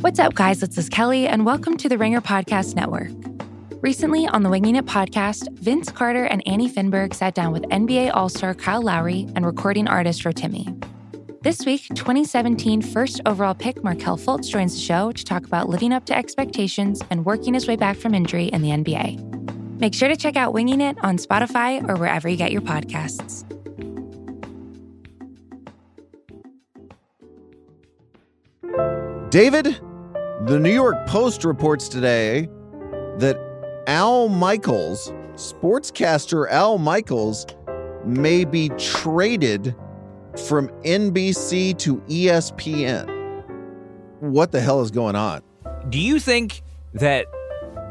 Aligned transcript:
What's 0.00 0.18
up, 0.18 0.32
guys? 0.32 0.60
This 0.60 0.78
is 0.78 0.88
Kelly, 0.88 1.28
and 1.28 1.44
welcome 1.44 1.76
to 1.76 1.86
the 1.86 1.98
Ringer 1.98 2.22
Podcast 2.22 2.74
Network. 2.74 3.10
Recently 3.82 4.26
on 4.26 4.42
the 4.42 4.48
Winging 4.48 4.76
It 4.76 4.86
podcast, 4.86 5.52
Vince 5.58 5.92
Carter 5.92 6.24
and 6.24 6.42
Annie 6.48 6.70
Finberg 6.70 7.12
sat 7.12 7.34
down 7.34 7.52
with 7.52 7.64
NBA 7.64 8.10
All 8.14 8.30
Star 8.30 8.54
Kyle 8.54 8.80
Lowry 8.80 9.28
and 9.36 9.44
recording 9.44 9.86
artist 9.86 10.22
Rotimi. 10.22 10.82
This 11.42 11.66
week, 11.66 11.86
2017 11.94 12.80
first 12.80 13.20
overall 13.26 13.52
pick 13.52 13.84
Markelle 13.84 14.16
Fultz 14.16 14.48
joins 14.48 14.72
the 14.72 14.80
show 14.80 15.12
to 15.12 15.22
talk 15.22 15.44
about 15.44 15.68
living 15.68 15.92
up 15.92 16.06
to 16.06 16.16
expectations 16.16 17.02
and 17.10 17.26
working 17.26 17.52
his 17.52 17.68
way 17.68 17.76
back 17.76 17.98
from 17.98 18.14
injury 18.14 18.46
in 18.46 18.62
the 18.62 18.70
NBA. 18.70 19.80
Make 19.80 19.92
sure 19.92 20.08
to 20.08 20.16
check 20.16 20.34
out 20.34 20.54
Winging 20.54 20.80
It 20.80 20.96
on 21.04 21.18
Spotify 21.18 21.86
or 21.86 21.96
wherever 21.96 22.26
you 22.26 22.38
get 22.38 22.52
your 22.52 22.62
podcasts. 22.62 23.44
David, 29.30 29.78
the 30.46 30.58
New 30.58 30.72
York 30.72 31.06
Post 31.06 31.44
reports 31.44 31.86
today 31.86 32.48
that 33.18 33.38
Al 33.86 34.30
Michaels, 34.30 35.12
sportscaster 35.34 36.50
Al 36.50 36.78
Michaels, 36.78 37.46
may 38.06 38.46
be 38.46 38.70
traded 38.78 39.74
from 40.46 40.68
NBC 40.82 41.76
to 41.78 41.96
ESPN. 42.08 43.44
What 44.20 44.50
the 44.50 44.60
hell 44.60 44.80
is 44.80 44.90
going 44.90 45.14
on? 45.14 45.42
Do 45.90 45.98
you 45.98 46.18
think 46.18 46.62
that 46.94 47.26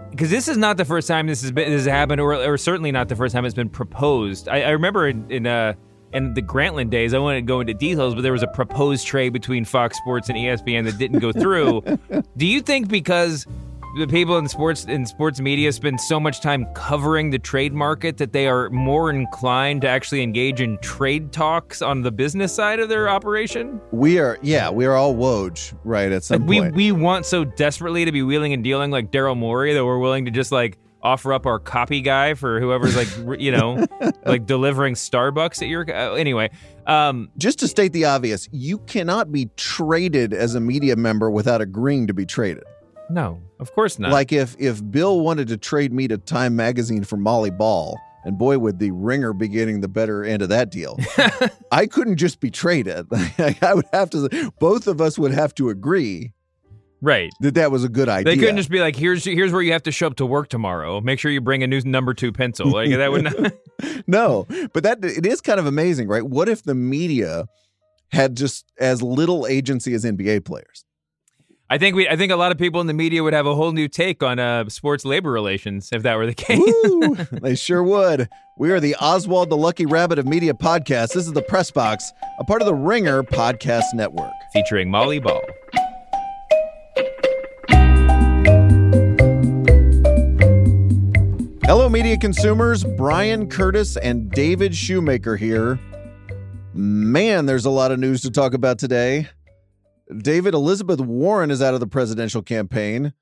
because 0.09 0.31
this 0.31 0.47
is 0.47 0.57
not 0.57 0.77
the 0.77 0.85
first 0.85 1.07
time 1.07 1.27
this 1.27 1.43
has 1.43 1.51
been 1.51 1.69
this 1.69 1.85
has 1.85 1.91
happened, 1.91 2.19
or, 2.19 2.33
or 2.33 2.57
certainly 2.57 2.91
not 2.91 3.09
the 3.09 3.15
first 3.15 3.35
time 3.35 3.45
it's 3.45 3.53
been 3.53 3.69
proposed. 3.69 4.49
I, 4.49 4.63
I 4.63 4.69
remember 4.71 5.07
in, 5.07 5.29
in 5.29 5.45
uh 5.45 5.73
in 6.13 6.33
the 6.33 6.41
Grantland 6.41 6.89
days, 6.89 7.13
I 7.13 7.19
won't 7.19 7.45
go 7.45 7.59
into 7.59 7.73
details, 7.73 8.15
but 8.15 8.21
there 8.21 8.31
was 8.31 8.43
a 8.43 8.47
proposed 8.47 9.05
trade 9.05 9.33
between 9.33 9.65
Fox 9.65 9.97
Sports 9.97 10.29
and 10.29 10.37
ESPN 10.37 10.85
that 10.85 10.97
didn't 10.97 11.19
go 11.19 11.31
through. 11.31 11.81
Do 12.37 12.45
you 12.45 12.61
think 12.61 12.87
because 12.87 13.45
the 13.97 14.05
people 14.07 14.37
in 14.37 14.47
sports 14.47 14.85
in 14.85 15.03
sports 15.05 15.39
media 15.39 15.71
spend 15.71 15.99
so 15.99 16.19
much 16.19 16.41
time 16.41 16.67
covering 16.75 17.31
the 17.31 17.39
trade 17.39 17.73
market 17.73 18.17
that 18.17 18.33
they 18.33 18.47
are 18.47 18.69
more 18.69 19.09
inclined 19.09 19.81
to 19.81 19.87
actually 19.87 20.21
engage 20.21 20.61
in 20.61 20.77
trade 20.77 21.31
talks 21.31 21.81
on 21.81 22.03
the 22.03 22.11
business 22.11 22.53
side 22.53 22.79
of 22.79 22.87
their 22.89 23.09
operation? 23.09 23.81
We 23.91 24.19
are, 24.19 24.37
yeah, 24.43 24.69
we 24.69 24.85
are 24.85 24.95
all 24.95 25.15
Woj, 25.15 25.73
right? 25.83 26.11
At 26.11 26.23
some 26.23 26.41
Like 26.41 26.49
we 26.49 26.59
point. 26.59 26.75
we 26.75 26.91
want 26.91 27.25
so 27.25 27.43
desperately 27.43 28.05
to 28.05 28.11
be 28.11 28.21
wheeling 28.21 28.53
and 28.53 28.63
dealing 28.63 28.91
like 28.91 29.11
Daryl 29.11 29.35
Morey 29.37 29.73
that 29.73 29.83
we're 29.85 29.99
willing 29.99 30.25
to 30.25 30.31
just 30.31 30.51
like 30.51 30.77
offer 31.01 31.33
up 31.33 31.45
our 31.45 31.59
copy 31.59 32.01
guy 32.01 32.33
for 32.33 32.59
whoever's 32.59 32.95
like 32.95 33.39
you 33.39 33.51
know 33.51 33.85
like 34.25 34.45
delivering 34.45 34.95
Starbucks 34.95 35.61
at 35.61 35.67
your 35.67 35.89
uh, 35.89 36.13
anyway. 36.15 36.49
Um, 36.87 37.29
Just 37.37 37.59
to 37.59 37.67
state 37.67 37.93
the 37.93 38.05
obvious, 38.05 38.49
you 38.51 38.79
cannot 38.79 39.31
be 39.31 39.49
traded 39.57 40.33
as 40.33 40.55
a 40.55 40.59
media 40.59 40.95
member 40.95 41.29
without 41.29 41.61
agreeing 41.61 42.07
to 42.07 42.13
be 42.13 42.25
traded. 42.25 42.63
no, 43.09 43.41
of 43.59 43.73
course 43.73 43.99
not. 43.99 44.11
Like 44.11 44.31
if 44.31 44.55
if 44.59 44.81
Bill 44.89 45.19
wanted 45.21 45.47
to 45.49 45.57
trade 45.57 45.93
me 45.93 46.07
to 46.07 46.17
Time 46.17 46.55
Magazine 46.55 47.03
for 47.03 47.17
Molly 47.17 47.51
Ball, 47.51 47.97
and 48.23 48.37
boy 48.37 48.57
would 48.57 48.79
the 48.79 48.91
ringer 48.91 49.33
be 49.33 49.47
getting 49.47 49.81
the 49.81 49.87
better 49.87 50.23
end 50.23 50.41
of 50.41 50.49
that 50.49 50.71
deal. 50.71 50.97
I 51.71 51.85
couldn't 51.85 52.17
just 52.17 52.39
be 52.39 52.51
traded. 52.51 53.07
I 53.61 53.73
would 53.73 53.85
have 53.93 54.09
to. 54.11 54.51
Both 54.59 54.87
of 54.87 54.99
us 55.01 55.17
would 55.17 55.31
have 55.31 55.53
to 55.55 55.69
agree 55.69 56.33
right. 57.01 57.31
that 57.41 57.55
that 57.55 57.71
was 57.71 57.83
a 57.83 57.89
good 57.89 58.09
idea. 58.09 58.33
They 58.33 58.39
couldn't 58.39 58.57
just 58.57 58.69
be 58.69 58.79
like, 58.79 58.95
"Here's 58.95 59.25
here's 59.25 59.51
where 59.51 59.61
you 59.61 59.71
have 59.73 59.83
to 59.83 59.91
show 59.91 60.07
up 60.07 60.15
to 60.17 60.25
work 60.25 60.49
tomorrow. 60.49 61.01
Make 61.01 61.19
sure 61.19 61.31
you 61.31 61.41
bring 61.41 61.63
a 61.63 61.67
new 61.67 61.81
number 61.81 62.13
two 62.13 62.31
pencil." 62.31 62.71
Like 62.71 62.89
that 62.89 63.11
would 63.11 63.23
not. 63.23 63.53
no, 64.07 64.45
but 64.73 64.83
that 64.83 65.03
it 65.03 65.25
is 65.25 65.41
kind 65.41 65.59
of 65.59 65.65
amazing, 65.65 66.07
right? 66.07 66.23
What 66.23 66.49
if 66.49 66.63
the 66.63 66.75
media 66.75 67.45
had 68.11 68.35
just 68.35 68.65
as 68.79 69.01
little 69.01 69.47
agency 69.47 69.93
as 69.93 70.03
NBA 70.03 70.45
players? 70.45 70.85
I 71.71 71.77
think 71.77 71.95
we. 71.95 72.09
I 72.09 72.15
think 72.15 72.31
a 72.31 72.35
lot 72.35 72.51
of 72.51 72.57
people 72.57 72.81
in 72.81 72.87
the 72.87 72.93
media 72.93 73.23
would 73.23 73.33
have 73.33 73.45
a 73.45 73.53
whole 73.53 73.71
new 73.71 73.87
take 73.87 74.23
on 74.23 74.39
uh, 74.39 74.67
sports 74.69 75.05
labor 75.05 75.31
relations 75.31 75.89
if 75.93 76.01
that 76.01 76.17
were 76.17 76.25
the 76.25 76.33
case. 76.35 76.59
Woo! 76.59 77.15
they 77.31 77.55
sure 77.55 77.83
would. 77.83 78.27
We 78.57 78.71
are 78.71 78.79
the 78.79 78.95
Oswald 78.95 79.51
the 79.51 79.57
Lucky 79.57 79.85
Rabbit 79.85 80.17
of 80.17 80.25
Media 80.25 80.53
podcast. 80.53 81.13
This 81.13 81.27
is 81.27 81.33
the 81.33 81.43
Press 81.43 81.69
Box, 81.69 82.11
a 82.39 82.43
part 82.43 82.61
of 82.61 82.65
the 82.65 82.73
Ringer 82.73 83.21
Podcast 83.21 83.93
Network. 83.93 84.31
Featuring 84.51 84.89
Molly 84.89 85.19
Ball. 85.19 85.41
Hello, 91.69 91.87
media 91.87 92.17
consumers. 92.17 92.83
Bryan 92.83 93.47
Curtis 93.47 93.95
and 93.95 94.31
David 94.31 94.73
Shoemaker 94.73 95.35
here. 95.37 95.79
Man, 96.73 97.45
there's 97.45 97.65
a 97.65 97.69
lot 97.69 97.91
of 97.91 97.99
news 97.99 98.23
to 98.23 98.31
talk 98.31 98.55
about 98.55 98.79
today. 98.79 99.27
David, 100.17 100.55
Elizabeth 100.55 100.99
Warren 100.99 101.51
is 101.51 101.61
out 101.61 101.75
of 101.75 101.79
the 101.79 101.85
presidential 101.85 102.41
campaign. 102.41 103.13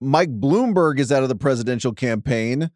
Mike 0.00 0.40
Bloomberg 0.40 0.98
is 0.98 1.12
out 1.12 1.22
of 1.22 1.28
the 1.28 1.36
presidential 1.36 1.92
campaign. 1.92 2.72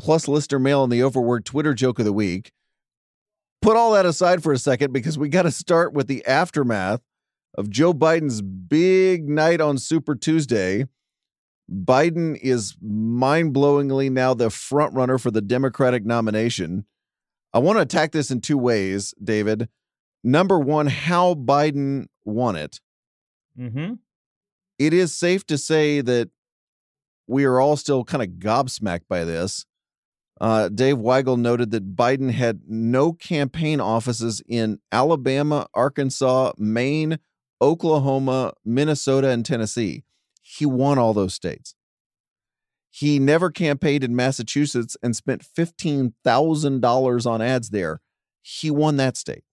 Plus, 0.00 0.28
Lister 0.28 0.60
Mail 0.60 0.84
and 0.84 0.92
the 0.92 1.02
overworked 1.02 1.48
Twitter 1.48 1.74
joke 1.74 1.98
of 1.98 2.04
the 2.04 2.12
week. 2.12 2.52
Put 3.60 3.76
all 3.76 3.90
that 3.94 4.06
aside 4.06 4.44
for 4.44 4.52
a 4.52 4.58
second 4.58 4.92
because 4.92 5.18
we 5.18 5.28
got 5.28 5.42
to 5.42 5.50
start 5.50 5.92
with 5.92 6.06
the 6.06 6.24
aftermath 6.24 7.00
of 7.56 7.68
Joe 7.68 7.92
Biden's 7.92 8.42
big 8.42 9.28
night 9.28 9.60
on 9.60 9.76
Super 9.76 10.14
Tuesday. 10.14 10.86
Biden 11.70 12.38
is 12.40 12.76
mind 12.80 13.54
blowingly 13.54 14.10
now 14.10 14.34
the 14.34 14.50
front 14.50 14.94
runner 14.94 15.18
for 15.18 15.30
the 15.30 15.42
Democratic 15.42 16.04
nomination. 16.04 16.86
I 17.52 17.58
want 17.58 17.76
to 17.78 17.82
attack 17.82 18.12
this 18.12 18.30
in 18.30 18.40
two 18.40 18.58
ways, 18.58 19.14
David. 19.22 19.68
Number 20.24 20.58
one, 20.58 20.86
how 20.86 21.34
Biden 21.34 22.06
won 22.24 22.56
it. 22.56 22.80
Mm-hmm. 23.58 23.94
It 24.78 24.94
is 24.94 25.16
safe 25.16 25.46
to 25.46 25.58
say 25.58 26.00
that 26.00 26.30
we 27.26 27.44
are 27.44 27.60
all 27.60 27.76
still 27.76 28.04
kind 28.04 28.22
of 28.22 28.30
gobsmacked 28.38 29.08
by 29.08 29.24
this. 29.24 29.66
Uh, 30.40 30.68
Dave 30.68 30.96
Weigel 30.96 31.38
noted 31.38 31.72
that 31.72 31.96
Biden 31.96 32.30
had 32.30 32.62
no 32.66 33.12
campaign 33.12 33.80
offices 33.80 34.40
in 34.46 34.78
Alabama, 34.92 35.66
Arkansas, 35.74 36.52
Maine, 36.56 37.18
Oklahoma, 37.60 38.52
Minnesota, 38.64 39.30
and 39.30 39.44
Tennessee. 39.44 40.04
He 40.58 40.66
won 40.66 40.98
all 40.98 41.14
those 41.14 41.34
states. 41.34 41.74
He 42.90 43.18
never 43.20 43.50
campaigned 43.50 44.02
in 44.02 44.16
Massachusetts 44.16 44.96
and 45.02 45.14
spent 45.14 45.44
$15,000 45.44 47.26
on 47.30 47.42
ads 47.42 47.70
there. 47.70 48.00
He 48.42 48.70
won 48.70 48.96
that 48.96 49.16
state. 49.16 49.44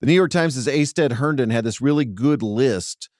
The 0.00 0.06
New 0.06 0.14
York 0.14 0.30
Times' 0.30 0.66
Astead 0.66 1.12
Herndon 1.12 1.50
had 1.50 1.64
this 1.64 1.80
really 1.80 2.04
good 2.04 2.42
list 2.42 3.10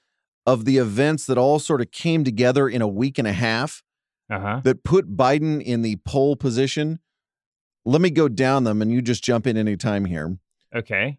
of 0.47 0.65
the 0.65 0.79
events 0.79 1.27
that 1.27 1.37
all 1.39 1.59
sort 1.59 1.81
of 1.81 1.91
came 1.91 2.23
together 2.25 2.69
in 2.69 2.81
a 2.83 2.89
week 2.89 3.19
and 3.19 3.27
a 3.29 3.33
half 3.33 3.83
Uh 4.31 4.39
huh. 4.41 4.61
that 4.65 4.85
put 4.85 5.17
Biden 5.17 5.61
in 5.63 5.83
the 5.83 5.97
pole 6.05 6.37
position. 6.37 7.01
Let 7.85 8.01
me 8.01 8.11
go 8.11 8.29
down 8.29 8.65
them 8.65 8.81
and 8.81 8.91
you 8.93 9.03
just 9.03 9.23
jump 9.25 9.47
in 9.47 9.57
anytime 9.57 10.05
here. 10.07 10.39
Okay. 10.75 11.19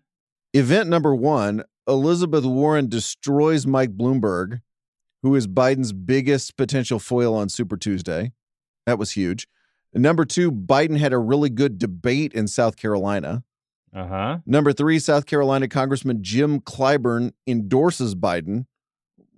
Event 0.53 0.89
number 0.89 1.13
one 1.13 1.63
Elizabeth 1.87 2.45
Warren 2.45 2.87
destroys 2.89 3.65
Mike 3.67 3.95
Bloomberg, 3.95 4.61
who 5.27 5.35
is 5.35 5.45
Biden's 5.45 5.91
biggest 5.91 6.55
potential 6.55 6.99
foil 6.99 7.35
on 7.35 7.49
Super 7.49 7.75
Tuesday. 7.75 8.31
That 8.85 8.97
was 8.97 9.11
huge. 9.11 9.45
Number 9.93 10.23
two, 10.23 10.49
Biden 10.53 10.97
had 10.97 11.11
a 11.11 11.17
really 11.17 11.49
good 11.49 11.77
debate 11.77 12.31
in 12.31 12.47
South 12.47 12.77
Carolina. 12.77 13.43
Uh 13.93 14.07
huh. 14.07 14.37
Number 14.45 14.71
three, 14.71 14.99
South 14.99 15.25
Carolina 15.25 15.67
Congressman 15.67 16.19
Jim 16.21 16.61
Clyburn 16.61 17.33
endorses 17.45 18.15
Biden, 18.15 18.67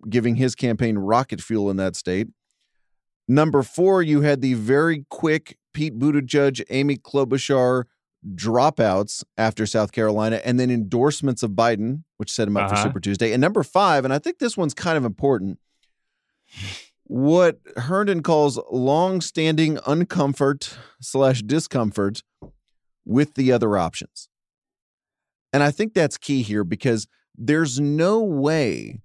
giving 0.07 0.35
his 0.35 0.53
campaign 0.53 1.00
rocket 1.00 1.41
fuel 1.41 1.72
in 1.72 1.77
that 1.77 1.95
state. 1.95 2.27
Number 3.27 3.63
four, 3.63 4.03
you 4.03 4.21
had 4.21 4.41
the 4.41 4.53
very 4.53 5.06
quick 5.09 5.57
Pete 5.73 5.97
Buttigieg, 5.97 6.61
Amy 6.69 6.97
Klobuchar 6.97 7.85
dropouts 8.35 9.23
after 9.38 9.66
South 9.66 9.91
Carolina, 9.91 10.39
and 10.45 10.59
then 10.59 10.69
endorsements 10.69 11.41
of 11.41 11.51
Biden, 11.51 12.03
which 12.17 12.31
set 12.31 12.47
him 12.47 12.57
up 12.57 12.69
for 12.69 12.75
Uh-huh. 12.75 12.83
Super 12.83 13.00
Tuesday. 13.00 13.31
And 13.33 13.41
number 13.41 13.63
five, 13.63 14.06
and 14.06 14.13
I 14.13 14.19
think 14.19 14.38
this 14.38 14.56
one's 14.56 14.75
kind 14.75 14.97
of 15.00 15.06
important, 15.06 15.57
what 17.04 17.60
Herndon 17.75 18.22
calls 18.22 18.60
long-standing 18.72 19.78
uncomfort 19.78 20.78
slash 21.01 21.42
discomfort 21.42 22.24
with 23.06 23.34
the 23.34 23.51
other 23.51 23.78
options. 23.78 24.30
And 25.51 25.63
I 25.63 25.72
think 25.72 25.94
that's 25.94 26.18
key 26.18 26.44
here 26.44 26.63
because 26.63 27.07
there's 27.36 27.80
no 27.80 28.19
way 28.19 29.01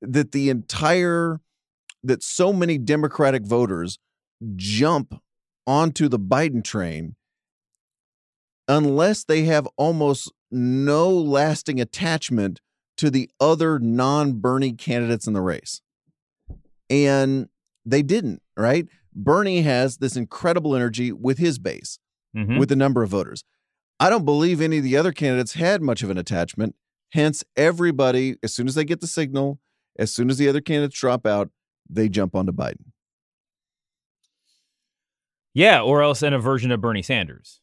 that 0.00 0.32
the 0.32 0.48
entire 0.48 1.40
that 2.02 2.22
so 2.22 2.52
many 2.52 2.78
Democratic 2.78 3.44
voters 3.44 3.98
jump 4.56 5.20
onto 5.66 6.08
the 6.08 6.18
Biden 6.18 6.64
train 6.64 7.14
unless 8.66 9.24
they 9.24 9.44
have 9.44 9.68
almost 9.76 10.32
no 10.50 11.08
lasting 11.08 11.80
attachment 11.80 12.60
to 12.96 13.10
the 13.10 13.30
other 13.40 13.78
non 13.78 14.34
Bernie 14.34 14.72
candidates 14.72 15.26
in 15.26 15.32
the 15.32 15.40
race. 15.40 15.80
And 16.92 17.48
they 17.86 18.02
didn't, 18.02 18.42
right? 18.56 18.86
Bernie 19.14 19.62
has 19.62 19.96
this 19.96 20.14
incredible 20.14 20.76
energy 20.76 21.10
with 21.10 21.38
his 21.38 21.58
base, 21.58 21.98
Mhm. 22.36 22.58
with 22.58 22.68
the 22.68 22.76
number 22.76 23.02
of 23.02 23.08
voters. 23.10 23.44
I 23.98 24.10
don't 24.10 24.24
believe 24.26 24.60
any 24.60 24.76
of 24.78 24.84
the 24.84 24.96
other 24.96 25.10
candidates 25.12 25.54
had 25.54 25.80
much 25.80 26.02
of 26.02 26.10
an 26.10 26.18
attachment. 26.18 26.74
Hence, 27.12 27.44
everybody, 27.56 28.36
as 28.42 28.52
soon 28.54 28.68
as 28.68 28.74
they 28.74 28.84
get 28.84 29.00
the 29.00 29.06
signal, 29.06 29.58
As 29.98 30.10
soon 30.10 30.30
as 30.30 30.38
the 30.38 30.48
other 30.48 30.62
candidates 30.62 30.98
drop 30.98 31.26
out, 31.26 31.50
they 31.88 32.08
jump 32.08 32.34
onto 32.34 32.50
Biden. 32.50 32.92
Yeah, 35.54 35.82
or 35.82 36.02
else 36.02 36.22
in 36.22 36.32
a 36.32 36.38
version 36.38 36.70
of 36.70 36.80
Bernie 36.80 37.02
Sanders. 37.02 37.60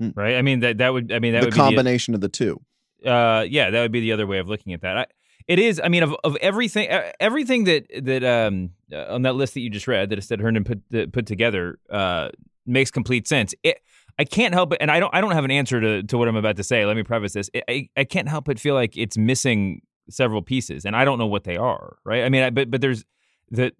Hmm. 0.00 0.10
Right? 0.16 0.34
I 0.36 0.42
mean 0.42 0.60
that 0.60 0.78
that 0.78 0.92
would 0.92 1.12
I 1.12 1.18
mean 1.20 1.32
that 1.34 1.40
the 1.40 1.46
would 1.46 1.54
combination 1.54 2.14
of 2.14 2.20
the 2.20 2.28
two. 2.28 2.60
uh 3.06 3.46
yeah, 3.48 3.70
that 3.70 3.82
would 3.82 3.92
be 3.92 4.00
the 4.00 4.12
other 4.12 4.26
way 4.26 4.38
of 4.38 4.48
looking 4.48 4.72
at 4.72 4.80
that. 4.82 4.96
I, 4.98 5.06
it 5.46 5.58
is 5.58 5.80
I 5.82 5.88
mean 5.88 6.02
of 6.02 6.14
of 6.24 6.36
everything 6.36 6.88
everything 7.20 7.64
that 7.64 7.86
that 8.02 8.24
um 8.24 8.70
uh, 8.92 9.14
on 9.14 9.22
that 9.22 9.34
list 9.34 9.54
that 9.54 9.60
you 9.60 9.70
just 9.70 9.86
read 9.86 10.10
that 10.10 10.18
Astead 10.18 10.40
Herndon 10.40 10.64
put 10.64 11.12
put 11.12 11.26
together 11.26 11.78
uh 11.90 12.30
makes 12.66 12.90
complete 12.90 13.26
sense. 13.26 13.54
It 13.62 13.78
I 14.18 14.24
can't 14.24 14.52
help 14.52 14.72
it 14.72 14.78
and 14.80 14.90
I 14.90 15.00
don't 15.00 15.14
I 15.14 15.20
don't 15.20 15.32
have 15.32 15.44
an 15.44 15.50
answer 15.50 15.80
to 15.80 16.02
to 16.02 16.18
what 16.18 16.28
I'm 16.28 16.36
about 16.36 16.56
to 16.56 16.64
say. 16.64 16.84
Let 16.84 16.96
me 16.96 17.02
preface 17.02 17.32
this. 17.32 17.50
I 17.68 17.88
I 17.96 18.04
can't 18.04 18.28
help 18.28 18.46
but 18.46 18.58
feel 18.58 18.74
like 18.74 18.96
it's 18.96 19.16
missing 19.16 19.82
several 20.10 20.42
pieces 20.42 20.84
and 20.84 20.96
I 20.96 21.04
don't 21.04 21.18
know 21.18 21.26
what 21.26 21.44
they 21.44 21.56
are, 21.56 21.96
right? 22.04 22.24
I 22.24 22.28
mean, 22.28 22.42
I, 22.42 22.50
but 22.50 22.70
but 22.70 22.80
there's 22.80 23.04
the 23.50 23.72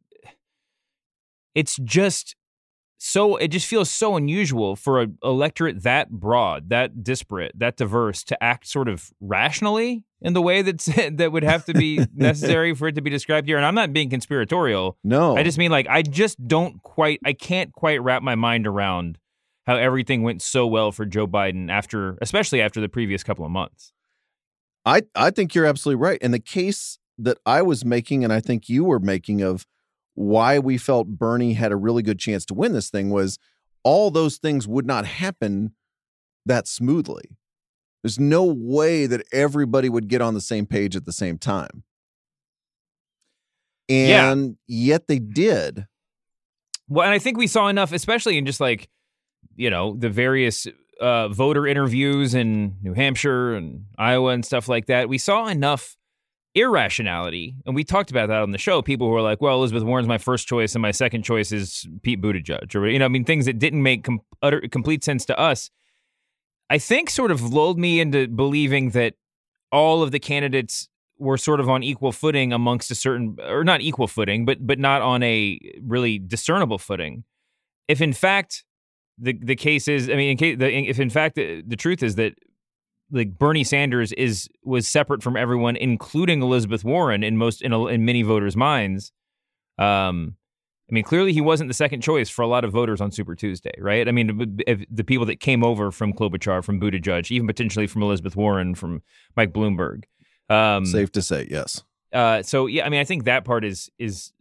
it's 1.54 1.76
just 1.78 2.36
so 2.98 3.36
it 3.36 3.48
just 3.48 3.68
feels 3.68 3.88
so 3.88 4.16
unusual 4.16 4.74
for 4.74 5.00
an 5.00 5.18
electorate 5.22 5.84
that 5.84 6.10
broad, 6.10 6.70
that 6.70 7.04
disparate, 7.04 7.52
that 7.54 7.76
diverse 7.76 8.24
to 8.24 8.42
act 8.42 8.66
sort 8.66 8.88
of 8.88 9.12
rationally 9.20 10.04
in 10.20 10.32
the 10.32 10.42
way 10.42 10.62
that's 10.62 10.86
that 11.12 11.30
would 11.30 11.44
have 11.44 11.64
to 11.66 11.74
be 11.74 12.04
necessary 12.14 12.74
for 12.74 12.88
it 12.88 12.96
to 12.96 13.00
be 13.00 13.08
described 13.08 13.46
here. 13.46 13.56
And 13.56 13.64
I'm 13.64 13.76
not 13.76 13.92
being 13.92 14.10
conspiratorial. 14.10 14.98
No. 15.04 15.36
I 15.36 15.44
just 15.44 15.58
mean 15.58 15.70
like 15.70 15.86
I 15.88 16.02
just 16.02 16.44
don't 16.46 16.82
quite 16.82 17.20
I 17.24 17.34
can't 17.34 17.72
quite 17.72 18.02
wrap 18.02 18.22
my 18.22 18.34
mind 18.34 18.66
around 18.66 19.18
how 19.64 19.76
everything 19.76 20.24
went 20.24 20.42
so 20.42 20.66
well 20.66 20.90
for 20.90 21.06
Joe 21.06 21.28
Biden 21.28 21.70
after 21.70 22.18
especially 22.20 22.60
after 22.60 22.80
the 22.80 22.88
previous 22.88 23.22
couple 23.22 23.44
of 23.44 23.52
months. 23.52 23.92
I 24.84 25.02
I 25.14 25.30
think 25.30 25.54
you're 25.54 25.66
absolutely 25.66 26.02
right. 26.02 26.18
And 26.20 26.34
the 26.34 26.40
case 26.40 26.98
that 27.16 27.38
I 27.46 27.62
was 27.62 27.84
making 27.84 28.24
and 28.24 28.32
I 28.32 28.40
think 28.40 28.68
you 28.68 28.82
were 28.84 29.00
making 29.00 29.40
of 29.40 29.66
why 30.18 30.58
we 30.58 30.76
felt 30.76 31.06
Bernie 31.06 31.52
had 31.52 31.70
a 31.70 31.76
really 31.76 32.02
good 32.02 32.18
chance 32.18 32.44
to 32.46 32.54
win 32.54 32.72
this 32.72 32.90
thing 32.90 33.10
was 33.10 33.38
all 33.84 34.10
those 34.10 34.36
things 34.36 34.66
would 34.66 34.84
not 34.84 35.06
happen 35.06 35.74
that 36.44 36.66
smoothly. 36.66 37.36
There's 38.02 38.18
no 38.18 38.42
way 38.42 39.06
that 39.06 39.24
everybody 39.32 39.88
would 39.88 40.08
get 40.08 40.20
on 40.20 40.34
the 40.34 40.40
same 40.40 40.66
page 40.66 40.96
at 40.96 41.04
the 41.04 41.12
same 41.12 41.38
time. 41.38 41.84
Yeah. 43.86 44.32
And 44.32 44.56
yet 44.66 45.06
they 45.06 45.20
did. 45.20 45.86
Well, 46.88 47.04
and 47.04 47.14
I 47.14 47.20
think 47.20 47.38
we 47.38 47.46
saw 47.46 47.68
enough, 47.68 47.92
especially 47.92 48.38
in 48.38 48.44
just 48.44 48.60
like, 48.60 48.88
you 49.54 49.70
know, 49.70 49.94
the 49.94 50.10
various 50.10 50.66
uh, 51.00 51.28
voter 51.28 51.64
interviews 51.64 52.34
in 52.34 52.76
New 52.82 52.94
Hampshire 52.94 53.54
and 53.54 53.84
Iowa 53.96 54.32
and 54.32 54.44
stuff 54.44 54.68
like 54.68 54.86
that. 54.86 55.08
We 55.08 55.18
saw 55.18 55.46
enough 55.46 55.96
irrationality, 56.54 57.54
and 57.66 57.74
we 57.74 57.84
talked 57.84 58.10
about 58.10 58.28
that 58.28 58.42
on 58.42 58.50
the 58.50 58.58
show. 58.58 58.82
People 58.82 59.06
who 59.06 59.12
were 59.12 59.22
like, 59.22 59.40
"Well, 59.40 59.54
Elizabeth 59.54 59.84
Warren's 59.84 60.08
my 60.08 60.18
first 60.18 60.48
choice, 60.48 60.74
and 60.74 60.82
my 60.82 60.90
second 60.90 61.22
choice 61.22 61.52
is 61.52 61.86
Pete 62.02 62.20
Buttigieg," 62.20 62.74
or 62.74 62.88
you 62.88 62.98
know, 62.98 63.04
I 63.04 63.08
mean, 63.08 63.24
things 63.24 63.46
that 63.46 63.58
didn't 63.58 63.82
make 63.82 64.04
com- 64.04 64.20
utter 64.42 64.60
complete 64.70 65.04
sense 65.04 65.24
to 65.26 65.38
us. 65.38 65.70
I 66.70 66.78
think 66.78 67.10
sort 67.10 67.30
of 67.30 67.42
lulled 67.42 67.78
me 67.78 68.00
into 68.00 68.28
believing 68.28 68.90
that 68.90 69.14
all 69.72 70.02
of 70.02 70.10
the 70.10 70.18
candidates 70.18 70.88
were 71.18 71.36
sort 71.36 71.60
of 71.60 71.68
on 71.68 71.82
equal 71.82 72.12
footing 72.12 72.52
amongst 72.52 72.90
a 72.90 72.94
certain 72.94 73.36
or 73.48 73.64
not 73.64 73.80
equal 73.80 74.06
footing 74.06 74.44
but 74.44 74.64
but 74.66 74.78
not 74.78 75.02
on 75.02 75.22
a 75.22 75.58
really 75.82 76.18
discernible 76.18 76.78
footing 76.78 77.24
if 77.88 78.00
in 78.00 78.12
fact 78.12 78.64
the 79.18 79.36
the 79.42 79.56
case 79.56 79.88
is 79.88 80.08
i 80.08 80.14
mean 80.14 80.30
in 80.30 80.36
case, 80.36 80.56
the, 80.58 80.72
if 80.72 81.00
in 81.00 81.10
fact 81.10 81.34
the, 81.34 81.62
the 81.66 81.76
truth 81.76 82.02
is 82.02 82.14
that 82.14 82.34
like 83.10 83.38
Bernie 83.38 83.64
Sanders 83.64 84.12
is 84.12 84.48
was 84.64 84.86
separate 84.86 85.22
from 85.22 85.36
everyone 85.36 85.76
including 85.76 86.42
Elizabeth 86.42 86.84
Warren 86.84 87.22
in 87.22 87.36
most 87.36 87.62
in, 87.62 87.72
a, 87.72 87.86
in 87.86 88.04
many 88.04 88.22
voters 88.22 88.56
minds 88.56 89.12
um 89.78 90.36
I 90.90 90.94
mean, 90.94 91.04
clearly 91.04 91.34
he 91.34 91.42
wasn't 91.42 91.68
the 91.68 91.74
second 91.74 92.00
choice 92.00 92.30
for 92.30 92.40
a 92.40 92.46
lot 92.46 92.64
of 92.64 92.72
voters 92.72 93.00
on 93.00 93.10
Super 93.10 93.34
Tuesday, 93.34 93.74
right? 93.78 94.08
I 94.08 94.12
mean, 94.12 94.62
if 94.66 94.84
the 94.90 95.04
people 95.04 95.26
that 95.26 95.38
came 95.38 95.62
over 95.62 95.90
from 95.90 96.14
Klobuchar, 96.14 96.64
from 96.64 96.80
Buttigieg, 96.80 97.30
even 97.30 97.46
potentially 97.46 97.86
from 97.86 98.02
Elizabeth 98.02 98.36
Warren, 98.36 98.74
from 98.74 99.02
Mike 99.36 99.52
Bloomberg. 99.52 100.04
Um, 100.48 100.86
Safe 100.86 101.12
to 101.12 101.20
say, 101.20 101.46
yes. 101.50 101.82
Uh, 102.10 102.42
so 102.42 102.66
yeah, 102.66 102.86
I 102.86 102.88
mean, 102.88 103.00
I 103.00 103.04
think 103.04 103.24
that 103.24 103.44
part 103.44 103.66
is 103.66 103.90
is 103.98 104.32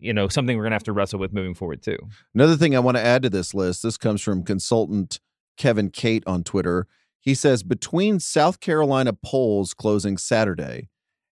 you 0.00 0.12
know 0.12 0.26
something 0.26 0.56
we're 0.56 0.64
gonna 0.64 0.74
have 0.74 0.82
to 0.84 0.92
wrestle 0.92 1.20
with 1.20 1.32
moving 1.32 1.54
forward 1.54 1.80
too. 1.80 1.98
Another 2.34 2.56
thing 2.56 2.74
I 2.74 2.80
want 2.80 2.96
to 2.96 3.04
add 3.04 3.22
to 3.22 3.30
this 3.30 3.54
list. 3.54 3.84
This 3.84 3.96
comes 3.96 4.20
from 4.20 4.42
consultant 4.42 5.20
Kevin 5.56 5.90
Cate 5.90 6.24
on 6.26 6.42
Twitter. 6.42 6.88
He 7.28 7.34
says 7.34 7.62
between 7.62 8.20
South 8.20 8.58
Carolina 8.58 9.12
polls 9.12 9.74
closing 9.74 10.16
Saturday 10.16 10.88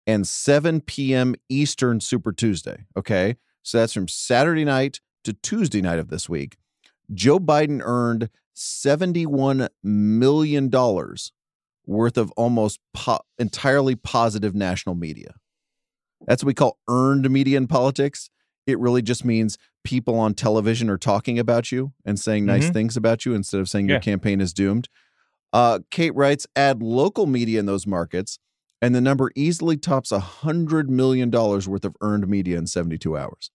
and 0.06 0.28
7 0.28 0.82
p.m. 0.82 1.34
Eastern 1.50 2.00
Super 2.00 2.32
Tuesday. 2.32 2.86
Okay, 2.96 3.38
so 3.64 3.80
that's 3.80 3.94
from 3.94 4.08
Saturday 4.08 4.64
night 4.64 5.00
to 5.24 5.34
Tuesday 5.34 5.82
night 5.82 5.98
of 5.98 6.10
this 6.10 6.30
week. 6.30 6.58
Joe 7.12 7.40
Biden 7.40 7.82
earned 7.84 8.30
$71 8.56 9.70
million 9.84 10.70
worth 11.88 12.18
of 12.20 12.32
almost 12.38 12.80
po- 12.94 13.22
entirely 13.40 13.96
positive 13.96 14.54
national 14.54 14.94
media. 14.94 15.34
That's 16.28 16.44
what 16.44 16.50
we 16.50 16.54
call 16.54 16.78
earned 16.88 17.28
media 17.32 17.58
in 17.58 17.66
politics. 17.66 18.30
It 18.68 18.78
really 18.78 19.02
just 19.02 19.26
means 19.26 19.58
people 19.84 20.20
on 20.20 20.36
television 20.36 20.88
are 20.92 21.00
talking 21.00 21.40
about 21.40 21.72
you 21.72 21.94
and 22.06 22.20
saying 22.20 22.46
nice 22.46 22.70
Mhm. 22.70 22.74
things 22.74 22.96
about 22.96 23.26
you 23.26 23.34
instead 23.34 23.60
of 23.60 23.68
saying 23.68 23.90
Yeah. 23.90 23.96
your 23.96 24.02
campaign 24.02 24.40
is 24.40 24.54
doomed. 24.54 24.88
Uh, 25.52 25.80
Cate 25.90 26.16
writes, 26.16 26.46
add 26.56 26.82
local 26.82 27.26
media 27.26 27.60
in 27.60 27.66
those 27.66 27.88
markets, 27.88 28.40
and 28.82 28.94
the 28.94 29.02
number 29.02 29.32
easily 29.36 29.78
tops 29.78 30.12
a 30.12 30.20
$100 30.20 30.88
million 30.88 31.32
worth 31.32 31.86
of 31.86 31.96
earned 32.02 32.28
media 32.28 32.58
in 32.58 32.68
72 32.68 33.18
hours. 33.18 33.52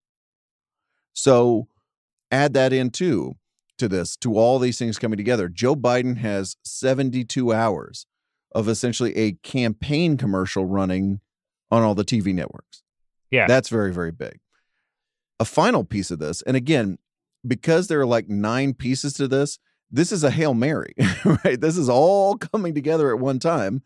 So 1.13 1.69
add 2.31 2.53
that 2.55 2.73
in 2.73 2.91
too 2.91 3.35
to 3.79 3.89
this, 3.89 4.17
to 4.19 4.37
all 4.37 4.59
these 4.59 4.79
things 4.79 4.99
coming 4.99 5.17
together. 5.17 5.49
Joe 5.49 5.75
Biden 5.75 6.19
has 6.19 6.57
72 6.65 7.53
hours 7.53 8.07
of 8.53 8.69
essentially 8.69 9.17
a 9.17 9.33
campaign 9.33 10.17
commercial 10.17 10.65
running 10.65 11.21
on 11.71 11.83
all 11.83 11.95
the 11.95 12.05
TV 12.05 12.35
networks. 12.35 12.83
Yeah. 13.31 13.47
That's 13.47 13.69
very, 13.69 13.93
very 13.93 14.13
big. 14.13 14.39
A 15.41 15.45
final 15.45 15.85
piece 15.85 16.11
of 16.11 16.21
this, 16.21 16.43
and 16.43 16.57
again, 16.57 16.99
because 17.47 17.89
there 17.89 18.01
are 18.01 18.07
like 18.07 18.29
nine 18.29 18.75
pieces 18.75 19.15
to 19.15 19.27
this, 19.27 19.59
this 19.95 20.11
is 20.13 20.25
a 20.25 20.31
Hail 20.31 20.55
Mary, 20.55 20.93
right? 21.45 21.61
This 21.61 21.77
is 21.77 21.89
all 21.89 22.37
coming 22.37 22.75
together 22.75 23.15
at 23.15 23.21
one 23.21 23.39
time. 23.39 23.83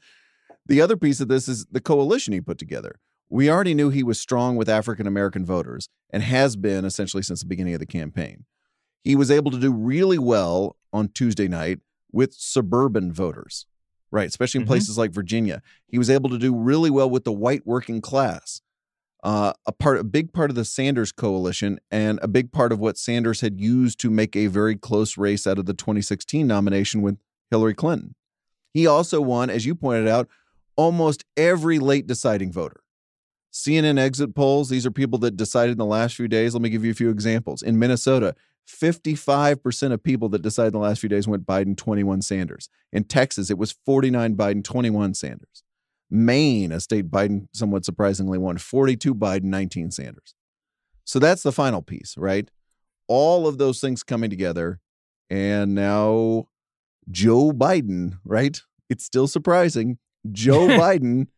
The 0.67 0.81
other 0.81 0.97
piece 0.97 1.21
of 1.21 1.29
this 1.29 1.49
is 1.49 1.67
the 1.71 1.81
coalition 1.81 2.33
he 2.33 2.41
put 2.41 2.59
together. 2.59 2.99
We 3.31 3.51
already 3.51 3.75
knew 3.75 3.91
he 3.91 4.03
was 4.03 4.19
strong 4.19 4.57
with 4.57 4.69
African 4.69 5.07
American 5.07 5.45
voters 5.45 5.89
and 6.11 6.23
has 6.23 6.57
been 6.57 6.85
essentially 6.87 7.23
since 7.23 7.41
the 7.41 7.47
beginning 7.47 7.75
of 7.75 7.81
the 7.81 7.87
campaign. 7.87 8.45
He 9.05 9.15
was 9.17 9.31
able 9.31 9.51
to 9.51 9.59
do 9.61 9.73
really 9.73 10.19
well 10.19 10.77
on 10.93 11.09
Tuesday 11.09 11.47
night 11.49 11.81
with 12.11 12.33
suburban 12.35 13.13
voters, 13.13 13.67
right? 14.11 14.29
Especially 14.29 14.61
in 14.61 14.65
Mhm. 14.65 14.69
places 14.69 14.97
like 14.97 15.13
Virginia. 15.13 15.63
He 15.87 15.99
was 15.99 16.09
able 16.09 16.31
to 16.31 16.39
do 16.39 16.55
really 16.57 16.91
well 16.91 17.11
with 17.11 17.25
the 17.25 17.33
white 17.33 17.67
working 17.67 18.01
class. 18.01 18.63
Uh, 19.23 19.53
a 19.67 19.73
part, 19.73 19.99
a 19.99 20.05
big 20.05 20.33
part 20.33 20.51
of 20.51 20.57
the 20.57 20.65
Sanders 20.65 21.11
coalition, 21.11 21.81
and 21.91 22.21
a 22.23 22.29
big 22.29 22.53
part 22.53 22.73
of 22.73 22.79
what 22.79 22.97
Sanders 22.97 23.41
had 23.41 23.61
used 23.61 23.99
to 24.01 24.11
make 24.11 24.37
a 24.37 24.47
very 24.47 24.77
close 24.77 25.19
race 25.19 25.47
out 25.47 25.59
of 25.59 25.67
the 25.67 25.75
2016 25.75 26.47
nomination 26.47 27.03
with 27.03 27.19
Hillary 27.51 27.75
Clinton. 27.75 28.15
He 28.73 28.87
also 28.87 29.21
won, 29.21 29.51
as 29.51 29.67
you 29.67 29.75
pointed 29.75 30.07
out, 30.07 30.29
almost 30.77 31.25
every 31.37 31.79
late 31.79 32.07
deciding 32.07 32.53
voter. 32.53 32.81
CNN 33.53 33.99
exit 33.99 34.35
polls, 34.35 34.69
these 34.69 34.87
are 34.87 34.91
people 34.91 35.19
that 35.21 35.37
decided 35.37 35.73
in 35.73 35.79
the 35.79 35.85
last 35.85 36.15
few 36.15 36.29
days. 36.29 36.55
Let 36.55 36.63
me 36.63 36.69
give 36.69 36.85
you 36.85 36.93
a 36.93 36.95
few 36.95 37.11
examples. 37.11 37.63
In 37.63 37.79
Minnesota, 37.79 38.37
55% 38.69 39.93
of 39.93 40.03
people 40.03 40.29
that 40.29 40.43
decided 40.43 40.75
in 40.75 40.81
the 40.81 40.87
last 40.87 41.01
few 41.01 41.09
days 41.09 41.27
went 41.27 41.47
Biden, 41.47 41.77
21 41.77 42.23
Sanders. 42.23 42.69
In 42.93 43.05
Texas, 43.05 43.51
it 43.51 43.59
was 43.59 43.73
49 43.85 44.37
Biden, 44.37 44.63
21 44.63 45.15
Sanders. 45.15 45.65
Maine, 46.11 46.73
a 46.73 46.81
state 46.81 47.11
Biden 47.11 47.49
somewhat 47.53 47.85
surprisingly 47.85 48.39
won, 48.39 48.59
42 48.59 49.15
Biden, 49.15 49.45
19 49.45 49.91
Sanders. 49.91 50.35
So 51.05 51.19
that's 51.19 51.43
the 51.43 51.53
final 51.53 51.83
piece, 51.83 52.17
right? 52.17 52.51
All 53.07 53.47
of 53.47 53.59
those 53.59 53.81
things 53.81 54.03
coming 54.03 54.31
together. 54.31 54.81
And 55.31 55.75
now 55.75 56.49
Joe 57.11 57.53
Biden, 57.53 58.19
right? 58.25 58.61
It's 58.89 59.05
still 59.05 59.27
surprising. 59.27 59.99
Joe 60.31 60.67
Biden 60.69 61.29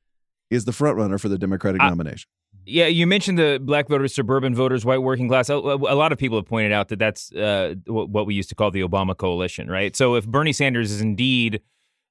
is 0.50 0.65
the 0.65 0.73
front 0.73 0.97
runner 0.97 1.19
for 1.19 1.29
the 1.29 1.39
Democratic 1.39 1.81
I- 1.81 1.89
nomination. 1.89 2.29
Yeah, 2.67 2.87
you 2.87 3.07
mentioned 3.07 3.39
the 3.39 3.59
black 3.61 3.89
voters, 3.89 4.15
suburban 4.15 4.55
voters, 4.55 4.85
white 4.85 4.99
working 4.99 5.29
class. 5.29 5.49
A, 5.49 5.57
lot 5.57 6.12
of 6.12 6.19
people 6.19 6.39
have 6.39 6.47
pointed 6.47 6.73
out 6.73 6.89
that 6.89 6.99
that's 6.99 7.33
uh, 7.33 7.75
what 7.87 8.27
we 8.27 8.35
used 8.35 8.50
to 8.50 8.55
call 8.55 8.71
the 8.71 8.83
Obama 8.83 9.17
coalition, 9.17 9.69
right? 9.69 9.97
So 9.97 10.15
if 10.15 10.27
Bernie 10.27 10.53
Sanders 10.53 10.93
is 10.93 11.00
indeed 11.00 11.62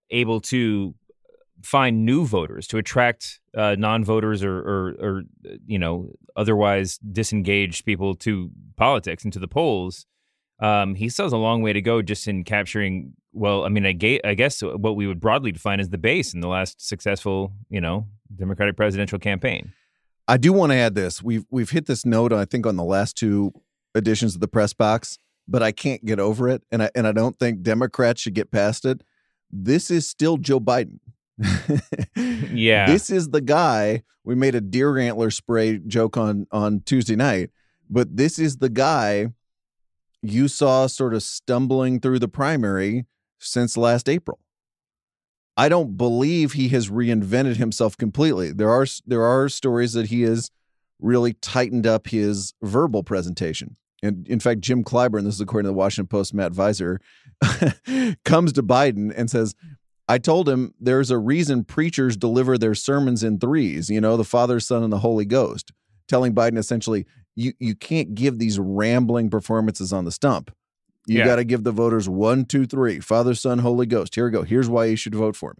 able 0.10 0.42
to 0.42 0.96
find 1.62 2.06
new 2.06 2.26
voters 2.26 2.68
to 2.68 2.78
attract 2.78 3.40
uh, 3.56 3.76
non-voters 3.78 4.44
or, 4.44 4.58
or, 4.60 4.96
or 5.00 5.24
you 5.66 5.80
know 5.80 6.12
otherwise 6.36 6.98
disengaged 7.12 7.86
people 7.86 8.16
to 8.16 8.52
politics 8.76 9.24
and 9.24 9.34
to 9.34 9.40
the 9.40 9.48
polls, 9.48 10.06
um, 10.60 10.96
he 10.96 11.10
still 11.10 11.26
has 11.26 11.34
a 11.34 11.38
long 11.38 11.62
way 11.62 11.74
to 11.74 11.82
go 11.82 12.02
just 12.02 12.28
in 12.28 12.44
capturing. 12.44 13.14
Well, 13.32 13.64
I 13.64 13.70
mean, 13.70 13.86
I, 13.86 13.92
ga- 13.92 14.22
I 14.24 14.34
guess 14.34 14.62
what 14.62 14.96
we 14.96 15.06
would 15.06 15.20
broadly 15.20 15.52
define 15.52 15.80
as 15.80 15.90
the 15.90 15.98
base 15.98 16.34
in 16.34 16.40
the 16.40 16.48
last 16.48 16.86
successful, 16.86 17.54
you 17.70 17.80
know, 17.80 18.08
Democratic 18.36 18.76
presidential 18.76 19.20
campaign. 19.20 19.74
I 20.28 20.38
do 20.38 20.54
want 20.54 20.72
to 20.72 20.78
add 20.78 20.96
this. 20.96 21.24
We've 21.24 21.46
we've 21.50 21.70
hit 21.70 21.88
this 21.88 22.06
note, 22.06 22.34
I 22.34 22.46
think, 22.46 22.66
on 22.66 22.76
the 22.76 22.84
last 22.84 23.18
two 23.18 23.52
editions 23.96 24.36
of 24.36 24.42
the 24.42 24.48
press 24.48 24.74
box, 24.74 25.18
but 25.48 25.64
I 25.64 25.72
can't 25.72 26.06
get 26.06 26.20
over 26.20 26.48
it, 26.48 26.64
and 26.72 26.84
I 26.84 26.92
and 26.94 27.08
I 27.08 27.12
don't 27.12 27.38
think 27.40 27.62
Democrats 27.62 28.22
should 28.22 28.36
get 28.36 28.52
past 28.52 28.86
it. 28.86 29.04
This 29.52 29.90
is 29.90 30.08
still 30.08 30.38
Joe 30.38 30.60
Biden. 30.60 31.00
yeah, 32.16 32.88
this 32.88 33.10
is 33.10 33.30
the 33.30 33.42
guy. 33.42 34.04
We 34.24 34.36
made 34.36 34.56
a 34.56 34.62
deer 34.62 34.98
antler 34.98 35.32
spray 35.32 35.78
joke 35.80 36.18
on 36.18 36.48
on 36.52 36.82
Tuesday 36.82 37.16
night, 37.16 37.50
but 37.90 38.18
this 38.18 38.38
is 38.38 38.58
the 38.58 38.70
guy 38.70 39.28
you 40.22 40.48
saw 40.48 40.88
sort 40.88 41.14
of 41.14 41.24
stumbling 41.24 42.00
through 42.00 42.20
the 42.20 42.28
primary 42.28 43.06
since 43.40 43.78
last 43.78 44.10
April. 44.10 44.40
I 45.56 45.70
don't 45.70 45.98
believe 45.98 46.54
he 46.54 46.70
has 46.70 46.90
reinvented 46.90 47.58
himself 47.58 47.98
completely. 47.98 48.52
There 48.52 48.70
are 48.70 48.86
there 49.06 49.24
are 49.24 49.50
stories 49.50 49.94
that 49.94 50.08
he 50.08 50.22
has 50.24 50.52
really 51.02 51.34
tightened 51.34 51.88
up 51.88 52.08
his 52.08 52.54
verbal 52.62 53.04
presentation. 53.04 53.76
And 54.02 54.28
in 54.28 54.40
fact, 54.40 54.62
Jim 54.62 54.84
Clyburn, 54.84 55.24
this 55.24 55.36
is 55.36 55.42
according 55.42 55.66
to 55.66 55.72
the 55.72 55.78
Washington 55.78 56.08
Post, 56.08 56.34
Matt 56.34 56.54
Viser, 56.54 57.00
comes 58.24 58.54
to 58.54 58.64
Biden 58.64 59.14
and 59.16 59.30
says, 59.30 59.56
I 60.10 60.18
told 60.18 60.50
him 60.50 60.74
there's 60.80 61.12
a 61.12 61.20
reason 61.20 61.64
preachers 61.64 62.18
deliver 62.18 62.58
their 62.58 62.74
sermons 62.74 63.24
in 63.24 63.38
threes, 63.40 63.90
you 63.92 64.02
know, 64.02 64.18
the 64.18 64.24
Father, 64.24 64.60
Son, 64.60 64.84
and 64.84 64.92
the 64.92 64.98
Holy 64.98 65.24
Ghost, 65.24 65.72
telling 66.08 66.34
Biden 66.34 66.58
essentially, 66.58 67.06
you, 67.36 67.54
you 67.60 67.76
can't 67.76 68.16
give 68.16 68.40
these 68.40 68.58
rambling 68.58 69.30
performances 69.30 69.94
on 69.94 70.06
the 70.06 70.12
stump. 70.12 70.52
You 71.06 71.20
Yeah. 71.20 71.26
got 71.26 71.36
to 71.36 71.44
give 71.44 71.64
the 71.64 71.72
voters 71.72 72.10
one, 72.10 72.46
two, 72.46 72.66
three, 72.66 73.00
Father, 73.00 73.36
Son, 73.36 73.60
Holy 73.60 73.86
Ghost. 73.86 74.16
Here 74.16 74.26
we 74.26 74.32
go. 74.32 74.42
Here's 74.42 74.68
why 74.68 74.86
you 74.86 74.96
should 74.96 75.14
vote 75.16 75.36
for 75.36 75.56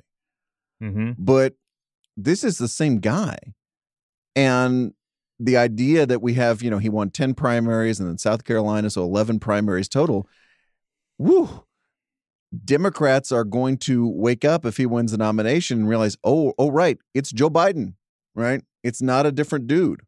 me 0.82 0.90
hmm 0.90 1.12
but 1.18 1.54
this 2.18 2.44
is 2.44 2.58
the 2.58 2.68
same 2.68 3.00
guy. 3.00 3.38
And 4.36 4.94
the 5.40 5.58
idea 5.58 6.06
that 6.06 6.22
we 6.22 6.34
have, 6.34 6.62
you 6.62 6.70
know, 6.70 6.80
he 6.80 6.90
won 6.90 7.12
10 7.12 7.34
primaries 7.34 8.00
and 8.00 8.10
then 8.10 8.18
South 8.18 8.44
Carolina, 8.44 8.90
so 8.90 9.04
11 9.04 9.40
primaries 9.40 9.88
total. 9.88 10.28
Woo. 11.18 11.64
Democrats 12.66 13.32
are 13.32 13.44
going 13.44 13.78
to 13.78 14.08
wake 14.08 14.44
up 14.44 14.66
if 14.66 14.78
he 14.78 14.86
wins 14.86 15.12
the 15.12 15.18
nomination 15.18 15.80
and 15.80 15.90
realize, 15.90 16.18
oh, 16.24 16.54
oh, 16.58 16.72
right, 16.72 16.98
it's 17.14 17.32
Joe 17.32 17.50
Biden, 17.50 17.94
right? 18.36 18.62
It's 18.84 19.02
not 19.02 19.26
a 19.26 19.32
different 19.32 19.68
dude. 19.68 20.02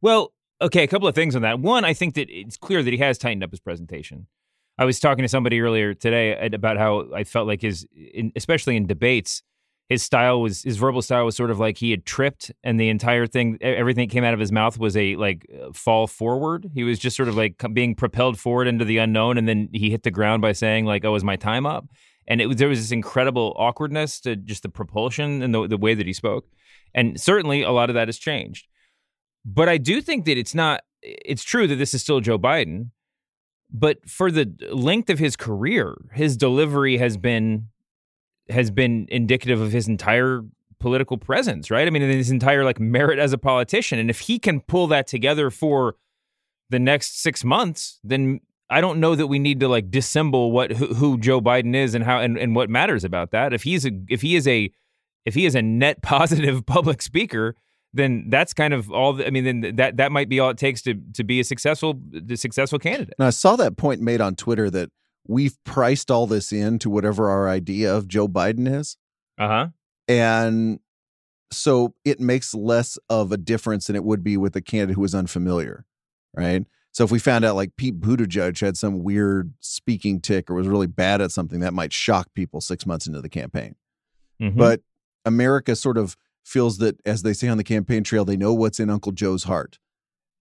Well, 0.00 0.32
okay, 0.60 0.84
a 0.84 0.88
couple 0.88 1.08
of 1.08 1.14
things 1.14 1.34
on 1.34 1.42
that. 1.42 1.58
One, 1.58 1.84
I 1.84 1.94
think 1.94 2.14
that 2.14 2.30
it's 2.30 2.56
clear 2.56 2.82
that 2.82 2.92
he 2.92 2.98
has 2.98 3.18
tightened 3.18 3.42
up 3.42 3.50
his 3.50 3.60
presentation. 3.60 4.26
I 4.78 4.84
was 4.84 5.00
talking 5.00 5.22
to 5.22 5.28
somebody 5.28 5.60
earlier 5.60 5.94
today 5.94 6.38
about 6.52 6.76
how 6.76 7.12
I 7.12 7.24
felt 7.24 7.48
like 7.48 7.62
his, 7.62 7.86
in, 7.92 8.30
especially 8.36 8.76
in 8.76 8.86
debates, 8.86 9.42
his 9.88 10.02
style 10.02 10.42
was 10.42 10.62
his 10.62 10.76
verbal 10.76 11.00
style 11.00 11.24
was 11.24 11.34
sort 11.34 11.50
of 11.50 11.58
like 11.58 11.78
he 11.78 11.90
had 11.90 12.04
tripped, 12.04 12.52
and 12.62 12.78
the 12.78 12.90
entire 12.90 13.26
thing, 13.26 13.56
everything 13.62 14.06
that 14.06 14.12
came 14.12 14.24
out 14.24 14.34
of 14.34 14.40
his 14.40 14.52
mouth 14.52 14.78
was 14.78 14.96
a 14.96 15.16
like 15.16 15.46
uh, 15.50 15.72
fall 15.72 16.06
forward. 16.06 16.70
He 16.74 16.84
was 16.84 16.98
just 16.98 17.16
sort 17.16 17.28
of 17.28 17.36
like 17.36 17.62
being 17.72 17.94
propelled 17.94 18.38
forward 18.38 18.68
into 18.68 18.84
the 18.84 18.98
unknown, 18.98 19.38
and 19.38 19.48
then 19.48 19.70
he 19.72 19.90
hit 19.90 20.02
the 20.02 20.10
ground 20.10 20.42
by 20.42 20.52
saying 20.52 20.84
like, 20.84 21.04
"Oh, 21.04 21.14
is 21.14 21.24
my 21.24 21.36
time 21.36 21.64
up?" 21.64 21.86
And 22.26 22.42
it 22.42 22.46
was 22.46 22.56
there 22.58 22.68
was 22.68 22.80
this 22.80 22.92
incredible 22.92 23.54
awkwardness 23.56 24.20
to 24.20 24.36
just 24.36 24.62
the 24.62 24.68
propulsion 24.68 25.42
and 25.42 25.54
the 25.54 25.66
the 25.66 25.78
way 25.78 25.94
that 25.94 26.06
he 26.06 26.12
spoke, 26.12 26.46
and 26.94 27.18
certainly 27.18 27.62
a 27.62 27.70
lot 27.70 27.88
of 27.88 27.94
that 27.94 28.08
has 28.08 28.18
changed. 28.18 28.68
But 29.46 29.70
I 29.70 29.78
do 29.78 30.02
think 30.02 30.26
that 30.26 30.36
it's 30.36 30.54
not. 30.54 30.82
It's 31.00 31.44
true 31.44 31.66
that 31.66 31.76
this 31.76 31.94
is 31.94 32.02
still 32.02 32.20
Joe 32.20 32.38
Biden, 32.38 32.90
but 33.72 34.06
for 34.06 34.30
the 34.30 34.52
length 34.70 35.08
of 35.08 35.18
his 35.18 35.34
career, 35.34 35.96
his 36.12 36.36
delivery 36.36 36.98
has 36.98 37.16
been 37.16 37.68
has 38.48 38.70
been 38.70 39.06
indicative 39.10 39.60
of 39.60 39.72
his 39.72 39.88
entire 39.88 40.42
political 40.80 41.18
presence, 41.18 41.70
right? 41.70 41.86
I 41.86 41.90
mean, 41.90 42.02
his 42.02 42.30
entire 42.30 42.64
like 42.64 42.80
merit 42.80 43.18
as 43.18 43.32
a 43.32 43.38
politician, 43.38 43.98
and 43.98 44.10
if 44.10 44.20
he 44.20 44.38
can 44.38 44.60
pull 44.60 44.86
that 44.88 45.06
together 45.06 45.50
for 45.50 45.96
the 46.70 46.78
next 46.78 47.20
six 47.20 47.44
months, 47.44 47.98
then 48.04 48.40
I 48.70 48.80
don't 48.80 49.00
know 49.00 49.14
that 49.14 49.26
we 49.26 49.38
need 49.38 49.60
to 49.60 49.68
like 49.68 49.90
dissemble 49.90 50.52
what 50.52 50.72
who, 50.72 50.86
who 50.94 51.18
Joe 51.18 51.40
Biden 51.40 51.74
is 51.74 51.94
and 51.94 52.04
how 52.04 52.20
and, 52.20 52.36
and 52.36 52.54
what 52.54 52.68
matters 52.68 53.04
about 53.04 53.30
that. 53.30 53.52
If 53.52 53.62
he's 53.62 53.86
a 53.86 53.90
if 54.08 54.22
he 54.22 54.36
is 54.36 54.46
a 54.46 54.70
if 55.24 55.34
he 55.34 55.46
is 55.46 55.54
a 55.54 55.62
net 55.62 56.02
positive 56.02 56.64
public 56.66 57.02
speaker, 57.02 57.56
then 57.94 58.26
that's 58.28 58.52
kind 58.52 58.74
of 58.74 58.90
all. 58.90 59.14
The, 59.14 59.26
I 59.26 59.30
mean, 59.30 59.44
then 59.44 59.76
that 59.76 59.96
that 59.96 60.12
might 60.12 60.28
be 60.28 60.40
all 60.40 60.50
it 60.50 60.58
takes 60.58 60.82
to 60.82 60.94
to 61.14 61.24
be 61.24 61.40
a 61.40 61.44
successful 61.44 62.00
successful 62.34 62.78
candidate. 62.78 63.14
Now, 63.18 63.28
I 63.28 63.30
saw 63.30 63.56
that 63.56 63.76
point 63.76 64.00
made 64.00 64.20
on 64.20 64.34
Twitter 64.34 64.70
that 64.70 64.90
we've 65.28 65.62
priced 65.62 66.10
all 66.10 66.26
this 66.26 66.52
in 66.52 66.78
to 66.80 66.90
whatever 66.90 67.30
our 67.30 67.48
idea 67.48 67.94
of 67.94 68.08
Joe 68.08 68.26
Biden 68.26 68.68
is. 68.68 68.96
Uh 69.38 69.48
huh. 69.48 69.66
And 70.08 70.80
so 71.52 71.94
it 72.04 72.18
makes 72.18 72.54
less 72.54 72.98
of 73.08 73.30
a 73.30 73.36
difference 73.36 73.86
than 73.86 73.96
it 73.96 74.04
would 74.04 74.24
be 74.24 74.36
with 74.36 74.56
a 74.56 74.60
candidate 74.60 74.96
who 74.96 75.04
is 75.04 75.14
unfamiliar, 75.14 75.84
right? 76.34 76.64
So 76.92 77.04
if 77.04 77.12
we 77.12 77.18
found 77.18 77.44
out 77.44 77.54
like 77.54 77.76
Pete 77.76 78.00
Buttigieg 78.00 78.58
had 78.60 78.76
some 78.76 79.04
weird 79.04 79.52
speaking 79.60 80.20
tick 80.20 80.50
or 80.50 80.54
was 80.54 80.66
really 80.66 80.86
bad 80.86 81.20
at 81.20 81.30
something, 81.30 81.60
that 81.60 81.74
might 81.74 81.92
shock 81.92 82.32
people 82.34 82.60
six 82.60 82.86
months 82.86 83.06
into 83.06 83.20
the 83.20 83.28
campaign. 83.28 83.76
Mhm. 84.40 84.56
But 84.56 84.80
America 85.24 85.76
sort 85.76 85.98
of 85.98 86.16
feels 86.44 86.78
that, 86.78 86.98
as 87.04 87.22
they 87.22 87.34
say 87.34 87.48
on 87.48 87.58
the 87.58 87.64
campaign 87.64 88.02
trail, 88.02 88.24
they 88.24 88.36
know 88.36 88.54
what's 88.54 88.80
in 88.80 88.88
Uncle 88.88 89.12
Joe's 89.12 89.44
heart. 89.44 89.78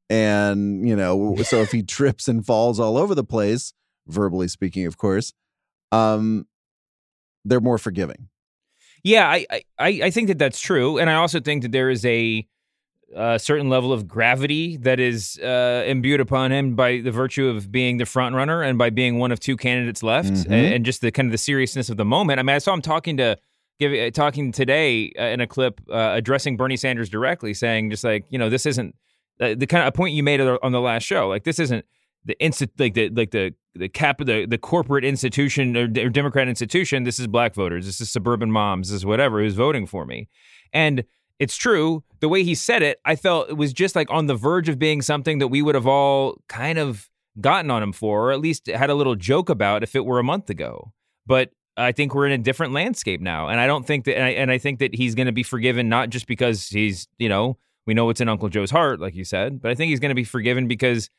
And, 0.09 0.87
you 0.87 0.95
know, 0.95 1.35
so 1.43 1.57
if 1.57 1.71
he 1.71 1.83
trips 1.83 2.27
and 2.27 2.45
falls 2.45 2.79
all 2.79 2.97
over 2.97 3.13
the 3.13 3.25
place, 3.25 3.73
verbally 4.07 4.47
speaking, 4.47 4.85
of 4.85 4.97
course, 4.97 5.33
um, 5.91 6.45
they're 7.45 7.61
more 7.61 7.77
forgiving. 7.77 8.29
Yeah, 9.03 9.27
I, 9.29 9.45
I 9.79 9.87
I 10.03 10.11
think 10.11 10.27
that 10.27 10.37
that's 10.39 10.59
true, 10.59 10.97
and 10.97 11.09
I 11.09 11.15
also 11.15 11.39
think 11.39 11.61
that 11.61 11.71
there 11.71 11.89
is 11.89 12.03
a 12.05 12.45
uh, 13.15 13.37
certain 13.37 13.69
level 13.69 13.93
of 13.93 14.05
gravity 14.07 14.75
that 14.77 14.99
is 14.99 15.37
uh, 15.39 15.83
imbued 15.87 16.19
upon 16.19 16.51
him 16.51 16.75
by 16.75 16.99
the 16.99 17.11
virtue 17.11 17.47
of 17.47 17.71
being 17.71 17.97
the 17.97 18.05
front 18.05 18.35
runner 18.35 18.61
and 18.61 18.77
by 18.77 18.89
being 18.89 19.17
one 19.17 19.31
of 19.31 19.39
two 19.39 19.55
candidates 19.55 20.03
left, 20.03 20.29
Mhm. 20.33 20.45
and, 20.47 20.73
and 20.73 20.85
just 20.85 20.99
the 21.01 21.11
kind 21.11 21.27
of 21.27 21.31
the 21.31 21.37
seriousness 21.37 21.89
of 21.89 21.95
the 21.95 22.03
moment. 22.03 22.39
I 22.39 22.43
mean, 22.43 22.55
I 22.55 22.59
saw 22.59 22.73
him 22.73 22.81
talking 22.81 23.15
to 23.17 23.37
give 23.79 23.93
uh, 23.93 24.11
talking 24.11 24.51
today 24.51 25.13
uh, 25.17 25.23
in 25.25 25.39
a 25.39 25.47
clip 25.47 25.79
uh, 25.89 26.11
addressing 26.15 26.57
Bernie 26.57 26.75
Sanders 26.75 27.07
directly, 27.07 27.53
saying 27.53 27.91
just 27.91 28.03
like 28.03 28.25
you 28.29 28.37
know 28.39 28.49
this 28.49 28.65
isn't 28.65 28.93
uh, 29.39 29.53
the 29.55 29.67
kind 29.67 29.83
of 29.83 29.87
a 29.89 29.91
point 29.93 30.13
you 30.15 30.23
made 30.23 30.41
on 30.41 30.71
the 30.73 30.81
last 30.81 31.03
show. 31.03 31.29
Like 31.29 31.45
this 31.45 31.59
isn't 31.59 31.85
the 32.25 32.35
insti- 32.41 32.71
like 32.77 32.93
the 32.95 33.07
like 33.09 33.31
the 33.31 33.53
the 33.77 33.89
cap 33.89 34.19
the 34.19 34.45
the 34.45 34.57
corporate 34.57 35.05
institution 35.05 35.77
or, 35.77 35.83
or 35.83 36.09
Democrat 36.09 36.47
institution. 36.47 37.03
This 37.03 37.19
is 37.19 37.27
black 37.27 37.53
voters. 37.53 37.85
This 37.85 38.01
is 38.01 38.11
suburban 38.11 38.51
moms. 38.51 38.89
This 38.89 38.97
is 38.97 39.05
whatever 39.05 39.41
who's 39.41 39.53
voting 39.53 39.85
for 39.85 40.05
me. 40.05 40.27
And 40.73 41.03
it's 41.39 41.55
true. 41.55 42.03
The 42.19 42.29
way 42.29 42.43
he 42.43 42.55
said 42.55 42.81
it, 42.81 42.99
I 43.05 43.15
felt 43.15 43.49
it 43.49 43.57
was 43.57 43.73
just 43.73 43.95
like 43.95 44.09
on 44.09 44.25
the 44.25 44.35
verge 44.35 44.69
of 44.69 44.79
being 44.79 45.01
something 45.01 45.37
that 45.37 45.49
we 45.49 45.61
would 45.61 45.75
have 45.75 45.87
all 45.87 46.41
kind 46.47 46.79
of 46.79 47.09
gotten 47.39 47.69
on 47.69 47.83
him 47.83 47.93
for, 47.93 48.29
or 48.29 48.31
at 48.31 48.39
least 48.39 48.67
had 48.67 48.89
a 48.89 48.95
little 48.95 49.15
joke 49.15 49.49
about 49.49 49.83
if 49.83 49.95
it 49.95 50.05
were 50.05 50.19
a 50.19 50.23
month 50.23 50.49
ago. 50.49 50.93
But 51.25 51.51
I 51.75 51.91
think 51.91 52.15
we're 52.15 52.25
in 52.25 52.31
a 52.31 52.37
different 52.39 52.73
landscape 52.73 53.21
now, 53.21 53.49
and 53.49 53.59
I 53.59 53.67
don't 53.67 53.85
think 53.85 54.05
that, 54.05 54.15
and 54.15 54.23
I, 54.23 54.29
and 54.29 54.51
I 54.51 54.57
think 54.57 54.79
that 54.79 54.95
he's 54.95 55.13
going 55.13 55.27
to 55.27 55.31
be 55.31 55.43
forgiven 55.43 55.89
not 55.89 56.09
just 56.09 56.25
because 56.25 56.69
he's, 56.69 57.07
you 57.19 57.29
know, 57.29 57.57
we 57.85 57.93
know 57.93 58.05
what's 58.05 58.19
in 58.19 58.27
Uncle 58.27 58.49
Joe's 58.49 58.71
heart, 58.71 58.99
like 58.99 59.15
you 59.15 59.23
said, 59.23 59.61
but 59.61 59.69
I 59.69 59.75
think 59.75 59.91
he's 59.91 59.99
going 59.99 60.09
to 60.09 60.15
be 60.15 60.23
forgiven 60.23 60.67
because 60.67 61.11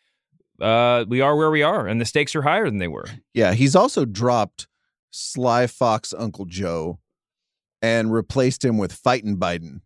uh, 0.60 1.04
we 1.08 1.20
are 1.20 1.36
where 1.36 1.50
we 1.50 1.62
are, 1.62 1.86
and 1.86 2.00
the 2.00 2.04
stakes 2.04 2.34
are 2.34 2.42
higher 2.42 2.64
than 2.66 2.78
they 2.78 2.88
were. 2.88 3.06
Yeah, 3.34 3.54
he's 3.54 3.76
also 3.76 4.04
dropped 4.04 4.66
Sly 5.10 5.66
Fox 5.66 6.12
Uncle 6.16 6.44
Joe 6.44 6.98
and 7.80 8.12
replaced 8.12 8.64
him 8.64 8.76
with 8.78 8.92
Fighting 8.92 9.36
Biden. 9.36 9.80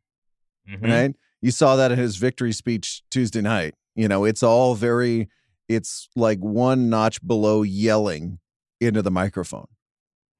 Mhm. 0.68 0.82
Right? 0.82 1.16
You 1.40 1.50
saw 1.50 1.76
that 1.76 1.92
in 1.92 1.98
his 1.98 2.16
victory 2.16 2.52
speech 2.52 3.02
Tuesday 3.10 3.40
night. 3.40 3.74
You 3.94 4.08
know, 4.08 4.24
it's 4.24 4.42
all 4.42 4.74
very, 4.74 5.28
it's 5.68 6.08
like 6.16 6.38
one 6.38 6.88
notch 6.88 7.24
below 7.26 7.62
yelling 7.62 8.38
into 8.80 9.02
the 9.02 9.10
microphone. 9.10 9.66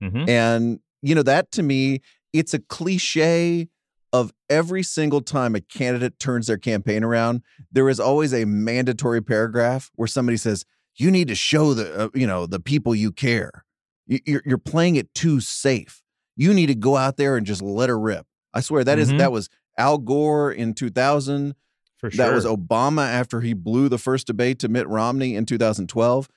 Mhm. 0.03 0.29
And, 0.29 0.81
you 1.03 1.15
know, 1.15 1.23
that 1.23 1.51
to 1.53 1.63
me, 1.63 2.01
it's 2.33 2.55
a 2.55 2.59
cliche 2.59 3.69
of 4.13 4.33
every 4.51 4.83
single 4.83 5.21
time 5.23 5.55
a 5.55 5.61
candidate 5.61 6.19
turns 6.19 6.47
their 6.47 6.59
campaign 6.59 7.03
around, 7.03 7.43
there 7.71 7.89
is 7.89 7.99
always 7.99 8.33
a 8.35 8.45
mandatory 8.45 9.23
paragraph 9.23 9.91
where 9.95 10.09
somebody 10.09 10.37
says, 10.37 10.65
you 10.97 11.11
need 11.11 11.29
to 11.29 11.35
show 11.35 11.73
the, 11.75 12.05
uh, 12.05 12.09
you 12.15 12.27
know, 12.27 12.45
the 12.47 12.61
people 12.61 12.95
you 12.95 13.11
care. 13.13 13.65
You- 14.07 14.21
You're, 14.27 14.43
you're 14.45 14.59
playing 14.59 14.97
it 14.97 15.15
too 15.15 15.41
safe. 15.41 16.03
You 16.37 16.53
need 16.53 16.67
to 16.67 16.75
go 16.75 16.97
out 16.97 17.17
there 17.17 17.37
and 17.37 17.47
just 17.47 17.63
let 17.63 17.89
her 17.89 17.99
rip. 17.99 18.27
I 18.53 18.61
swear 18.61 18.85
that 18.85 18.99
is 18.99 19.11
Mhm. 19.13 19.19
that 19.19 19.33
was 19.33 19.49
Al 19.79 19.97
Gore 19.99 20.53
in 20.53 20.75
2000. 20.75 21.55
For 21.97 22.11
sure. 22.11 22.27
That 22.27 22.35
was 22.35 22.45
Obama 22.45 23.07
after 23.09 23.41
he 23.41 23.55
blew 23.55 23.89
the 23.89 23.97
first 23.97 24.27
debate 24.27 24.59
to 24.59 24.69
Mitt 24.69 24.89
Romney 24.89 25.35
in 25.37 25.47
2012. 25.47 26.29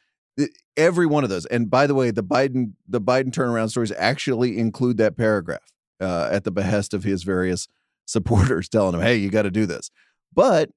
Every 0.77 1.05
one 1.05 1.23
of 1.23 1.29
those. 1.29 1.45
And 1.47 1.69
by 1.69 1.87
the 1.87 1.95
way, 1.95 2.11
the 2.11 2.23
Biden 2.23 2.73
the 2.87 3.01
Biden 3.01 3.31
turnaround 3.31 3.69
stories 3.71 3.91
actually 3.97 4.57
include 4.57 4.97
that 4.97 5.15
paragraph 5.17 5.71
uh, 5.99 6.29
at 6.31 6.43
the 6.43 6.51
behest 6.51 6.93
of 6.93 7.03
his 7.03 7.23
various 7.23 7.67
supporters, 8.05 8.69
telling 8.69 8.95
him, 8.95 9.01
"Hey, 9.01 9.17
you 9.17 9.29
got 9.29 9.43
to 9.43 9.51
do 9.51 9.65
this." 9.65 9.89
But 10.33 10.69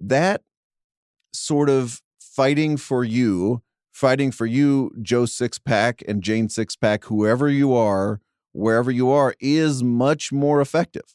that 0.00 0.42
sort 1.32 1.68
of 1.68 2.00
fighting 2.20 2.76
for 2.76 3.04
you, 3.04 3.62
fighting 3.92 4.30
for 4.30 4.46
you, 4.46 4.90
Joe 5.02 5.24
Sixpack 5.24 6.02
and 6.08 6.22
Jane 6.22 6.48
Sixpack, 6.48 7.04
whoever 7.04 7.48
you 7.48 7.74
are, 7.74 8.20
wherever 8.52 8.90
you 8.90 9.10
are, 9.10 9.34
is 9.40 9.82
much 9.82 10.32
more 10.32 10.60
effective 10.60 11.14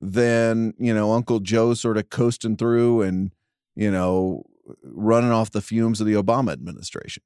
than, 0.00 0.74
you 0.78 0.92
know, 0.92 1.12
Uncle 1.12 1.40
Joe 1.40 1.74
sort 1.74 1.96
of 1.96 2.10
coasting 2.10 2.56
through 2.56 3.02
and, 3.02 3.30
you 3.74 3.90
know, 3.90 4.44
running 4.82 5.30
off 5.30 5.50
the 5.50 5.62
fumes 5.62 6.00
of 6.00 6.06
the 6.06 6.14
Obama 6.14 6.52
administration. 6.52 7.22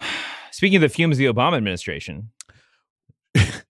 Speaking 0.50 0.76
of 0.76 0.82
the 0.82 0.88
fumes 0.88 1.16
of 1.16 1.18
the 1.18 1.24
Obama 1.24 1.56
administration, 1.56 2.30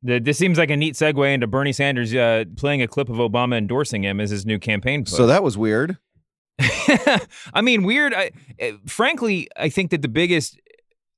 this 0.02 0.38
seems 0.38 0.58
like 0.58 0.70
a 0.70 0.76
neat 0.76 0.94
segue 0.94 1.32
into 1.32 1.46
Bernie 1.46 1.72
Sanders 1.72 2.14
uh, 2.14 2.44
playing 2.56 2.82
a 2.82 2.88
clip 2.88 3.08
of 3.08 3.16
Obama 3.16 3.56
endorsing 3.56 4.04
him 4.04 4.20
as 4.20 4.30
his 4.30 4.44
new 4.44 4.58
campaign. 4.58 5.04
Push. 5.04 5.14
So 5.14 5.26
that 5.26 5.42
was 5.42 5.56
weird. 5.56 5.98
I 6.58 7.60
mean, 7.62 7.82
weird. 7.82 8.14
I, 8.14 8.30
eh, 8.58 8.72
frankly, 8.86 9.48
I 9.56 9.68
think 9.68 9.90
that 9.90 10.02
the 10.02 10.08
biggest. 10.08 10.60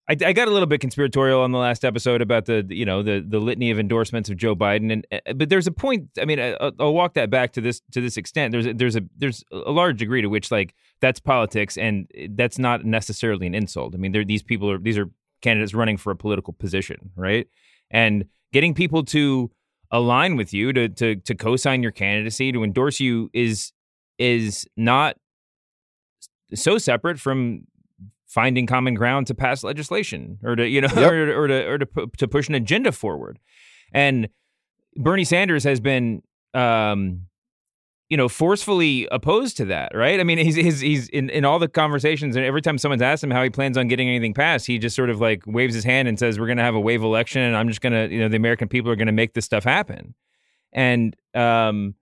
I, 0.08 0.12
I, 0.24 0.32
got 0.32 0.46
a 0.46 0.52
little 0.52 0.68
bit 0.68 0.80
conspiratorial 0.80 1.40
on 1.40 1.50
the 1.50 1.58
last 1.58 1.84
episode 1.84 2.22
about 2.22 2.44
the 2.44 2.64
you 2.68 2.84
know 2.84 3.02
the 3.02 3.24
the 3.26 3.40
litany 3.40 3.72
of 3.72 3.78
endorsements 3.80 4.30
of 4.30 4.36
Joe 4.36 4.54
Biden, 4.54 4.92
and 4.92 5.06
eh, 5.10 5.32
but 5.34 5.48
there's 5.48 5.66
a 5.66 5.72
point. 5.72 6.08
I 6.20 6.24
mean, 6.24 6.38
I, 6.38 6.56
will 6.78 6.94
walk 6.94 7.14
that 7.14 7.28
back 7.28 7.52
to 7.54 7.60
this 7.60 7.82
to 7.90 8.00
this 8.00 8.16
extent. 8.16 8.52
There's 8.52 8.66
a, 8.66 8.72
there's 8.72 8.96
a 8.96 9.02
there's 9.16 9.42
a 9.50 9.72
large 9.72 9.98
degree 9.98 10.22
to 10.22 10.28
which 10.28 10.52
like 10.52 10.74
that's 11.00 11.18
politics, 11.18 11.76
and 11.76 12.08
that's 12.30 12.58
not 12.58 12.84
necessarily 12.84 13.48
an 13.48 13.54
insult. 13.54 13.94
I 13.94 13.98
mean, 13.98 14.12
these 14.26 14.44
people 14.44 14.70
are 14.70 14.78
these 14.78 14.96
are 14.96 15.10
candidates 15.42 15.74
running 15.74 15.96
for 15.96 16.12
a 16.12 16.16
political 16.16 16.52
position, 16.52 17.10
right? 17.16 17.48
And 17.90 18.26
getting 18.52 18.74
people 18.74 19.04
to 19.04 19.50
align 19.90 20.36
with 20.36 20.52
you 20.52 20.72
to 20.72 20.88
to 20.88 21.16
to 21.16 21.34
co-sign 21.34 21.82
your 21.82 21.92
candidacy 21.92 22.52
to 22.52 22.64
endorse 22.64 23.00
you 23.00 23.30
is 23.32 23.72
is 24.18 24.66
not 24.76 25.16
so 26.54 26.78
separate 26.78 27.20
from 27.20 27.66
finding 28.26 28.66
common 28.66 28.94
ground 28.94 29.26
to 29.26 29.34
pass 29.34 29.62
legislation 29.62 30.38
or 30.42 30.56
to 30.56 30.68
you 30.68 30.80
know 30.80 30.88
yep. 30.96 31.12
or, 31.12 31.44
or, 31.44 31.46
to 31.46 31.66
or 31.66 31.78
to 31.78 31.86
to 32.18 32.28
push 32.28 32.48
an 32.48 32.54
agenda 32.54 32.92
forward 32.92 33.38
and 33.92 34.28
Bernie 34.96 35.24
Sanders 35.24 35.64
has 35.64 35.80
been 35.80 36.22
um 36.54 37.22
you 38.08 38.16
know 38.16 38.28
forcefully 38.28 39.08
opposed 39.10 39.56
to 39.56 39.64
that 39.64 39.94
right 39.94 40.20
i 40.20 40.24
mean 40.24 40.38
he's 40.38 40.54
he's, 40.54 40.80
he's 40.80 41.08
in, 41.08 41.28
in 41.30 41.44
all 41.44 41.58
the 41.58 41.68
conversations 41.68 42.36
and 42.36 42.44
every 42.44 42.62
time 42.62 42.78
someone's 42.78 43.02
asked 43.02 43.22
him 43.22 43.30
how 43.30 43.42
he 43.42 43.50
plans 43.50 43.76
on 43.76 43.88
getting 43.88 44.08
anything 44.08 44.32
passed 44.32 44.66
he 44.66 44.78
just 44.78 44.94
sort 44.94 45.10
of 45.10 45.20
like 45.20 45.42
waves 45.46 45.74
his 45.74 45.84
hand 45.84 46.06
and 46.06 46.18
says 46.18 46.38
we're 46.38 46.46
going 46.46 46.58
to 46.58 46.64
have 46.64 46.74
a 46.74 46.80
wave 46.80 47.02
election 47.02 47.42
and 47.42 47.56
i'm 47.56 47.68
just 47.68 47.80
going 47.80 47.92
to 47.92 48.14
you 48.14 48.20
know 48.20 48.28
the 48.28 48.36
american 48.36 48.68
people 48.68 48.90
are 48.90 48.96
going 48.96 49.06
to 49.06 49.12
make 49.12 49.34
this 49.34 49.44
stuff 49.44 49.64
happen 49.64 50.14
and 50.72 51.16
um 51.34 51.94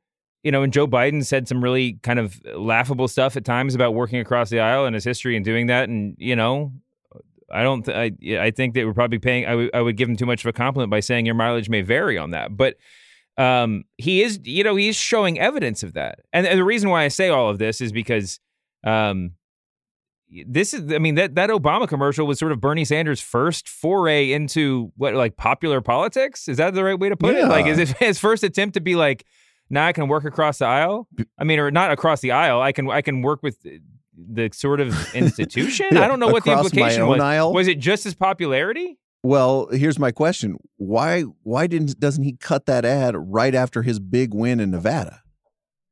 you 0.45 0.53
know, 0.53 0.63
and 0.63 0.73
Joe 0.73 0.87
Biden 0.87 1.25
said 1.25 1.49
some 1.49 1.65
really 1.65 1.95
kind 2.03 2.19
of 2.19 2.39
laughable 2.55 3.09
stuff 3.09 3.35
at 3.37 3.47
times 3.47 3.75
about 3.75 3.95
working 3.95 4.21
across 4.21 4.51
the 4.51 4.61
aisle 4.61 4.85
and 4.85 4.95
his 4.95 5.03
history 5.03 5.37
and 5.37 5.45
doing 5.45 5.69
that. 5.69 5.89
And 5.89 6.15
you 6.19 6.37
know, 6.37 6.71
I 7.51 7.63
don't. 7.63 7.83
Th- 7.83 8.15
I 8.29 8.45
I 8.45 8.51
think 8.51 8.75
that 8.75 8.85
we're 8.85 8.93
probably 8.93 9.19
paying. 9.19 9.47
I 9.47 9.81
would 9.81 9.97
give 9.97 10.09
him 10.09 10.17
too 10.17 10.27
much 10.27 10.45
of 10.45 10.49
a 10.49 10.53
compliment 10.53 10.91
by 10.91 11.01
saying 11.01 11.25
your 11.25 11.35
mileage 11.35 11.71
may 11.71 11.81
vary 11.81 12.19
on 12.19 12.31
that, 12.33 12.57
but 12.57 12.77
um, 13.37 13.85
he 13.99 14.23
is. 14.23 14.41
You 14.45 14.64
know, 14.64 14.76
he's 14.76 14.97
showing 14.97 15.38
evidence 15.38 15.83
of 15.83 15.95
that. 15.95 16.21
And, 16.33 16.47
and 16.47 16.59
the 16.59 16.64
reason 16.64 16.91
why 16.91 17.05
I 17.05 17.09
say 17.09 17.29
all 17.29 17.49
of 17.49 17.59
this 17.59 17.81
is 17.81 17.93
because 17.93 18.41
um, 18.85 19.33
this 20.47 20.75
is. 20.75 20.93
I 20.93 20.99
mean 20.99 21.14
that 21.17 21.35
that 21.35 21.50
Obama 21.50 21.88
commercial 21.88 22.26
was 22.26 22.38
sort 22.38 22.53
of 22.53 22.61
Bernie 22.61 22.85
Sanders' 22.85 23.21
first 23.21 23.69
foray 23.69 24.33
into 24.33 24.93
what 24.97 25.14
like 25.14 25.37
popular 25.37 25.81
politics. 25.81 26.49
Is 26.49 26.59
that 26.59 26.75
the 26.75 26.85
right 26.85 26.99
way 26.99 27.09
to 27.09 27.17
put 27.17 27.35
yeah. 27.35 27.47
it? 27.47 27.49
Like, 27.49 27.67
is 27.67 27.79
it 27.79 27.88
his 27.99 28.19
first 28.19 28.45
attempt 28.45 28.75
to 28.75 28.81
be 28.81 28.95
like 28.95 29.25
now 29.71 29.87
I 29.87 29.93
can 29.93 30.09
work 30.09 30.25
across 30.25 30.59
the 30.59 30.67
aisle. 30.67 31.09
I 31.38 31.45
mean, 31.45 31.59
or 31.59 31.71
not 31.71 31.91
across 31.91 32.21
the 32.21 32.33
aisle. 32.33 32.61
I 32.61 32.73
can 32.73 32.91
I 32.91 33.03
can 33.03 33.23
work 33.23 33.43
with 33.43 33.59
the 34.17 34.50
sort 34.53 34.81
of 34.81 34.95
institution. 35.14 35.88
yeah, 35.93 36.05
I 36.05 36.09
don't 36.09 36.21
know 36.21 36.29
what 36.29 36.45
the 36.45 36.53
implication 36.53 37.07
was. 37.07 37.21
Aisle? 37.21 37.53
Was 37.53 37.69
it 37.69 37.79
just 37.79 38.05
his 38.05 38.14
popularity? 38.14 38.99
Well, 39.25 39.69
here's 39.73 39.99
my 39.99 40.12
question: 40.12 40.59
Why 40.76 41.23
why 41.43 41.66
didn't 41.66 41.99
doesn't 41.99 42.23
he 42.23 42.37
cut 42.37 42.66
that 42.66 42.85
ad 42.85 43.14
right 43.16 43.54
after 43.54 43.83
his 43.83 43.99
big 43.99 44.35
win 44.35 44.61
in 44.61 44.71
Nevada? 44.71 45.23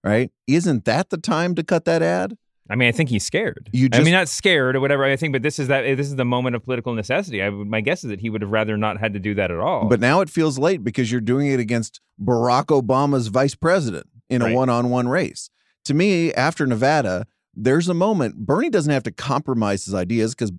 Right? 0.05 0.31
Isn't 0.47 0.85
that 0.85 1.09
the 1.09 1.17
time 1.17 1.55
to 1.55 1.63
cut 1.63 1.87
that 1.87 2.03
ad? 2.03 2.37
I 2.69 2.77
mean, 2.77 2.89
I 2.89 2.93
think 2.93 3.09
he's 3.09 3.25
scared. 3.25 3.71
You 3.73 3.89
just, 3.89 4.01
I 4.01 4.05
mean, 4.05 4.13
not 4.13 4.29
scared 4.29 4.77
or 4.77 4.81
whatever. 4.81 5.05
I 5.05 5.17
think, 5.17 5.33
but 5.33 5.43
this 5.43 5.59
is 5.59 5.69
that. 5.69 5.83
This 5.97 6.09
is 6.09 6.17
the 6.17 6.27
moment 6.27 6.57
of 6.57 6.63
political 6.63 6.93
necessity. 6.95 7.43
I, 7.43 7.49
my 7.49 7.81
guess 7.81 8.05
is 8.05 8.11
that 8.11 8.21
he 8.21 8.29
would 8.29 8.43
have 8.43 8.51
rather 8.51 8.77
not 8.77 9.01
had 9.01 9.15
to 9.15 9.19
do 9.19 9.35
that 9.35 9.51
at 9.51 9.59
all. 9.59 9.89
But 9.89 10.01
now 10.01 10.21
it 10.21 10.29
feels 10.29 10.59
late 10.59 10.85
because 10.85 11.11
you're 11.11 11.21
doing 11.23 11.47
it 11.47 11.59
against 11.59 12.01
Barack 12.23 12.67
Obama's 12.67 13.29
vice 13.29 13.55
president 13.55 14.07
in 14.29 14.43
right. 14.43 14.53
a 14.53 14.55
one-on-one 14.55 15.09
race. 15.09 15.49
To 15.87 15.95
me, 15.95 16.33
after 16.35 16.67
Nevada, 16.67 17.27
there's 17.55 17.89
a 17.89 17.95
moment 17.95 18.37
Bernie 18.37 18.71
doesn't 18.71 18.93
have 18.93 19.03
to 19.05 19.11
compromise 19.11 19.85
his 19.85 19.95
ideas 19.95 20.35
because 20.35 20.53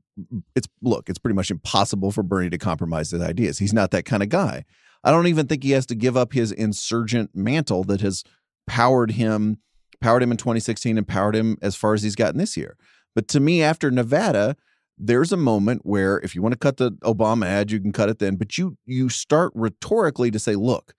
it's 0.55 0.67
look, 0.81 1.09
it's 1.09 1.19
pretty 1.19 1.35
much 1.35 1.51
impossible 1.51 2.11
for 2.11 2.23
Bernie 2.23 2.49
to 2.49 2.57
compromise 2.57 3.11
his 3.11 3.21
ideas. 3.21 3.59
He's 3.59 3.73
not 3.73 3.91
that 3.91 4.05
kind 4.05 4.23
of 4.23 4.29
guy. 4.29 4.65
I 5.03 5.11
don't 5.11 5.27
even 5.27 5.47
think 5.47 5.63
he 5.63 5.71
has 5.71 5.85
to 5.87 5.95
give 5.95 6.15
up 6.15 6.33
his 6.33 6.51
insurgent 6.51 7.31
mantle 7.35 7.83
that 7.85 8.01
has 8.01 8.23
powered 8.67 9.11
him 9.11 9.57
powered 10.01 10.21
him 10.21 10.31
in 10.31 10.37
2016 10.37 10.97
and 10.97 11.07
powered 11.07 11.35
him 11.35 11.57
as 11.61 11.75
far 11.75 11.93
as 11.93 12.03
he's 12.03 12.15
gotten 12.15 12.37
this 12.37 12.57
year. 12.57 12.75
But 13.15 13.27
to 13.29 13.39
me, 13.39 13.63
after 13.63 13.89
Nevada, 13.89 14.57
there's 14.97 15.31
a 15.31 15.37
moment 15.37 15.81
where 15.83 16.19
if 16.19 16.35
you 16.35 16.41
want 16.41 16.53
to 16.53 16.59
cut 16.59 16.77
the 16.77 16.91
Obama 17.03 17.45
ad, 17.45 17.71
you 17.71 17.79
can 17.79 17.91
cut 17.91 18.09
it 18.09 18.19
then. 18.19 18.35
But 18.35 18.57
you 18.57 18.77
you 18.85 19.09
start 19.09 19.51
rhetorically 19.55 20.29
to 20.31 20.39
say, 20.39 20.55
look, 20.55 20.93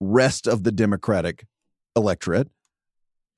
rest 0.00 0.46
of 0.46 0.62
the 0.62 0.72
Democratic 0.72 1.46
electorate, 1.96 2.48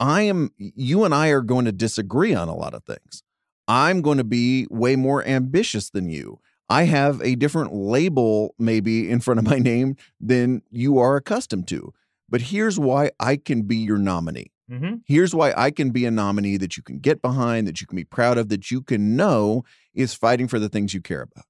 I 0.01 0.23
am 0.23 0.53
you 0.57 1.05
and 1.05 1.15
I 1.15 1.29
are 1.29 1.43
going 1.43 1.65
to 1.65 1.73
disagree 1.73 2.35
on 2.35 2.49
a 2.49 2.55
lot 2.55 2.75
of 2.75 2.85
things. 2.85 3.23
I'm 3.67 4.01
going 4.01 4.19
to 4.19 4.25
be 4.25 4.67
way 4.71 4.97
more 4.97 5.25
ambitious 5.27 5.91
than 5.91 6.09
you. 6.09 6.41
I 6.71 6.85
have 6.85 7.21
a 7.23 7.35
different 7.35 7.73
label 7.75 8.55
maybe 8.59 9.11
in 9.11 9.21
front 9.21 9.39
of 9.39 9.47
my 9.47 9.59
name 9.59 9.97
than 10.21 10.63
you 10.71 10.99
are 10.99 11.17
accustomed 11.17 11.69
to. 11.69 11.93
But 12.29 12.43
here's 12.43 12.79
why 12.79 13.11
I 13.19 13.37
can 13.37 13.63
be 13.63 13.77
your 13.77 13.99
nominee. 13.99 14.53
Mm-hmm. 14.71 14.97
Here's 15.07 15.35
why 15.35 15.55
I 15.57 15.71
can 15.71 15.91
be 15.91 16.05
a 16.05 16.11
nominee 16.11 16.59
that 16.59 16.77
you 16.77 16.83
can 16.83 16.99
get 16.99 17.23
behind, 17.23 17.67
that 17.67 17.81
you 17.81 17.87
can 17.87 17.97
be 17.97 18.05
proud 18.05 18.37
of, 18.37 18.51
that 18.51 18.71
you 18.71 18.83
can 18.83 19.17
know 19.17 19.65
is 19.95 20.13
fighting 20.13 20.47
for 20.47 20.59
the 20.59 20.69
things 20.69 20.93
you 20.93 21.01
care 21.01 21.23
about. 21.23 21.47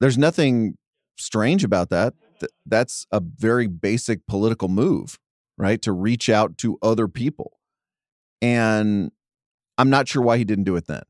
There's 0.00 0.16
nothing 0.16 0.76
strange 1.16 1.64
about 1.64 1.90
that. 1.90 2.14
That's 2.64 3.06
a 3.10 3.20
very 3.20 3.66
basic 3.66 4.26
political 4.28 4.68
move, 4.68 5.18
right? 5.58 5.82
To 5.82 5.92
reach 5.92 6.28
out 6.28 6.56
to 6.58 6.78
other 6.82 7.08
people. 7.08 7.55
And 8.42 9.10
I'm 9.78 9.90
not 9.90 10.08
sure 10.08 10.22
why 10.22 10.38
he 10.38 10.44
didn't 10.44 10.64
do 10.64 10.76
it 10.76 10.86
then. 10.86 11.02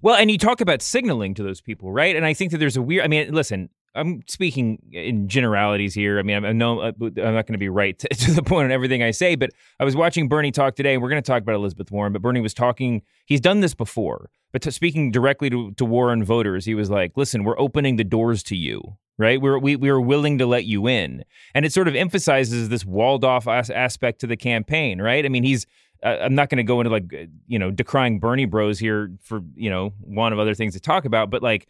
Well, 0.00 0.14
and 0.14 0.30
you 0.30 0.38
talk 0.38 0.60
about 0.60 0.82
signaling 0.82 1.34
to 1.34 1.42
those 1.42 1.60
people, 1.60 1.92
right? 1.92 2.14
And 2.14 2.24
I 2.24 2.34
think 2.34 2.52
that 2.52 2.58
there's 2.58 2.76
a 2.76 2.82
weird. 2.82 3.04
I 3.04 3.08
mean, 3.08 3.34
listen, 3.34 3.68
I'm 3.94 4.22
speaking 4.28 4.80
in 4.92 5.28
generalities 5.28 5.94
here. 5.94 6.18
I 6.18 6.22
mean, 6.22 6.44
I 6.44 6.52
know 6.52 6.80
uh, 6.80 6.92
I'm 7.00 7.14
not 7.14 7.46
going 7.46 7.52
to 7.52 7.58
be 7.58 7.68
right 7.68 7.98
to, 7.98 8.08
to, 8.14 8.32
the 8.32 8.42
point 8.42 8.66
on 8.66 8.70
everything 8.70 9.02
I 9.02 9.10
say, 9.10 9.34
but 9.34 9.50
I 9.80 9.84
was 9.84 9.96
watching 9.96 10.28
Bernie 10.28 10.52
talk 10.52 10.76
today, 10.76 10.94
and 10.94 11.02
we're 11.02 11.08
going 11.08 11.22
to 11.22 11.26
talk 11.26 11.42
about 11.42 11.56
Elizabeth 11.56 11.90
Warren. 11.90 12.12
But 12.12 12.22
Bernie 12.22 12.40
was 12.40 12.54
talking; 12.54 13.02
he's 13.26 13.40
done 13.40 13.60
this 13.60 13.74
before, 13.74 14.30
but 14.52 14.62
to, 14.62 14.72
speaking 14.72 15.10
directly 15.10 15.50
to, 15.50 15.72
to 15.72 15.84
Warren 15.84 16.24
voters, 16.24 16.64
he 16.64 16.74
was 16.74 16.90
like, 16.90 17.12
"Listen, 17.16 17.44
we're 17.44 17.58
opening 17.58 17.96
the 17.96 18.04
doors 18.04 18.42
to 18.44 18.56
you." 18.56 18.96
Right, 19.20 19.40
we're 19.40 19.58
we 19.58 19.74
we 19.74 19.88
are 19.88 20.00
willing 20.00 20.38
to 20.38 20.46
let 20.46 20.64
you 20.64 20.86
in, 20.86 21.24
and 21.52 21.66
it 21.66 21.72
sort 21.72 21.88
of 21.88 21.96
emphasizes 21.96 22.68
this 22.68 22.84
walled 22.84 23.24
off 23.24 23.48
as- 23.48 23.68
aspect 23.68 24.20
to 24.20 24.28
the 24.28 24.36
campaign. 24.36 25.02
Right, 25.02 25.24
I 25.24 25.28
mean, 25.28 25.42
he's 25.42 25.66
uh, 26.04 26.18
I'm 26.20 26.36
not 26.36 26.50
going 26.50 26.58
to 26.58 26.62
go 26.62 26.80
into 26.80 26.90
like 26.90 27.28
you 27.48 27.58
know 27.58 27.72
decrying 27.72 28.20
Bernie 28.20 28.44
Bros 28.44 28.78
here 28.78 29.10
for 29.20 29.40
you 29.56 29.70
know 29.70 29.92
one 30.00 30.32
of 30.32 30.38
other 30.38 30.54
things 30.54 30.74
to 30.74 30.80
talk 30.80 31.04
about, 31.04 31.30
but 31.30 31.42
like 31.42 31.66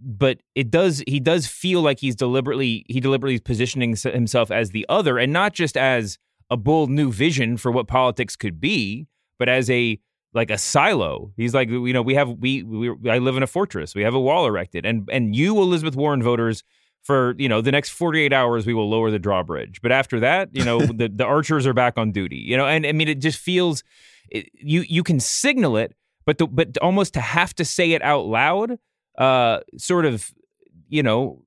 but 0.00 0.40
it 0.54 0.70
does 0.70 1.02
he 1.06 1.20
does 1.20 1.46
feel 1.46 1.80
like 1.80 2.00
he's 2.00 2.16
deliberately 2.16 2.84
he 2.88 3.00
deliberately 3.00 3.34
is 3.34 3.40
positioning 3.40 3.96
himself 3.96 4.50
as 4.50 4.70
the 4.70 4.86
other 4.88 5.18
and 5.18 5.32
not 5.32 5.52
just 5.52 5.76
as 5.76 6.18
a 6.50 6.56
bold 6.56 6.90
new 6.90 7.12
vision 7.12 7.56
for 7.56 7.70
what 7.70 7.86
politics 7.86 8.36
could 8.36 8.60
be 8.60 9.06
but 9.38 9.48
as 9.48 9.70
a 9.70 9.98
like 10.32 10.50
a 10.50 10.58
silo. 10.58 11.32
He's 11.36 11.54
like 11.54 11.68
you 11.68 11.92
know 11.92 12.02
we 12.02 12.14
have 12.14 12.28
we, 12.28 12.62
we 12.62 13.10
i 13.10 13.18
live 13.18 13.36
in 13.36 13.42
a 13.42 13.46
fortress. 13.46 13.94
We 13.94 14.02
have 14.02 14.14
a 14.14 14.20
wall 14.20 14.46
erected. 14.46 14.86
And 14.86 15.08
and 15.10 15.34
you 15.34 15.58
elizabeth 15.58 15.96
warren 15.96 16.22
voters 16.22 16.64
for 17.02 17.34
you 17.38 17.48
know 17.48 17.60
the 17.60 17.72
next 17.72 17.90
48 17.90 18.32
hours 18.32 18.66
we 18.66 18.74
will 18.74 18.88
lower 18.88 19.10
the 19.10 19.18
drawbridge. 19.18 19.80
But 19.82 19.92
after 19.92 20.20
that 20.20 20.50
you 20.52 20.64
know 20.64 20.80
the, 20.86 21.08
the 21.08 21.24
archers 21.24 21.66
are 21.66 21.74
back 21.74 21.98
on 21.98 22.12
duty 22.12 22.36
you 22.36 22.56
know? 22.56 22.66
And 22.66 22.86
i 22.86 22.92
mean 22.92 23.08
it 23.08 23.20
just 23.20 23.38
feels 23.38 23.82
it, 24.28 24.48
you 24.54 24.82
you 24.88 25.02
can 25.02 25.20
signal 25.20 25.76
it 25.76 25.94
but 26.24 26.38
the, 26.38 26.46
but 26.46 26.78
almost 26.78 27.14
to 27.14 27.20
have 27.20 27.54
to 27.56 27.64
say 27.64 27.92
it 27.92 28.02
out 28.02 28.26
loud 28.26 28.78
uh, 29.18 29.60
sort 29.76 30.06
of, 30.06 30.32
you 30.88 31.02
know, 31.02 31.42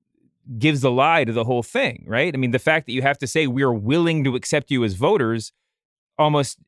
gives 0.58 0.82
the 0.82 0.90
lie 0.90 1.24
to 1.24 1.32
the 1.32 1.44
whole 1.44 1.62
thing, 1.62 2.04
right? 2.06 2.34
I 2.34 2.36
mean, 2.36 2.50
the 2.50 2.58
fact 2.58 2.86
that 2.86 2.92
you 2.92 3.02
have 3.02 3.18
to 3.18 3.26
say 3.26 3.46
we 3.46 3.62
are 3.62 3.72
willing 3.72 4.24
to 4.24 4.36
accept 4.36 4.70
you 4.70 4.84
as 4.84 4.94
voters 4.94 5.52
almost 6.18 6.58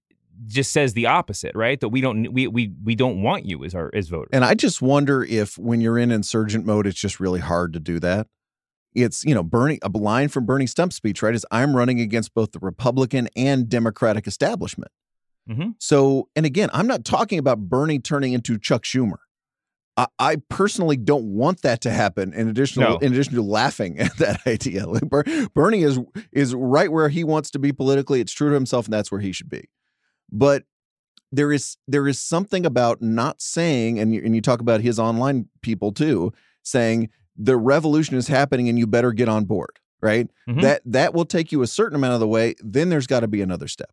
just 0.46 0.72
says 0.72 0.92
the 0.92 1.06
opposite, 1.06 1.54
right? 1.54 1.80
That 1.80 1.88
we 1.88 2.00
don't 2.00 2.32
we 2.32 2.46
we 2.46 2.72
we 2.84 2.94
don't 2.94 3.22
want 3.22 3.44
you 3.46 3.64
as 3.64 3.74
our 3.74 3.90
as 3.94 4.08
voters. 4.08 4.28
And 4.32 4.44
I 4.44 4.54
just 4.54 4.82
wonder 4.82 5.24
if 5.24 5.56
when 5.58 5.80
you're 5.80 5.98
in 5.98 6.10
insurgent 6.10 6.66
mode, 6.66 6.86
it's 6.86 7.00
just 7.00 7.20
really 7.20 7.40
hard 7.40 7.72
to 7.72 7.80
do 7.80 7.98
that. 8.00 8.26
It's 8.94 9.24
you 9.24 9.34
know 9.34 9.42
Bernie 9.42 9.78
a 9.82 9.88
line 9.88 10.28
from 10.28 10.46
Bernie 10.46 10.66
Stump's 10.66 10.96
speech, 10.96 11.22
right? 11.22 11.34
Is 11.34 11.46
I'm 11.50 11.76
running 11.76 12.00
against 12.00 12.34
both 12.34 12.52
the 12.52 12.58
Republican 12.58 13.28
and 13.36 13.68
Democratic 13.68 14.26
establishment. 14.26 14.90
Mm-hmm. 15.48 15.70
So, 15.78 16.28
and 16.34 16.44
again, 16.44 16.70
I'm 16.72 16.86
not 16.86 17.04
talking 17.04 17.38
about 17.38 17.68
Bernie 17.68 17.98
turning 18.00 18.32
into 18.32 18.58
Chuck 18.58 18.82
Schumer. 18.82 19.18
I, 19.96 20.06
I 20.18 20.36
personally 20.48 20.96
don't 20.96 21.24
want 21.34 21.62
that 21.62 21.80
to 21.82 21.90
happen. 21.90 22.32
In 22.34 22.48
addition, 22.48 22.82
No. 22.82 22.96
in 22.98 23.12
addition 23.12 23.34
to 23.34 23.42
laughing 23.42 23.98
at 23.98 24.16
that 24.18 24.46
idea, 24.46 24.86
Bernie 25.54 25.82
is 25.82 25.98
is 26.32 26.54
right 26.54 26.90
where 26.90 27.08
he 27.08 27.22
wants 27.24 27.50
to 27.52 27.58
be 27.58 27.72
politically. 27.72 28.20
It's 28.20 28.32
true 28.32 28.48
to 28.48 28.54
himself, 28.54 28.86
and 28.86 28.92
that's 28.92 29.10
where 29.12 29.20
he 29.20 29.32
should 29.32 29.48
be. 29.48 29.68
But 30.30 30.64
there 31.32 31.52
is 31.52 31.76
there 31.88 32.06
is 32.08 32.20
something 32.20 32.64
about 32.64 33.02
not 33.02 33.40
saying, 33.40 33.98
and 33.98 34.14
you, 34.14 34.22
and 34.24 34.34
you 34.34 34.40
talk 34.40 34.60
about 34.60 34.80
his 34.80 34.98
online 34.98 35.48
people 35.62 35.92
too, 35.92 36.32
saying 36.62 37.10
the 37.36 37.56
revolution 37.56 38.16
is 38.16 38.28
happening, 38.28 38.68
and 38.68 38.78
you 38.78 38.86
better 38.86 39.12
get 39.12 39.28
on 39.28 39.44
board. 39.44 39.78
Right? 40.02 40.28
Mhm. 40.48 40.62
That 40.62 40.82
that 40.84 41.14
will 41.14 41.24
take 41.24 41.50
you 41.52 41.62
a 41.62 41.66
certain 41.66 41.96
amount 41.96 42.14
of 42.14 42.20
the 42.20 42.28
way. 42.28 42.54
Then 42.62 42.90
there's 42.90 43.06
got 43.06 43.20
to 43.20 43.28
be 43.28 43.40
another 43.40 43.66
step. 43.66 43.92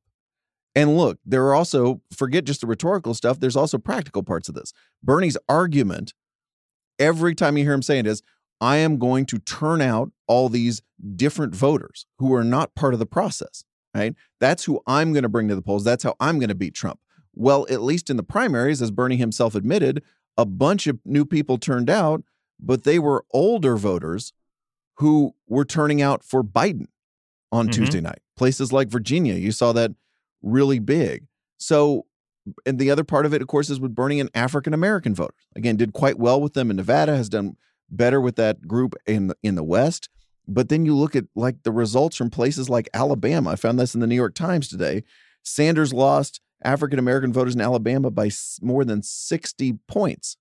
And 0.75 0.97
look, 0.97 1.19
there 1.25 1.45
are 1.45 1.53
also 1.53 2.01
forget 2.11 2.45
just 2.45 2.61
the 2.61 2.67
rhetorical 2.67 3.13
stuff. 3.13 3.39
There's 3.39 3.55
also 3.55 3.77
practical 3.77 4.23
parts 4.23 4.49
of 4.49 4.55
this. 4.55 4.73
Bernie's 5.03 5.37
argument 5.47 6.13
every 6.99 7.35
time 7.35 7.57
you 7.57 7.63
hear 7.63 7.73
him 7.73 7.81
saying 7.81 8.01
it 8.01 8.07
is, 8.07 8.21
I 8.59 8.77
am 8.77 8.97
going 8.97 9.25
to 9.27 9.39
turn 9.39 9.81
out 9.81 10.11
all 10.27 10.49
these 10.49 10.81
different 11.15 11.55
voters 11.55 12.05
who 12.19 12.33
are 12.33 12.43
not 12.43 12.75
part 12.75 12.93
of 12.93 12.99
the 12.99 13.05
process, 13.05 13.63
right? 13.93 14.15
That's 14.39 14.65
who 14.65 14.81
I'm 14.87 15.13
going 15.13 15.23
to 15.23 15.29
bring 15.29 15.47
to 15.49 15.55
the 15.55 15.61
polls. 15.61 15.83
That's 15.83 16.03
how 16.03 16.15
I'm 16.19 16.39
going 16.39 16.49
to 16.49 16.55
beat 16.55 16.73
Trump. 16.73 16.99
Well, 17.35 17.65
at 17.69 17.81
least 17.81 18.09
in 18.09 18.17
the 18.17 18.23
primaries, 18.23 18.81
as 18.81 18.91
Bernie 18.91 19.17
himself 19.17 19.55
admitted, 19.55 20.03
a 20.37 20.45
bunch 20.45 20.87
of 20.87 20.99
new 21.05 21.25
people 21.25 21.57
turned 21.57 21.89
out, 21.89 22.23
but 22.59 22.83
they 22.83 22.99
were 22.99 23.25
older 23.31 23.75
voters 23.75 24.33
who 24.97 25.33
were 25.47 25.65
turning 25.65 26.01
out 26.01 26.23
for 26.23 26.43
Biden 26.43 26.87
on 27.51 27.67
Mhm. 27.67 27.71
Tuesday 27.71 28.01
night. 28.01 28.19
Places 28.35 28.71
like 28.71 28.89
Virginia, 28.89 29.35
you 29.35 29.51
saw 29.51 29.73
that 29.73 29.91
really 30.41 30.79
big. 30.79 31.27
So, 31.57 32.05
and 32.65 32.77
the 32.77 32.91
other 32.91 33.03
part 33.03 33.25
of 33.25 33.33
it, 33.33 33.41
of 33.41 33.47
course, 33.47 33.69
is 33.69 33.79
with 33.79 33.95
Bernie 33.95 34.19
and 34.19 34.29
African 34.33 34.73
American 34.73 35.15
voters. 35.15 35.47
Again, 35.55 35.77
did 35.77 35.93
quite 35.93 36.19
well 36.19 36.41
with 36.41 36.53
them 36.53 36.69
in 36.69 36.75
Nevada, 36.77 37.15
has 37.15 37.29
done 37.29 37.57
better 37.89 38.19
with 38.19 38.35
that 38.35 38.67
group 38.67 38.95
in 39.05 39.27
the, 39.27 39.35
in 39.43 39.55
the 39.55 39.63
West. 39.63 40.09
But 40.47 40.69
then 40.69 40.85
you 40.85 40.95
look 40.95 41.15
at 41.15 41.25
like 41.35 41.63
the 41.63 41.71
results 41.71 42.17
from 42.17 42.29
places 42.29 42.69
like 42.69 42.89
Alabama. 42.93 43.51
I 43.51 43.55
found 43.55 43.79
this 43.79 43.95
in 43.95 44.01
the 44.01 44.07
New 44.07 44.15
York 44.15 44.35
Times 44.35 44.67
today. 44.67 45.03
Sanders 45.43 45.93
lost 45.93 46.41
African 46.63 46.99
American 46.99 47.33
voters 47.33 47.55
in 47.55 47.61
Alabama 47.61 48.09
by 48.09 48.29
more 48.61 48.85
than 48.85 49.03
60 49.03 49.73
points. 49.87 50.37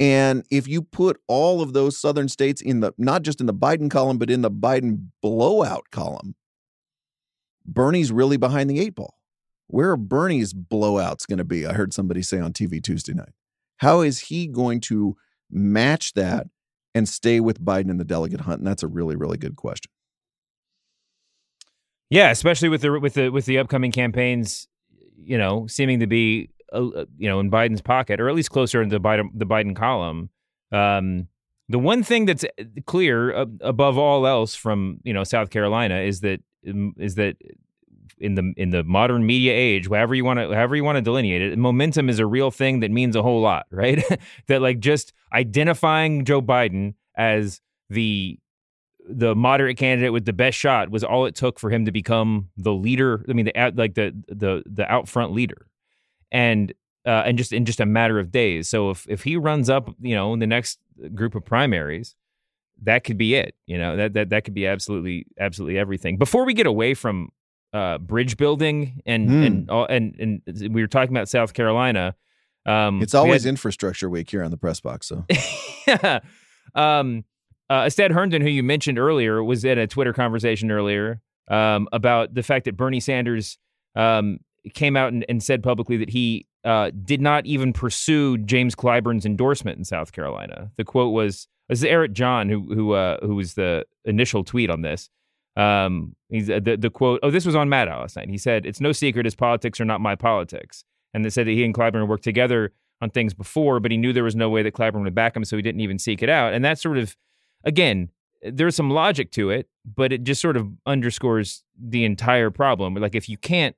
And 0.00 0.46
if 0.50 0.68
you 0.68 0.82
put 0.82 1.20
all 1.26 1.60
of 1.60 1.72
those 1.72 1.96
southern 2.00 2.28
states 2.28 2.62
in 2.62 2.80
the 2.80 2.92
not 2.98 3.22
just 3.22 3.40
in 3.40 3.46
the 3.46 3.54
Biden 3.54 3.90
column, 3.90 4.18
but 4.18 4.30
in 4.30 4.42
the 4.42 4.50
Biden 4.50 5.08
blowout 5.20 5.90
column, 5.90 6.36
Bernie's 7.66 8.12
really 8.12 8.36
behind 8.36 8.70
the 8.70 8.80
eight 8.80 8.94
ball. 8.94 9.14
Where 9.66 9.90
are 9.90 9.96
Bernie's 9.96 10.54
blowouts 10.54 11.26
going 11.26 11.38
to 11.38 11.44
be? 11.44 11.66
I 11.66 11.74
heard 11.74 11.92
somebody 11.92 12.22
say 12.22 12.38
on 12.38 12.52
TV 12.52 12.82
Tuesday 12.82 13.12
night. 13.12 13.34
How 13.78 14.00
is 14.00 14.20
he 14.20 14.46
going 14.46 14.80
to 14.82 15.16
match 15.50 16.14
that 16.14 16.46
and 16.98 17.08
stay 17.08 17.40
with 17.40 17.64
Biden 17.64 17.90
in 17.90 17.96
the 17.96 18.04
delegate 18.04 18.42
hunt? 18.42 18.58
And 18.58 18.66
that's 18.66 18.82
a 18.82 18.88
really, 18.88 19.16
really 19.16 19.38
good 19.38 19.56
question. 19.56 19.90
Yeah, 22.10 22.30
especially 22.30 22.68
with 22.68 22.82
the 22.82 22.98
with 22.98 23.14
the 23.14 23.30
with 23.30 23.46
the 23.46 23.58
upcoming 23.58 23.92
campaigns, 23.92 24.66
you 25.16 25.36
know, 25.36 25.66
seeming 25.66 26.00
to 26.00 26.06
be 26.06 26.50
uh, 26.72 26.88
uh, 26.88 27.04
you 27.18 27.28
know 27.28 27.40
in 27.40 27.50
Biden's 27.50 27.82
pocket, 27.82 28.20
or 28.20 28.28
at 28.28 28.34
least 28.34 28.50
closer 28.50 28.82
in 28.82 28.88
the 28.88 29.00
Biden 29.00 29.30
the 29.34 29.46
Biden 29.46 29.76
column. 29.76 30.30
Um, 30.72 31.28
the 31.68 31.78
one 31.78 32.02
thing 32.02 32.24
that's 32.24 32.44
clear 32.86 33.34
uh, 33.34 33.46
above 33.60 33.98
all 33.98 34.26
else 34.26 34.54
from 34.54 35.00
you 35.04 35.12
know 35.12 35.24
South 35.24 35.50
Carolina 35.50 36.00
is 36.00 36.20
that 36.20 36.40
um, 36.66 36.94
that 36.96 37.36
in 38.20 38.34
the 38.34 38.52
in 38.56 38.70
the 38.70 38.84
modern 38.84 39.26
media 39.26 39.52
age, 39.52 39.88
however 39.88 40.14
you 40.14 40.24
want 40.24 40.38
to 40.38 40.54
however 40.54 40.76
you 40.76 40.84
want 40.84 40.96
to 40.96 41.02
delineate 41.02 41.42
it, 41.42 41.58
momentum 41.58 42.08
is 42.08 42.18
a 42.18 42.26
real 42.26 42.50
thing 42.50 42.80
that 42.80 42.90
means 42.90 43.16
a 43.16 43.22
whole 43.22 43.40
lot, 43.40 43.66
right? 43.70 44.02
that 44.46 44.62
like 44.62 44.80
just 44.80 45.12
identifying 45.32 46.24
Joe 46.24 46.42
Biden 46.42 46.94
as 47.16 47.60
the 47.90 48.38
the 49.08 49.34
moderate 49.34 49.78
candidate 49.78 50.12
with 50.12 50.26
the 50.26 50.32
best 50.32 50.58
shot 50.58 50.90
was 50.90 51.02
all 51.02 51.24
it 51.24 51.34
took 51.34 51.58
for 51.58 51.70
him 51.70 51.86
to 51.86 51.92
become 51.92 52.50
the 52.56 52.72
leader. 52.72 53.24
I 53.28 53.32
mean, 53.32 53.46
the 53.46 53.72
like 53.74 53.94
the 53.94 54.14
the 54.28 54.62
the 54.66 54.90
out 54.90 55.08
front 55.08 55.32
leader, 55.32 55.66
and 56.30 56.72
uh, 57.06 57.22
and 57.24 57.38
just 57.38 57.52
in 57.52 57.64
just 57.64 57.80
a 57.80 57.86
matter 57.86 58.18
of 58.18 58.30
days. 58.30 58.68
So 58.68 58.90
if 58.90 59.06
if 59.08 59.24
he 59.24 59.36
runs 59.36 59.70
up, 59.70 59.94
you 60.00 60.14
know, 60.14 60.32
in 60.32 60.40
the 60.40 60.46
next 60.46 60.78
group 61.14 61.34
of 61.34 61.44
primaries, 61.44 62.14
that 62.82 63.04
could 63.04 63.18
be 63.18 63.34
it. 63.34 63.54
You 63.66 63.78
know, 63.78 63.96
that 63.96 64.12
that 64.12 64.30
that 64.30 64.44
could 64.44 64.54
be 64.54 64.66
absolutely 64.66 65.26
absolutely 65.38 65.78
everything. 65.78 66.18
Before 66.18 66.44
we 66.44 66.54
get 66.54 66.66
away 66.66 66.94
from 66.94 67.30
uh, 67.72 67.98
bridge 67.98 68.36
building 68.36 69.02
and 69.06 69.28
Hmm. 69.28 69.42
and 69.42 69.70
all 69.70 69.86
and 69.86 70.16
and 70.18 70.72
we 70.74 70.80
were 70.82 70.86
talking 70.88 71.14
about 71.14 71.28
South 71.28 71.52
Carolina. 71.54 72.14
Um, 72.66 73.00
It's 73.02 73.12
we 73.14 73.18
always 73.18 73.44
had- 73.44 73.50
infrastructure 73.50 74.08
week 74.10 74.30
here 74.30 74.42
on 74.42 74.50
the 74.50 74.56
press 74.56 74.80
box. 74.80 75.06
So 75.08 75.24
um, 76.74 77.24
uh, 77.70 77.84
Astead 77.86 78.12
Herndon, 78.12 78.42
who 78.42 78.48
you 78.48 78.62
mentioned 78.62 78.98
earlier, 78.98 79.42
was 79.42 79.64
in 79.64 79.78
a 79.78 79.86
Twitter 79.86 80.12
conversation 80.12 80.70
earlier 80.70 81.20
um, 81.48 81.88
about 81.92 82.34
the 82.34 82.42
fact 82.42 82.64
that 82.66 82.76
Bernie 82.76 83.00
Sanders 83.00 83.58
um, 83.94 84.38
came 84.74 84.96
out 84.96 85.12
and, 85.12 85.24
and 85.28 85.42
said 85.42 85.62
publicly 85.62 85.96
that 85.98 86.10
he 86.10 86.46
uh, 86.64 86.90
did 87.04 87.20
not 87.20 87.46
even 87.46 87.72
pursue 87.72 88.38
James 88.38 88.74
Clyburn's 88.74 89.24
endorsement 89.26 89.78
in 89.78 89.84
South 89.84 90.12
Carolina. 90.12 90.70
The 90.76 90.84
quote 90.84 91.12
was, 91.12 91.46
"This 91.68 91.78
is 91.80 91.84
Eric 91.84 92.12
John, 92.12 92.48
who 92.48 92.74
who 92.74 92.92
uh, 92.92 93.18
who 93.24 93.34
was 93.36 93.54
the 93.54 93.86
initial 94.04 94.44
tweet 94.44 94.70
on 94.70 94.82
this." 94.82 95.08
Um, 95.58 96.14
he's 96.28 96.48
uh, 96.48 96.60
the 96.60 96.76
the 96.76 96.90
quote. 96.90 97.20
Oh, 97.22 97.30
this 97.30 97.44
was 97.44 97.56
on 97.56 97.68
Matt 97.68 97.88
last 97.88 98.16
night. 98.16 98.30
He 98.30 98.38
said, 98.38 98.64
"It's 98.64 98.80
no 98.80 98.92
secret 98.92 99.26
his 99.26 99.34
politics 99.34 99.80
are 99.80 99.84
not 99.84 100.00
my 100.00 100.14
politics," 100.14 100.84
and 101.12 101.24
they 101.24 101.30
said 101.30 101.46
that 101.46 101.52
he 101.52 101.64
and 101.64 101.74
Clyburn 101.74 102.06
worked 102.06 102.24
together 102.24 102.72
on 103.00 103.10
things 103.10 103.34
before, 103.34 103.80
but 103.80 103.90
he 103.90 103.96
knew 103.96 104.12
there 104.12 104.24
was 104.24 104.36
no 104.36 104.48
way 104.48 104.62
that 104.62 104.74
Clyburn 104.74 105.02
would 105.04 105.14
back 105.14 105.36
him, 105.36 105.44
so 105.44 105.56
he 105.56 105.62
didn't 105.62 105.80
even 105.80 105.98
seek 105.98 106.22
it 106.22 106.28
out. 106.28 106.52
And 106.52 106.64
that 106.64 106.78
sort 106.78 106.98
of, 106.98 107.16
again, 107.64 108.08
there's 108.42 108.76
some 108.76 108.90
logic 108.90 109.30
to 109.32 109.50
it, 109.50 109.68
but 109.84 110.12
it 110.12 110.24
just 110.24 110.40
sort 110.40 110.56
of 110.56 110.68
underscores 110.86 111.64
the 111.80 112.04
entire 112.04 112.50
problem. 112.50 112.94
Like 112.94 113.14
if 113.14 113.28
you 113.28 113.36
can't, 113.36 113.76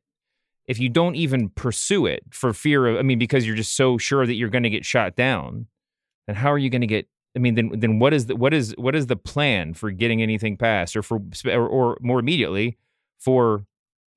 if 0.66 0.78
you 0.78 0.88
don't 0.88 1.16
even 1.16 1.50
pursue 1.50 2.06
it 2.06 2.22
for 2.30 2.52
fear 2.52 2.86
of, 2.86 2.98
I 2.98 3.02
mean, 3.02 3.18
because 3.18 3.46
you're 3.46 3.56
just 3.56 3.76
so 3.76 3.98
sure 3.98 4.26
that 4.26 4.34
you're 4.34 4.48
going 4.48 4.62
to 4.62 4.70
get 4.70 4.84
shot 4.84 5.16
down, 5.16 5.66
then 6.26 6.36
how 6.36 6.52
are 6.52 6.58
you 6.58 6.70
going 6.70 6.82
to 6.82 6.86
get? 6.86 7.06
I 7.36 7.38
mean, 7.38 7.54
then 7.54 7.70
then 7.78 7.98
what 7.98 8.12
is 8.12 8.26
the 8.26 8.36
what 8.36 8.52
is 8.52 8.74
what 8.76 8.94
is 8.96 9.06
the 9.06 9.16
plan 9.16 9.74
for 9.74 9.90
getting 9.90 10.20
anything 10.22 10.56
passed, 10.56 10.96
or 10.96 11.02
for 11.02 11.20
or, 11.46 11.66
or 11.68 11.98
more 12.00 12.18
immediately 12.18 12.76
for 13.18 13.64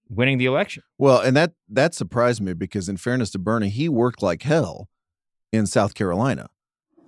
winning 0.09 0.37
the 0.39 0.45
election? 0.45 0.83
Well, 0.97 1.19
and 1.19 1.35
that 1.37 1.53
that 1.69 1.93
surprised 1.93 2.41
me 2.41 2.53
because 2.53 2.89
in 2.89 2.97
fairness 2.97 3.29
to 3.31 3.39
Bernie, 3.39 3.69
he 3.69 3.87
worked 3.87 4.23
like 4.23 4.41
hell 4.43 4.89
in 5.51 5.67
South 5.67 5.93
Carolina. 5.93 6.49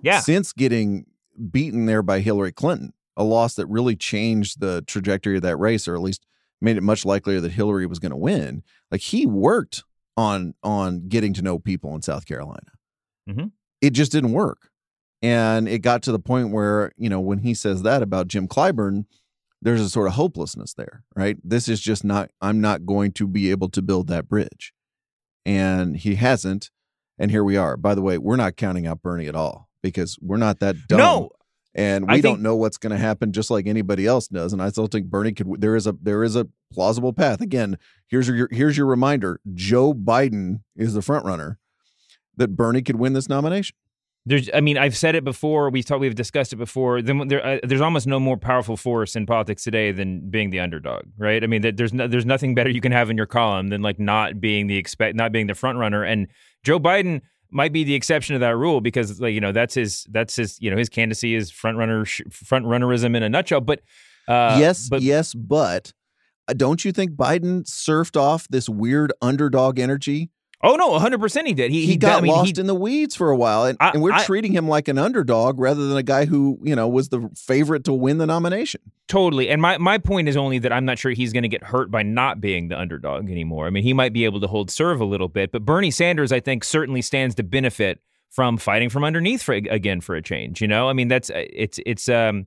Yeah, 0.02 0.20
Since 0.20 0.52
getting 0.52 1.06
beaten 1.50 1.86
there 1.86 2.02
by 2.02 2.20
Hillary 2.20 2.52
Clinton, 2.52 2.92
a 3.16 3.24
loss 3.24 3.54
that 3.54 3.66
really 3.66 3.96
changed 3.96 4.60
the 4.60 4.82
trajectory 4.82 5.36
of 5.36 5.42
that 5.42 5.56
race, 5.56 5.88
or 5.88 5.96
at 5.96 6.02
least 6.02 6.24
made 6.60 6.76
it 6.76 6.82
much 6.82 7.04
likelier 7.04 7.40
that 7.40 7.52
Hillary 7.52 7.86
was 7.86 7.98
going 7.98 8.10
to 8.10 8.16
win. 8.16 8.62
Like 8.92 9.00
he 9.00 9.26
worked 9.26 9.82
on 10.16 10.54
on 10.62 11.08
getting 11.08 11.32
to 11.34 11.42
know 11.42 11.58
people 11.58 11.94
in 11.96 12.02
South 12.02 12.26
Carolina. 12.26 12.70
Mhm. 13.28 13.50
It 13.80 13.90
just 13.90 14.12
didn't 14.12 14.32
work. 14.32 14.70
And 15.22 15.66
it 15.68 15.78
got 15.80 16.02
to 16.04 16.12
the 16.12 16.18
point 16.18 16.52
where, 16.52 16.92
you 16.96 17.08
know, 17.08 17.20
when 17.20 17.38
he 17.38 17.54
says 17.54 17.82
that 17.82 18.02
about 18.02 18.28
Jim 18.28 18.46
Clyburn, 18.46 19.06
there's 19.62 19.80
a 19.80 19.88
sort 19.88 20.06
of 20.08 20.14
hopelessness 20.14 20.74
there, 20.74 21.02
right? 21.16 21.38
This 21.42 21.68
is 21.68 21.80
just 21.80 22.04
not, 22.04 22.30
I'm 22.40 22.60
not 22.60 22.84
going 22.86 23.12
to 23.12 23.26
be 23.26 23.50
able 23.50 23.68
to 23.70 23.82
build 23.82 24.08
that 24.08 24.28
bridge. 24.28 24.72
And 25.44 25.96
he 25.96 26.16
hasn't. 26.16 26.70
And 27.18 27.30
here 27.30 27.42
we 27.42 27.56
are. 27.56 27.76
By 27.76 27.94
the 27.94 28.02
way, 28.02 28.18
we're 28.18 28.36
not 28.36 28.56
counting 28.56 28.86
out 28.86 29.02
Bernie 29.02 29.26
at 29.26 29.34
all 29.34 29.68
because 29.82 30.18
we're 30.20 30.36
not 30.36 30.60
that 30.60 30.76
dumb. 30.86 30.98
no, 30.98 31.30
And 31.74 32.06
we 32.06 32.14
think- 32.14 32.22
don't 32.24 32.42
know 32.42 32.54
what's 32.54 32.76
going 32.76 32.90
to 32.90 32.98
happen 32.98 33.32
just 33.32 33.50
like 33.50 33.66
anybody 33.66 34.06
else 34.06 34.28
does. 34.28 34.52
And 34.52 34.60
I 34.60 34.68
still 34.68 34.86
think 34.86 35.06
Bernie 35.06 35.32
could, 35.32 35.60
there 35.60 35.76
is 35.76 35.86
a, 35.86 35.94
there 36.02 36.22
is 36.24 36.36
a 36.36 36.46
plausible 36.72 37.14
path. 37.14 37.40
Again, 37.40 37.78
here's 38.06 38.28
your, 38.28 38.48
here's 38.50 38.76
your 38.76 38.86
reminder. 38.86 39.40
Joe 39.54 39.94
Biden 39.94 40.60
is 40.76 40.92
the 40.92 41.02
front 41.02 41.24
runner 41.24 41.58
that 42.36 42.48
Bernie 42.48 42.82
could 42.82 42.96
win 42.96 43.14
this 43.14 43.28
nomination. 43.30 43.76
There's, 44.28 44.50
I 44.52 44.60
mean, 44.60 44.76
I've 44.76 44.96
said 44.96 45.14
it 45.14 45.22
before. 45.22 45.70
We've 45.70 45.84
talked, 45.84 46.00
we've 46.00 46.16
discussed 46.16 46.52
it 46.52 46.56
before. 46.56 47.00
Then 47.00 47.28
there, 47.28 47.46
uh, 47.46 47.58
there's 47.62 47.80
almost 47.80 48.08
no 48.08 48.18
more 48.18 48.36
powerful 48.36 48.76
force 48.76 49.14
in 49.14 49.24
politics 49.24 49.62
today 49.62 49.92
than 49.92 50.28
being 50.28 50.50
the 50.50 50.58
underdog, 50.58 51.04
right? 51.16 51.44
I 51.44 51.46
mean, 51.46 51.62
that 51.62 51.76
there's 51.76 51.92
no, 51.92 52.08
there's 52.08 52.26
nothing 52.26 52.52
better 52.52 52.68
you 52.68 52.80
can 52.80 52.90
have 52.90 53.08
in 53.08 53.16
your 53.16 53.26
column 53.26 53.68
than 53.68 53.82
like 53.82 54.00
not 54.00 54.40
being 54.40 54.66
the 54.66 54.76
expect, 54.76 55.14
not 55.14 55.30
being 55.30 55.46
the 55.46 55.54
front 55.54 55.78
runner. 55.78 56.02
And 56.02 56.26
Joe 56.64 56.80
Biden 56.80 57.20
might 57.52 57.72
be 57.72 57.84
the 57.84 57.94
exception 57.94 58.34
to 58.34 58.40
that 58.40 58.56
rule 58.56 58.80
because, 58.80 59.20
like, 59.20 59.32
you 59.32 59.40
know, 59.40 59.52
that's 59.52 59.74
his, 59.74 60.04
that's 60.10 60.34
his, 60.34 60.60
you 60.60 60.72
know, 60.72 60.76
his 60.76 60.88
candidacy 60.88 61.36
is 61.36 61.52
front 61.52 61.78
runner, 61.78 62.04
front 62.04 62.66
runnerism 62.66 63.16
in 63.16 63.22
a 63.22 63.28
nutshell. 63.28 63.60
But 63.60 63.82
uh, 64.26 64.56
yes, 64.58 64.88
but 64.88 65.02
yes, 65.02 65.34
but 65.34 65.92
uh, 66.48 66.54
don't 66.54 66.84
you 66.84 66.90
think 66.90 67.12
Biden 67.12 67.62
surfed 67.62 68.20
off 68.20 68.48
this 68.48 68.68
weird 68.68 69.12
underdog 69.22 69.78
energy? 69.78 70.30
Oh 70.62 70.76
no, 70.76 70.88
100 70.88 71.20
percent 71.20 71.46
he 71.46 71.54
did. 71.54 71.70
He, 71.70 71.82
He, 71.86 71.92
did- 71.92 72.00
got 72.00 72.18
I 72.18 72.20
mean, 72.22 72.32
lost 72.32 72.56
he, 72.56 72.60
in 72.60 72.66
the 72.66 72.74
weeds 72.74 73.14
for 73.14 73.30
a 73.30 73.36
while, 73.36 73.64
and, 73.64 73.76
I- 73.80 73.90
and 73.90 74.02
we're 74.02 74.12
I- 74.12 74.24
treating 74.24 74.52
him 74.52 74.68
like 74.68 74.88
an 74.88 74.98
underdog 74.98 75.58
rather 75.60 75.86
than 75.86 75.96
a 75.96 76.02
guy 76.02 76.24
who 76.26 76.58
you 76.62 76.74
know 76.76 76.88
was 76.88 77.08
the 77.10 77.28
favorite 77.36 77.84
to 77.84 77.92
win 77.92 78.18
the 78.18 78.26
nomination. 78.26 78.80
Totally. 79.08 79.48
And 79.48 79.62
my, 79.62 79.78
my 79.78 79.98
point 79.98 80.28
is 80.28 80.36
only 80.36 80.58
that 80.58 80.72
I'm 80.72 80.84
not 80.84 80.98
sure 80.98 81.12
he's 81.12 81.32
going 81.32 81.44
to 81.44 81.48
get 81.48 81.62
hurt 81.62 81.92
by 81.92 82.02
not 82.02 82.40
being 82.40 82.66
the 82.68 82.76
underdog 82.78 83.30
anymore. 83.30 83.68
I 83.68 83.70
mean, 83.70 83.84
he 83.84 83.92
might 83.92 84.12
be 84.12 84.24
able 84.24 84.40
to 84.40 84.48
hold 84.48 84.68
serve 84.68 85.00
a 85.00 85.04
little 85.04 85.28
bit, 85.28 85.52
but 85.52 85.64
Bernie 85.64 85.92
Sanders, 85.92 86.32
I 86.32 86.40
think, 86.40 86.64
certainly 86.64 87.02
stands 87.02 87.36
to 87.36 87.44
benefit 87.44 88.00
from 88.30 88.58
fighting 88.58 88.88
from 88.90 89.04
underneath 89.04 89.42
for, 89.42 89.54
again 89.54 90.00
for 90.00 90.16
a 90.16 90.22
change. 90.22 90.60
You 90.60 90.66
know, 90.68 90.88
I 90.88 90.92
mean, 90.92 91.06
that's 91.08 91.30
it's 91.34 91.78
it's 91.86 92.08
um 92.08 92.46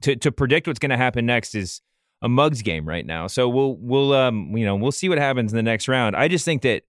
to 0.00 0.16
to 0.16 0.32
predict 0.32 0.66
what's 0.66 0.80
going 0.80 0.90
to 0.90 0.96
happen 0.96 1.26
next 1.26 1.54
is 1.54 1.80
a 2.22 2.28
mugs 2.28 2.60
game 2.62 2.86
right 2.88 3.06
now. 3.06 3.28
So 3.28 3.48
we'll 3.48 3.76
we'll 3.76 4.12
um 4.12 4.56
you 4.56 4.64
know 4.66 4.74
we'll 4.74 4.92
see 4.92 5.08
what 5.08 5.18
happens 5.18 5.52
in 5.52 5.56
the 5.56 5.62
next 5.62 5.86
round. 5.88 6.16
I 6.16 6.26
just 6.28 6.44
think 6.44 6.62
that 6.62 6.82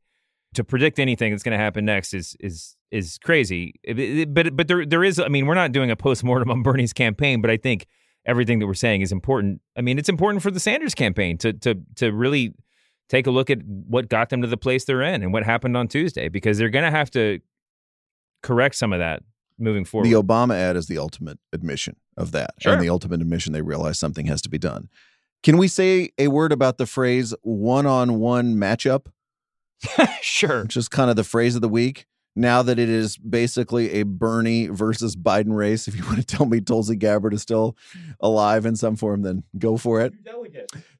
to 0.53 0.63
predict 0.63 0.99
anything 0.99 1.31
that's 1.31 1.43
going 1.43 1.57
to 1.57 1.63
happen 1.63 1.85
next 1.85 2.13
is 2.13 2.35
is 2.39 2.75
is 2.91 3.17
crazy. 3.19 3.75
It, 3.83 3.99
it, 3.99 4.33
but 4.33 4.55
but 4.55 4.67
there 4.67 4.85
there 4.85 5.03
is. 5.03 5.19
I 5.19 5.27
mean, 5.27 5.45
we're 5.45 5.55
not 5.55 5.71
doing 5.71 5.91
a 5.91 5.95
post 5.95 6.23
mortem 6.23 6.51
on 6.51 6.61
Bernie's 6.63 6.93
campaign, 6.93 7.41
but 7.41 7.49
I 7.49 7.57
think 7.57 7.87
everything 8.25 8.59
that 8.59 8.67
we're 8.67 8.73
saying 8.73 9.01
is 9.01 9.11
important. 9.11 9.61
I 9.77 9.81
mean, 9.81 9.97
it's 9.97 10.09
important 10.09 10.43
for 10.43 10.51
the 10.51 10.59
Sanders 10.59 10.93
campaign 10.95 11.37
to 11.39 11.53
to 11.53 11.75
to 11.95 12.11
really 12.11 12.53
take 13.09 13.27
a 13.27 13.31
look 13.31 13.49
at 13.49 13.59
what 13.65 14.09
got 14.09 14.29
them 14.29 14.41
to 14.41 14.47
the 14.47 14.57
place 14.57 14.85
they're 14.85 15.01
in 15.01 15.21
and 15.21 15.33
what 15.33 15.43
happened 15.43 15.75
on 15.75 15.87
Tuesday 15.87 16.29
because 16.29 16.57
they're 16.57 16.69
going 16.69 16.85
to 16.85 16.91
have 16.91 17.11
to 17.11 17.39
correct 18.41 18.75
some 18.75 18.93
of 18.93 18.99
that 18.99 19.21
moving 19.59 19.83
forward. 19.85 20.07
The 20.07 20.13
Obama 20.13 20.55
ad 20.55 20.75
is 20.77 20.87
the 20.87 20.97
ultimate 20.97 21.37
admission 21.51 21.97
of 22.17 22.31
that, 22.31 22.51
Sure. 22.59 22.73
and 22.73 22.81
the 22.81 22.89
ultimate 22.89 23.21
admission 23.21 23.53
they 23.53 23.61
realize 23.61 23.99
something 23.99 24.27
has 24.27 24.41
to 24.43 24.49
be 24.49 24.57
done. 24.57 24.89
Can 25.43 25.57
we 25.57 25.67
say 25.67 26.11
a 26.17 26.27
word 26.29 26.51
about 26.51 26.77
the 26.77 26.85
phrase 26.85 27.33
"one-on-one 27.41 28.55
matchup"? 28.55 29.07
sure. 30.21 30.63
which 30.63 30.77
is 30.77 30.87
kind 30.87 31.09
of 31.09 31.15
the 31.15 31.23
phrase 31.23 31.55
of 31.55 31.61
the 31.61 31.69
week. 31.69 32.05
Now 32.35 32.61
that 32.61 32.79
it 32.79 32.87
is 32.87 33.17
basically 33.17 33.99
a 33.99 34.03
Bernie 34.03 34.67
versus 34.67 35.17
Biden 35.17 35.53
race, 35.53 35.87
if 35.89 35.97
you 35.97 36.03
want 36.07 36.17
to 36.17 36.23
tell 36.25 36.45
me 36.45 36.61
Tulsi 36.61 36.95
Gabbard 36.95 37.33
is 37.33 37.41
still 37.41 37.75
alive 38.21 38.65
in 38.65 38.75
some 38.75 38.95
form, 38.95 39.21
then 39.23 39.43
go 39.57 39.75
for 39.77 39.99
it. 40.01 40.13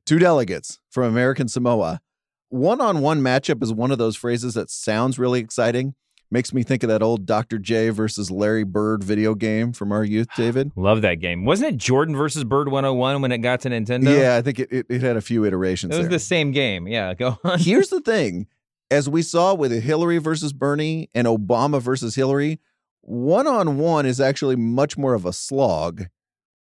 Two 0.06 0.20
delegates 0.20 0.80
from 0.90 1.06
American 1.06 1.48
Samoa. 1.48 2.02
One 2.50 2.82
on 2.82 3.00
one 3.00 3.22
matchup 3.22 3.64
is 3.64 3.72
one 3.72 3.92
of 3.92 3.98
those 3.98 4.18
phrases 4.18 4.56
that 4.56 4.70
sounds 4.70 5.18
really 5.18 5.40
exciting. 5.40 5.96
Makes 6.34 6.54
me 6.54 6.64
think 6.64 6.84
of 6.84 6.90
that 6.90 7.02
old 7.02 7.26
Dr. 7.26 7.58
J 7.60 7.90
versus 7.90 8.30
Larry 8.32 8.64
Bird 8.64 9.04
video 9.04 9.34
game 9.36 9.72
from 9.74 9.92
our 9.94 10.04
youth, 10.04 10.28
David. 10.36 10.72
Love 10.76 11.02
that 11.02 11.16
game. 11.22 11.46
Wasn't 11.46 11.74
it 11.74 11.78
Jordan 11.78 12.16
versus 12.16 12.44
Bird 12.44 12.68
101 12.70 13.22
when 13.22 13.32
it 13.32 13.38
got 13.40 13.62
to 13.62 13.70
Nintendo? 13.70 14.18
Yeah, 14.18 14.36
I 14.36 14.42
think 14.42 14.60
it, 14.60 14.70
it, 14.72 14.86
it 14.90 15.02
had 15.02 15.16
a 15.18 15.22
few 15.22 15.46
iterations 15.46 15.94
It 15.94 15.98
was 15.98 16.08
there. 16.08 16.12
the 16.18 16.20
same 16.20 16.52
game. 16.52 16.88
Yeah, 16.88 17.14
go 17.14 17.38
on. 17.46 17.60
Here's 17.60 17.88
the 17.90 18.02
thing 18.02 18.48
as 18.92 19.10
we 19.10 19.22
saw 19.24 19.54
with 19.56 19.72
Hillary 19.72 20.18
versus 20.20 20.54
Bernie 20.54 21.10
and 21.16 21.26
Obama 21.26 21.82
versus 21.82 22.14
Hillary, 22.14 22.60
one 23.02 23.48
on 23.48 23.78
one 23.80 24.06
is 24.06 24.20
actually 24.22 24.56
much 24.56 24.98
more 24.98 25.14
of 25.16 25.26
a 25.26 25.34
slog 25.34 26.04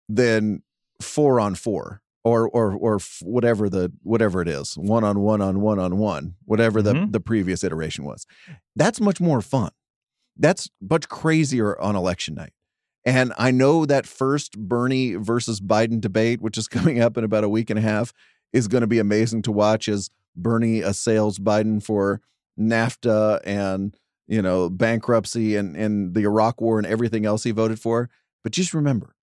than 0.09 0.63
four 1.01 1.39
on 1.39 1.55
four 1.55 2.01
or 2.23 2.47
or 2.49 2.73
or 2.73 2.99
whatever 3.21 3.69
the 3.69 3.91
whatever 4.03 4.41
it 4.41 4.47
is 4.47 4.75
one 4.77 5.03
on 5.03 5.19
one 5.19 5.41
on 5.41 5.59
one 5.61 5.79
on 5.79 5.97
one 5.97 6.35
whatever 6.45 6.81
the 6.81 6.93
Mhm. 6.93 7.11
the 7.11 7.19
previous 7.19 7.63
iteration 7.63 8.05
was. 8.05 8.25
That's 8.75 9.01
much 9.01 9.19
more 9.19 9.41
fun. 9.41 9.71
That's 10.37 10.69
much 10.79 11.09
crazier 11.09 11.79
on 11.79 11.95
election 11.95 12.35
night. 12.35 12.53
And 13.03 13.33
i 13.37 13.49
know 13.49 13.85
that 13.87 14.05
first 14.05 14.59
bernie 14.59 15.15
versus 15.15 15.59
biden 15.59 15.99
debate 15.99 16.39
which 16.39 16.57
is 16.57 16.67
coming 16.77 17.01
up 17.01 17.17
in 17.17 17.23
about 17.23 17.43
a 17.43 17.49
week 17.49 17.69
and 17.71 17.79
a 17.79 17.81
half 17.81 18.13
is 18.53 18.67
going 18.67 18.81
to 18.81 18.87
be 18.87 18.99
amazing 18.99 19.41
to 19.43 19.51
watch 19.51 19.87
as 19.89 20.11
bernie 20.35 20.81
assails 20.81 21.39
biden 21.39 21.81
for 21.81 22.21
nafta 22.59 23.39
and 23.43 23.95
you 24.27 24.41
know 24.41 24.69
bankruptcy 24.69 25.55
and 25.55 25.75
and 25.75 26.13
the 26.13 26.21
iraq 26.21 26.61
war 26.61 26.77
and 26.77 26.87
everything 26.87 27.25
else 27.25 27.43
he 27.43 27.51
voted 27.51 27.79
for 27.79 28.09
but 28.43 28.51
just 28.51 28.73
remember 28.73 29.15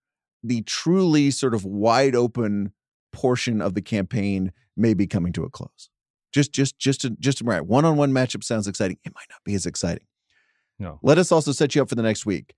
the 0.43 0.63
truly 0.63 1.31
sort 1.31 1.55
of 1.55 1.65
wide 1.65 2.15
open 2.15 2.73
portion 3.13 3.61
of 3.61 3.75
the 3.75 3.83
campaign 3.83 4.53
may 4.77 4.95
be 4.95 5.07
coming 5.07 5.33
to 5.33 5.45
a 5.45 5.51
close. 5.51 5.91
Just, 6.33 6.53
just, 6.53 6.79
just, 6.79 7.01
to, 7.03 7.11
just 7.19 7.39
to 7.39 7.45
right. 7.45 7.65
One-on-one 7.65 8.13
matchup 8.13 8.45
sounds 8.45 8.69
exciting. 8.69 8.99
It 9.05 9.15
might 9.15 9.27
not 9.31 9.41
be 9.45 9.55
as 9.55 9.67
exciting. 9.67 10.07
No. 10.79 11.01
Let 11.03 11.19
us 11.19 11.33
also 11.33 11.53
set 11.53 11.75
you 11.75 11.83
up 11.83 11.89
for 11.89 11.97
the 11.97 12.03
next 12.03 12.27
week. 12.27 12.55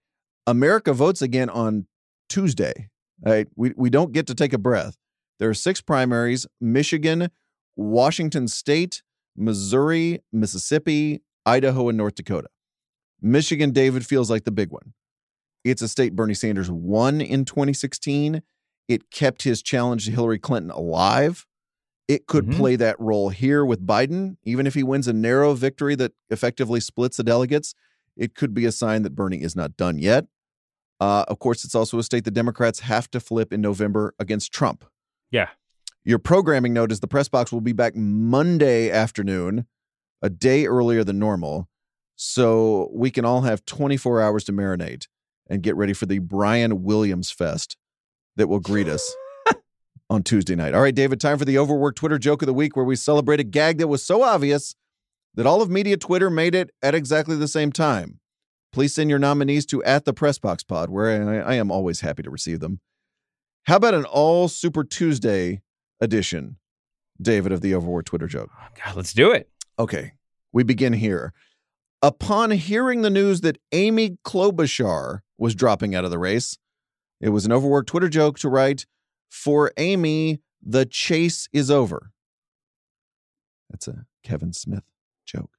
America 0.47 0.93
votes 0.93 1.23
again 1.23 1.49
on 1.49 1.87
Tuesday. 2.29 2.91
Right? 3.23 3.49
We 3.55 3.75
we 3.77 3.91
don't 3.91 4.13
get 4.13 4.27
to 4.29 4.35
take 4.35 4.55
a 4.55 4.59
breath. 4.59 4.97
There 5.39 5.51
are 5.51 5.55
six 5.55 5.83
primaries: 5.83 6.47
Michigan, 6.59 7.31
Washington 7.77 8.49
State, 8.49 9.03
Missouri, 9.37 10.21
Mississippi, 10.33 11.23
Idaho, 11.47 11.89
and 11.89 11.97
North 11.99 12.15
Dakota. 12.15 12.49
Michigan, 13.23 13.71
David 13.71 14.07
feels 14.07 14.31
like 14.31 14.45
the 14.45 14.51
big 14.51 14.71
one. 14.71 14.93
It's 15.65 15.83
a 15.83 15.89
state 15.89 16.17
Bernie 16.17 16.35
Sanders 16.35 16.71
won 16.71 17.21
in 17.21 17.45
2016. 17.45 18.43
It 18.89 19.11
kept 19.11 19.43
his 19.43 19.63
challenge 19.63 20.07
to 20.07 20.11
Hillary 20.11 20.39
Clinton 20.39 20.71
alive. 20.71 21.47
It 22.09 22.27
could 22.27 22.47
Mhm. 22.47 22.57
play 22.57 22.77
that 22.77 22.99
role 22.99 23.29
here 23.29 23.65
with 23.65 23.87
Biden, 23.87 24.37
even 24.43 24.67
if 24.67 24.75
he 24.75 24.83
wins 24.83 25.07
a 25.07 25.13
narrow 25.13 25.55
victory 25.55 25.95
that 25.97 26.13
effectively 26.29 26.81
splits 26.81 27.19
the 27.19 27.23
delegates. 27.23 27.75
It 28.17 28.35
could 28.35 28.53
be 28.53 28.65
a 28.65 28.73
sign 28.73 29.03
that 29.03 29.15
Bernie 29.15 29.43
is 29.43 29.55
not 29.55 29.77
done 29.77 29.99
yet. 29.99 30.27
Uh, 30.99 31.25
of 31.29 31.39
course, 31.39 31.65
it's 31.65 31.75
also 31.75 31.99
a 31.99 32.03
state 32.03 32.25
the 32.25 32.31
Democrats 32.31 32.81
have 32.81 33.11
to 33.13 33.21
flip 33.21 33.53
in 33.53 33.61
November 33.61 34.15
against 34.19 34.53
Trump. 34.53 34.85
Yeah. 35.31 35.51
Your 36.05 36.19
programming 36.19 36.73
note 36.73 36.93
is 36.93 37.01
the 37.01 37.07
press 37.07 37.29
box 37.29 37.53
will 37.53 37.61
be 37.61 37.73
back 37.73 37.95
Monday 37.95 38.91
afternoon, 38.91 39.67
a 40.23 40.31
day 40.31 40.67
earlier 40.67 41.05
than 41.05 41.19
normal. 41.19 41.69
So 42.17 42.91
we 42.93 43.11
can 43.11 43.25
all 43.25 43.43
have 43.43 43.65
24 43.67 44.21
hours 44.21 44.45
to 44.45 44.53
marinate 44.53 45.07
and 45.49 45.63
get 45.63 45.77
ready 45.77 45.93
for 45.93 46.07
the 46.07 46.19
Brian 46.19 46.83
Williams 46.85 47.31
Fest 47.31 47.77
that 48.37 48.49
will 48.49 48.61
greet 48.61 48.89
us 48.89 49.15
on 50.11 50.23
Tuesday 50.23 50.55
night. 50.55 50.75
All 50.75 50.81
right, 50.81 50.95
David, 50.95 51.21
time 51.21 51.39
for 51.39 51.45
the 51.45 51.59
overworked 51.59 51.99
Twitter 51.99 52.19
joke 52.19 52.41
of 52.41 52.47
the 52.47 52.55
week 52.55 52.77
where 52.77 52.85
we 52.85 52.97
celebrate 52.97 53.41
a 53.41 53.45
gag 53.45 53.79
that 53.79 53.89
was 53.89 54.03
so 54.03 54.23
obvious 54.23 54.75
that 55.35 55.47
all 55.47 55.61
of 55.61 55.71
media 55.71 55.97
Twitter 55.97 56.31
made 56.31 56.55
it 56.55 56.71
at 56.83 56.95
exactly 56.95 57.37
the 57.37 57.49
same 57.49 57.73
time. 57.73 58.21
Please 58.73 58.95
send 58.95 59.11
your 59.11 59.19
nominees 59.19 59.67
to 59.67 59.83
at 59.85 60.05
the 60.05 60.15
press 60.15 60.39
box 60.39 60.63
Pod, 60.63 60.89
where 60.89 61.45
I, 61.45 61.53
I 61.53 61.55
am 61.57 61.71
always 61.71 62.01
happy 62.01 62.23
to 62.23 62.31
receive 62.31 62.61
them. 62.61 62.81
How 63.65 63.77
about 63.77 63.95
an 63.95 64.05
all 64.05 64.49
Super 64.49 64.85
Tuesday 64.85 65.61
edition, 66.01 66.57
David, 67.21 67.53
of 67.53 67.61
the 67.61 67.75
Overworked 67.75 68.09
Twitter 68.09 68.27
joke? 68.27 68.51
Oh, 68.59 68.69
God, 68.85 68.97
let's 68.97 69.13
do 69.13 69.31
it. 69.33 69.49
Okay, 69.79 70.13
we 70.53 70.63
begin 70.63 70.93
here. 70.93 71.33
Upon 72.03 72.51
hearing 72.53 73.03
the 73.03 73.11
news 73.11 73.43
that 73.43 73.59
Amy 73.73 74.19
Klobuchar 74.25 75.21
was 75.37 75.55
dropping 75.55 75.95
out 75.95 76.05
of 76.05 76.11
the 76.11 76.19
race, 76.19 76.57
it 77.21 77.29
was 77.29 77.45
an 77.45 77.53
overworked 77.53 77.89
Twitter 77.89 78.09
joke 78.09 78.39
to 78.39 78.49
write, 78.49 78.87
For 79.29 79.71
Amy, 79.77 80.41
the 80.63 80.87
chase 80.87 81.49
is 81.53 81.71
over. 81.71 82.11
That's 83.69 83.87
a 83.87 84.07
Kevin 84.23 84.53
Smith 84.53 84.85
joke. 85.27 85.51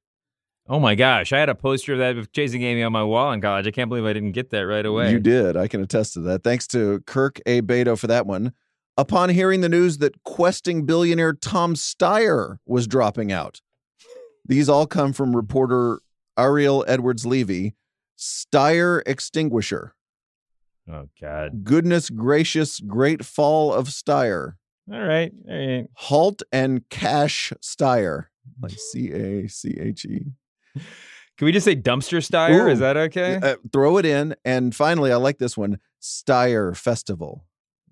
Oh 0.68 0.78
my 0.78 0.94
gosh, 0.94 1.32
I 1.32 1.38
had 1.38 1.48
a 1.48 1.54
poster 1.54 1.94
of 1.94 1.98
that 1.98 2.16
of 2.16 2.32
chasing 2.32 2.62
Amy 2.62 2.82
on 2.82 2.92
my 2.92 3.02
wall 3.02 3.32
in 3.32 3.40
college. 3.40 3.66
I 3.66 3.72
can't 3.72 3.88
believe 3.88 4.04
I 4.04 4.12
didn't 4.12 4.32
get 4.32 4.50
that 4.50 4.60
right 4.60 4.86
away. 4.86 5.10
You 5.10 5.18
did. 5.18 5.56
I 5.56 5.66
can 5.66 5.82
attest 5.82 6.14
to 6.14 6.20
that. 6.20 6.44
Thanks 6.44 6.66
to 6.68 7.00
Kirk 7.06 7.40
A. 7.46 7.62
Beto 7.62 7.98
for 7.98 8.06
that 8.06 8.26
one. 8.26 8.52
Upon 8.96 9.30
hearing 9.30 9.62
the 9.62 9.68
news 9.68 9.98
that 9.98 10.22
questing 10.22 10.84
billionaire 10.84 11.32
Tom 11.32 11.74
Steyer 11.74 12.58
was 12.66 12.86
dropping 12.86 13.32
out, 13.32 13.60
these 14.44 14.68
all 14.68 14.86
come 14.86 15.12
from 15.12 15.34
reporter 15.34 16.00
Ariel 16.38 16.84
Edwards 16.86 17.24
Levy. 17.24 17.74
Steyer 18.18 19.02
extinguisher. 19.06 19.94
Oh 20.90 21.08
God. 21.20 21.64
Goodness 21.64 22.10
gracious, 22.10 22.80
great 22.80 23.24
fall 23.24 23.72
of 23.72 23.88
Steyer. 23.88 24.54
All 24.92 25.00
right. 25.00 25.32
All 25.48 25.56
right. 25.56 25.86
Halt 25.94 26.42
and 26.52 26.88
cash 26.88 27.52
Steyer. 27.62 28.26
Like 28.60 28.72
C 28.72 29.10
A 29.12 29.48
C 29.48 29.76
H 29.80 30.04
E. 30.04 30.26
Can 30.74 31.46
we 31.46 31.52
just 31.52 31.64
say 31.64 31.74
dumpster 31.76 32.18
Steyer? 32.18 32.70
Is 32.70 32.80
that 32.80 32.96
okay? 32.96 33.38
Uh, 33.42 33.56
throw 33.72 33.96
it 33.98 34.04
in. 34.04 34.34
And 34.44 34.74
finally, 34.74 35.12
I 35.12 35.16
like 35.16 35.38
this 35.38 35.56
one 35.56 35.78
Steyer 36.00 36.76
Festival. 36.76 37.44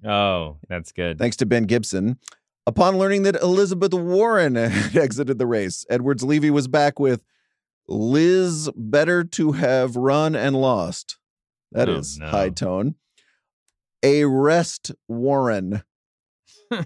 Oh, 0.04 0.58
that's 0.68 0.92
good. 0.92 1.18
Thanks 1.18 1.36
to 1.38 1.46
Ben 1.46 1.64
Gibson. 1.64 2.18
Upon 2.66 2.98
learning 2.98 3.22
that 3.24 3.36
Elizabeth 3.36 3.92
Warren 3.94 4.54
had 4.56 4.96
exited 4.96 5.38
the 5.38 5.46
race, 5.46 5.84
Edwards 5.90 6.22
Levy 6.22 6.50
was 6.50 6.68
back 6.68 7.00
with 7.00 7.22
Liz 7.88 8.70
better 8.76 9.24
to 9.24 9.52
have 9.52 9.96
run 9.96 10.36
and 10.36 10.54
lost. 10.56 11.16
That 11.72 11.88
Oh, 11.88 11.96
is 11.96 12.18
no. 12.18 12.26
high 12.26 12.50
tone. 12.50 12.94
A 14.02 14.24
rest 14.24 14.92
Warren. 15.08 15.82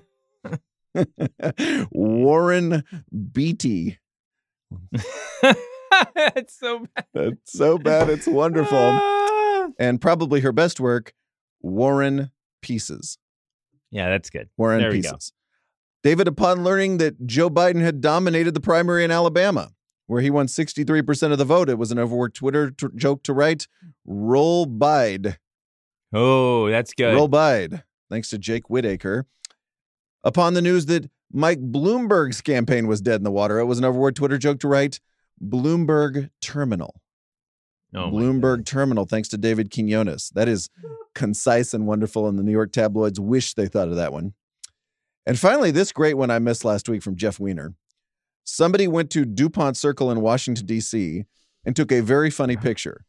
Warren 1.92 2.84
Beatty. 3.32 3.98
That's 6.14 6.58
so 6.58 6.80
bad. 6.94 7.04
That's 7.14 7.52
so 7.52 7.78
bad, 7.78 8.08
it's 8.08 8.26
wonderful. 8.26 8.76
Ah. 8.78 9.68
And 9.78 10.00
probably 10.00 10.40
her 10.40 10.52
best 10.52 10.80
work, 10.80 11.14
Warren 11.62 12.30
Pieces. 12.64 13.18
Yeah, 13.90 14.08
that's 14.08 14.30
good. 14.30 14.48
Warren 14.56 14.80
There 14.80 14.90
we 14.90 15.02
go. 15.02 15.12
Pieces. 15.12 15.32
David, 16.02 16.26
upon 16.26 16.64
learning 16.64 16.98
that 16.98 17.26
Joe 17.26 17.50
Biden 17.50 17.80
had 17.80 18.00
dominated 18.00 18.54
the 18.54 18.60
primary 18.60 19.04
in 19.04 19.10
Alabama, 19.10 19.70
where 20.06 20.20
he 20.22 20.30
won 20.30 20.46
63% 20.46 21.32
of 21.32 21.38
the 21.38 21.44
vote, 21.44 21.68
it 21.68 21.78
was 21.78 21.90
an 21.92 21.98
overworked 21.98 22.36
Twitter 22.36 22.70
t- 22.70 22.86
joke 22.96 23.22
to 23.24 23.32
write, 23.32 23.68
Roll 24.04 24.66
Bide. 24.66 25.38
Oh, 26.12 26.68
that's 26.70 26.94
good. 26.94 27.14
Roll 27.14 27.28
Bide. 27.28 27.84
Thanks 28.10 28.30
to 28.30 28.38
Jake 28.38 28.70
Whitaker. 28.70 29.26
Upon 30.22 30.54
the 30.54 30.62
news 30.62 30.86
that 30.86 31.10
Mike 31.32 31.60
Bloomberg's 31.60 32.40
campaign 32.40 32.86
was 32.86 33.00
dead 33.00 33.16
in 33.16 33.24
the 33.24 33.30
water, 33.30 33.58
it 33.58 33.66
was 33.66 33.78
an 33.78 33.84
overworked 33.84 34.16
Twitter 34.16 34.38
joke 34.38 34.60
to 34.60 34.68
write, 34.68 35.00
Bloomberg 35.42 36.30
Terminal. 36.40 37.00
Oh, 37.94 38.10
Bloomberg 38.10 38.66
Terminal, 38.66 39.04
thanks 39.04 39.28
to 39.28 39.38
David 39.38 39.70
Quinones. 39.70 40.30
That 40.34 40.48
is 40.48 40.68
concise 41.14 41.72
and 41.72 41.86
wonderful, 41.86 42.26
and 42.26 42.38
the 42.38 42.42
New 42.42 42.52
York 42.52 42.72
tabloids 42.72 43.20
wish 43.20 43.54
they 43.54 43.66
thought 43.66 43.88
of 43.88 43.96
that 43.96 44.12
one. 44.12 44.34
And 45.26 45.38
finally, 45.38 45.70
this 45.70 45.92
great 45.92 46.14
one 46.14 46.30
I 46.30 46.38
missed 46.38 46.64
last 46.64 46.88
week 46.88 47.02
from 47.02 47.16
Jeff 47.16 47.38
Weiner. 47.38 47.74
Somebody 48.42 48.88
went 48.88 49.10
to 49.10 49.24
DuPont 49.24 49.76
Circle 49.76 50.10
in 50.10 50.20
Washington, 50.20 50.66
D.C., 50.66 51.24
and 51.64 51.74
took 51.74 51.92
a 51.92 52.00
very 52.00 52.30
funny 52.30 52.56
picture. 52.56 53.04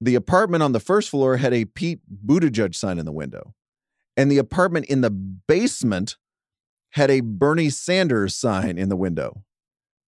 The 0.00 0.14
apartment 0.14 0.62
on 0.62 0.72
the 0.72 0.80
first 0.80 1.10
floor 1.10 1.36
had 1.36 1.54
a 1.54 1.66
Pete 1.66 2.00
Buttigieg 2.24 2.74
sign 2.74 2.98
in 2.98 3.06
the 3.06 3.12
window, 3.12 3.54
and 4.16 4.30
the 4.30 4.38
apartment 4.38 4.86
in 4.86 5.02
the 5.02 5.10
basement 5.10 6.16
had 6.90 7.10
a 7.10 7.20
Bernie 7.20 7.70
Sanders 7.70 8.34
sign 8.34 8.78
in 8.78 8.88
the 8.88 8.96
window. 8.96 9.44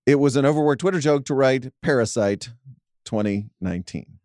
It 0.07 0.17
was 0.17 0.37
an 0.37 0.47
overworked 0.47 0.81
Twitter 0.81 1.01
joke 1.01 1.27
to 1.27 1.35
write 1.35 1.73
Parasite 1.83 2.51
2019. 3.09 4.19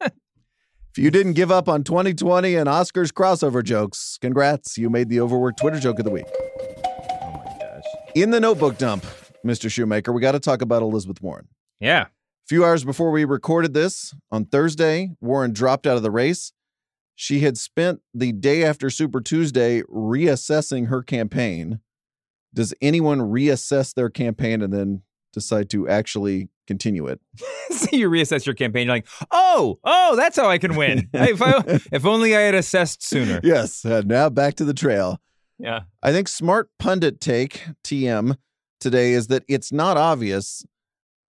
If 0.00 1.02
you 1.02 1.10
didn't 1.10 1.34
give 1.34 1.50
up 1.50 1.68
on 1.68 1.84
2020 1.84 2.54
and 2.54 2.66
Oscars 2.66 3.12
crossover 3.12 3.62
jokes, 3.62 4.16
congrats. 4.18 4.78
You 4.78 4.88
made 4.88 5.10
the 5.10 5.20
overworked 5.20 5.58
Twitter 5.60 5.78
joke 5.78 5.98
of 5.98 6.06
the 6.06 6.10
week. 6.10 6.24
Oh 6.34 7.42
my 7.44 7.54
gosh. 7.60 7.84
In 8.14 8.30
the 8.30 8.40
notebook 8.40 8.78
dump, 8.78 9.04
Mr. 9.44 9.70
Shoemaker, 9.70 10.10
we 10.10 10.22
got 10.22 10.32
to 10.32 10.40
talk 10.40 10.62
about 10.62 10.80
Elizabeth 10.80 11.20
Warren. 11.20 11.48
Yeah. 11.80 12.04
A 12.04 12.48
few 12.48 12.64
hours 12.64 12.82
before 12.82 13.10
we 13.10 13.26
recorded 13.26 13.74
this 13.74 14.14
on 14.30 14.46
Thursday, 14.46 15.10
Warren 15.20 15.52
dropped 15.52 15.86
out 15.86 15.98
of 15.98 16.02
the 16.02 16.10
race. 16.10 16.52
She 17.14 17.40
had 17.40 17.58
spent 17.58 18.00
the 18.14 18.32
day 18.32 18.64
after 18.64 18.88
Super 18.88 19.20
Tuesday 19.20 19.82
reassessing 19.82 20.88
her 20.88 21.02
campaign. 21.02 21.80
Does 22.54 22.72
anyone 22.80 23.20
reassess 23.20 23.92
their 23.92 24.08
campaign 24.08 24.62
and 24.62 24.72
then 24.72 25.02
decide 25.34 25.68
to 25.70 25.86
actually 25.86 26.48
continue 26.66 27.06
it? 27.06 27.20
so 27.70 27.88
you 27.92 28.10
reassess 28.10 28.46
your 28.46 28.54
campaign. 28.54 28.86
You're 28.86 28.96
like, 28.96 29.06
oh, 29.30 29.78
oh, 29.84 30.16
that's 30.16 30.36
how 30.36 30.48
I 30.48 30.58
can 30.58 30.76
win. 30.76 31.08
if, 31.14 31.40
I, 31.42 31.62
if 31.92 32.04
only 32.04 32.36
I 32.36 32.40
had 32.40 32.54
assessed 32.54 33.02
sooner. 33.02 33.40
Yes. 33.42 33.84
Uh, 33.84 34.02
now 34.04 34.28
back 34.28 34.54
to 34.56 34.64
the 34.64 34.74
trail. 34.74 35.20
Yeah. 35.58 35.80
I 36.02 36.12
think 36.12 36.28
smart 36.28 36.70
pundit 36.78 37.20
take 37.20 37.62
TM 37.84 38.36
today 38.80 39.12
is 39.12 39.28
that 39.28 39.44
it's 39.48 39.72
not 39.72 39.96
obvious 39.96 40.64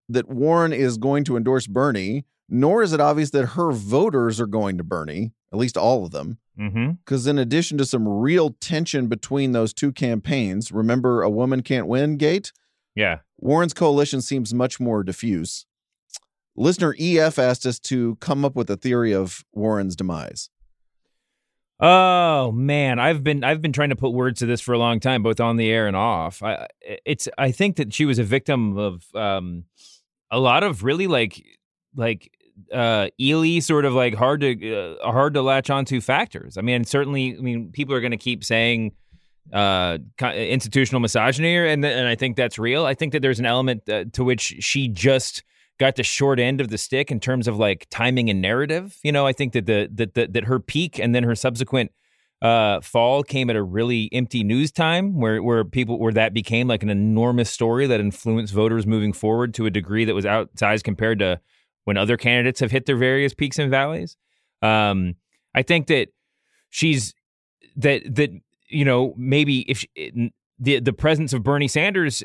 that 0.08 0.28
Warren 0.28 0.72
is 0.72 0.98
going 0.98 1.24
to 1.24 1.36
endorse 1.36 1.66
Bernie, 1.66 2.24
nor 2.48 2.82
is 2.82 2.92
it 2.92 3.00
obvious 3.00 3.30
that 3.30 3.48
her 3.48 3.72
voters 3.72 4.40
are 4.40 4.46
going 4.46 4.78
to 4.78 4.84
Bernie, 4.84 5.32
at 5.52 5.58
least 5.58 5.76
all 5.76 6.04
of 6.04 6.10
them. 6.10 6.38
Mm-hmm. 6.58 6.92
Because 7.04 7.26
in 7.26 7.38
addition 7.38 7.78
to 7.78 7.84
some 7.84 8.06
real 8.06 8.50
tension 8.60 9.08
between 9.08 9.52
those 9.52 9.72
two 9.72 9.92
campaigns, 9.92 10.70
remember 10.70 11.22
a 11.22 11.30
woman 11.30 11.62
can't 11.62 11.86
win 11.86 12.16
gate? 12.16 12.52
Yeah. 12.94 13.18
Warren's 13.38 13.74
coalition 13.74 14.22
seems 14.22 14.54
much 14.54 14.78
more 14.78 15.02
diffuse. 15.02 15.66
Listener 16.56 16.94
EF 16.98 17.38
asked 17.38 17.66
us 17.66 17.78
to 17.80 18.16
come 18.16 18.44
up 18.44 18.54
with 18.54 18.70
a 18.70 18.76
theory 18.76 19.12
of 19.12 19.44
Warren's 19.52 19.96
demise. 19.96 20.50
Oh 21.80 22.52
man, 22.52 23.00
I've 23.00 23.24
been 23.24 23.42
I've 23.42 23.60
been 23.60 23.72
trying 23.72 23.88
to 23.88 23.96
put 23.96 24.12
words 24.12 24.38
to 24.38 24.46
this 24.46 24.60
for 24.60 24.72
a 24.72 24.78
long 24.78 25.00
time, 25.00 25.24
both 25.24 25.40
on 25.40 25.56
the 25.56 25.68
air 25.70 25.88
and 25.88 25.96
off. 25.96 26.42
I 26.42 26.68
it's 26.80 27.28
I 27.36 27.50
think 27.50 27.76
that 27.76 27.92
she 27.92 28.04
was 28.04 28.20
a 28.20 28.24
victim 28.24 28.78
of 28.78 29.04
um 29.14 29.64
a 30.30 30.38
lot 30.38 30.62
of 30.62 30.84
really 30.84 31.08
like 31.08 31.44
like 31.96 32.30
uh 32.72 33.08
ely 33.20 33.58
sort 33.58 33.84
of 33.84 33.92
like 33.92 34.14
hard 34.14 34.40
to 34.42 34.96
uh, 35.02 35.10
hard 35.10 35.34
to 35.34 35.42
latch 35.42 35.68
onto 35.68 36.00
factors. 36.00 36.56
I 36.56 36.60
mean, 36.60 36.84
certainly 36.84 37.36
I 37.36 37.40
mean 37.40 37.72
people 37.72 37.94
are 37.94 38.00
going 38.00 38.12
to 38.12 38.16
keep 38.16 38.44
saying 38.44 38.92
uh 39.52 39.98
institutional 40.34 41.00
misogyny 41.00 41.56
and 41.56 41.84
and 41.84 42.08
I 42.08 42.14
think 42.14 42.36
that's 42.36 42.58
real. 42.58 42.86
I 42.86 42.94
think 42.94 43.12
that 43.12 43.20
there's 43.20 43.38
an 43.38 43.46
element 43.46 43.88
uh, 43.88 44.04
to 44.12 44.24
which 44.24 44.56
she 44.60 44.88
just 44.88 45.42
got 45.78 45.96
the 45.96 46.02
short 46.02 46.38
end 46.38 46.60
of 46.60 46.68
the 46.68 46.78
stick 46.78 47.10
in 47.10 47.20
terms 47.20 47.48
of 47.48 47.58
like 47.58 47.86
timing 47.90 48.30
and 48.30 48.40
narrative. 48.40 48.98
You 49.02 49.12
know, 49.12 49.26
I 49.26 49.32
think 49.32 49.52
that 49.52 49.66
the 49.66 49.88
that 49.94 50.14
that, 50.14 50.32
that 50.32 50.44
her 50.44 50.60
peak 50.60 50.98
and 50.98 51.14
then 51.14 51.24
her 51.24 51.34
subsequent 51.34 51.92
uh, 52.42 52.80
fall 52.80 53.22
came 53.22 53.48
at 53.48 53.56
a 53.56 53.62
really 53.62 54.08
empty 54.12 54.44
news 54.44 54.70
time 54.70 55.18
where 55.18 55.42
where 55.42 55.64
people 55.64 55.98
where 55.98 56.12
that 56.12 56.34
became 56.34 56.68
like 56.68 56.82
an 56.82 56.90
enormous 56.90 57.50
story 57.50 57.86
that 57.86 58.00
influenced 58.00 58.52
voters 58.52 58.86
moving 58.86 59.12
forward 59.12 59.54
to 59.54 59.66
a 59.66 59.70
degree 59.70 60.04
that 60.04 60.14
was 60.14 60.24
outsized 60.24 60.84
compared 60.84 61.18
to 61.18 61.40
when 61.84 61.96
other 61.96 62.16
candidates 62.16 62.60
have 62.60 62.70
hit 62.70 62.86
their 62.86 62.96
various 62.96 63.34
peaks 63.34 63.58
and 63.58 63.70
valleys. 63.70 64.16
Um, 64.62 65.14
I 65.54 65.62
think 65.62 65.86
that 65.88 66.08
she's 66.70 67.14
that 67.76 68.02
that 68.14 68.30
you 68.74 68.84
know 68.84 69.14
maybe 69.16 69.60
if 69.70 69.78
she, 69.78 70.32
the 70.58 70.80
the 70.80 70.92
presence 70.92 71.32
of 71.32 71.42
Bernie 71.42 71.68
Sanders 71.68 72.22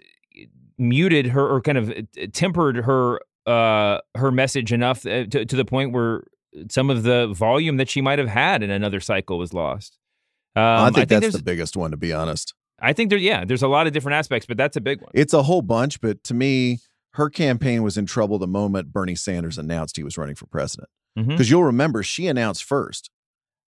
muted 0.77 1.27
her 1.27 1.47
or 1.47 1.61
kind 1.61 1.77
of 1.77 1.93
tempered 2.33 2.77
her 2.77 3.19
uh, 3.45 3.99
her 4.15 4.31
message 4.31 4.71
enough 4.71 5.01
to, 5.01 5.27
to 5.27 5.55
the 5.55 5.65
point 5.65 5.91
where 5.91 6.23
some 6.69 6.89
of 6.89 7.03
the 7.03 7.27
volume 7.27 7.77
that 7.77 7.89
she 7.89 8.01
might 8.01 8.19
have 8.19 8.27
had 8.27 8.63
in 8.63 8.69
another 8.69 8.99
cycle 8.99 9.37
was 9.37 9.53
lost. 9.53 9.97
Um, 10.55 10.63
I, 10.63 10.85
think 10.85 10.97
I 10.97 11.05
think 11.05 11.21
that's 11.23 11.37
the 11.37 11.43
biggest 11.43 11.77
one, 11.77 11.91
to 11.91 11.97
be 11.97 12.11
honest. 12.11 12.53
I 12.81 12.93
think 12.93 13.09
there, 13.09 13.19
yeah, 13.19 13.45
there's 13.45 13.61
a 13.61 13.67
lot 13.67 13.87
of 13.87 13.93
different 13.93 14.15
aspects, 14.15 14.45
but 14.45 14.57
that's 14.57 14.77
a 14.77 14.81
big 14.81 15.01
one. 15.01 15.11
It's 15.13 15.33
a 15.33 15.43
whole 15.43 15.61
bunch, 15.61 16.01
but 16.01 16.23
to 16.25 16.33
me, 16.33 16.79
her 17.13 17.29
campaign 17.29 17.83
was 17.83 17.97
in 17.97 18.05
trouble 18.05 18.39
the 18.39 18.47
moment 18.47 18.91
Bernie 18.91 19.15
Sanders 19.15 19.57
announced 19.57 19.97
he 19.97 20.03
was 20.03 20.17
running 20.17 20.35
for 20.35 20.45
president. 20.47 20.89
Because 21.15 21.47
Mhm. 21.47 21.49
you'll 21.49 21.63
remember 21.65 22.03
she 22.03 22.27
announced 22.27 22.63
first. 22.63 23.09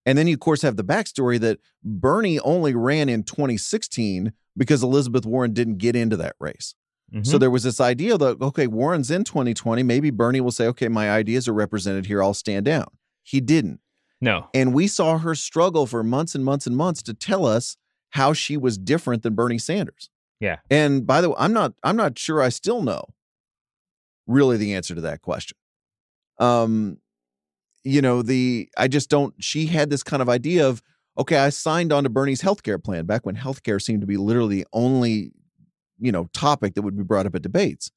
And 0.06 0.16
then 0.16 0.26
you, 0.26 0.34
of 0.34 0.40
course, 0.40 0.62
have 0.62 0.76
the 0.76 0.84
backstory 0.84 1.38
that 1.40 1.58
Bernie 1.84 2.38
only 2.40 2.74
ran 2.74 3.08
in 3.08 3.22
2016 3.22 4.32
because 4.56 4.82
Elizabeth 4.82 5.26
Warren 5.26 5.52
didn't 5.52 5.76
get 5.78 5.94
into 5.96 6.16
that 6.16 6.36
race. 6.40 6.74
So 7.22 7.36
Mhm. 7.36 7.40
there 7.40 7.50
was 7.50 7.64
this 7.64 7.80
idea 7.80 8.16
that, 8.18 8.40
okay, 8.40 8.66
Warren's 8.68 9.10
in 9.10 9.24
2020. 9.24 9.82
Maybe 9.82 10.10
Bernie 10.10 10.40
will 10.40 10.52
say, 10.52 10.66
okay, 10.68 10.86
my 10.88 11.10
ideas 11.10 11.48
are 11.48 11.52
represented 11.52 12.06
here. 12.06 12.22
I'll 12.22 12.34
stand 12.34 12.66
down. 12.66 12.86
He 13.22 13.40
didn't. 13.40 13.80
no, 14.22 14.48
And 14.54 14.74
we 14.74 14.86
saw 14.86 15.16
her 15.18 15.34
struggle 15.34 15.86
for 15.86 16.04
months 16.04 16.34
and 16.34 16.44
months 16.44 16.66
and 16.66 16.76
months 16.76 17.02
to 17.04 17.14
tell 17.14 17.46
us 17.46 17.76
how 18.10 18.32
she 18.34 18.56
was 18.56 18.76
different 18.76 19.22
than 19.22 19.34
Bernie 19.34 19.58
Sanders. 19.58 20.10
Yeah. 20.40 20.58
And 20.70 21.06
by 21.06 21.20
the 21.22 21.30
way, 21.30 21.36
I'm 21.38 21.52
not 21.54 21.72
I'm 21.82 21.96
not 21.96 22.18
sure 22.18 22.42
I 22.42 22.50
still 22.50 22.82
know 22.82 23.04
really 24.26 24.56
the 24.58 24.74
answer 24.74 24.94
to 24.94 25.00
that 25.00 25.22
question. 25.22 25.56
Um 26.38 26.98
you 27.84 28.02
know, 28.02 28.22
the 28.22 28.68
I 28.76 28.88
just 28.88 29.10
don't 29.10 29.34
she 29.38 29.66
had 29.66 29.90
this 29.90 30.02
kind 30.02 30.22
of 30.22 30.28
idea 30.28 30.68
of 30.68 30.82
okay, 31.18 31.36
I 31.36 31.50
signed 31.50 31.92
on 31.92 32.04
to 32.04 32.10
Bernie's 32.10 32.42
healthcare 32.42 32.82
plan 32.82 33.04
back 33.04 33.26
when 33.26 33.36
healthcare 33.36 33.80
seemed 33.80 34.00
to 34.00 34.06
be 34.06 34.16
literally 34.16 34.56
the 34.56 34.66
only, 34.72 35.32
you 35.98 36.12
know, 36.12 36.28
topic 36.32 36.74
that 36.74 36.82
would 36.82 36.96
be 36.96 37.02
brought 37.02 37.26
up 37.26 37.34
at 37.34 37.42
debates. 37.42 37.90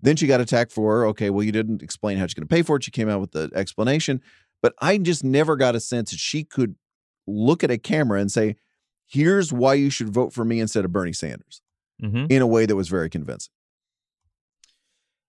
Then 0.00 0.16
she 0.16 0.26
got 0.26 0.40
attacked 0.40 0.72
for, 0.72 1.06
okay, 1.06 1.30
well, 1.30 1.42
you 1.42 1.52
didn't 1.52 1.82
explain 1.82 2.18
how 2.18 2.26
she's 2.26 2.34
going 2.34 2.46
to 2.46 2.54
pay 2.54 2.62
for 2.62 2.76
it. 2.76 2.84
She 2.84 2.90
came 2.90 3.08
out 3.08 3.20
with 3.20 3.32
the 3.32 3.50
explanation. 3.54 4.20
But 4.62 4.74
I 4.80 4.98
just 4.98 5.24
never 5.24 5.56
got 5.56 5.74
a 5.74 5.80
sense 5.80 6.10
that 6.10 6.20
she 6.20 6.44
could 6.44 6.76
look 7.26 7.64
at 7.64 7.70
a 7.70 7.78
camera 7.78 8.20
and 8.20 8.30
say, 8.30 8.56
here's 9.06 9.52
why 9.52 9.74
you 9.74 9.90
should 9.90 10.10
vote 10.10 10.32
for 10.32 10.44
me 10.44 10.60
instead 10.60 10.84
of 10.84 10.92
Bernie 10.92 11.12
Sanders 11.12 11.62
hmm 12.00 12.26
in 12.28 12.42
a 12.42 12.46
way 12.46 12.66
that 12.66 12.76
was 12.76 12.88
very 12.88 13.08
convincing. 13.08 13.52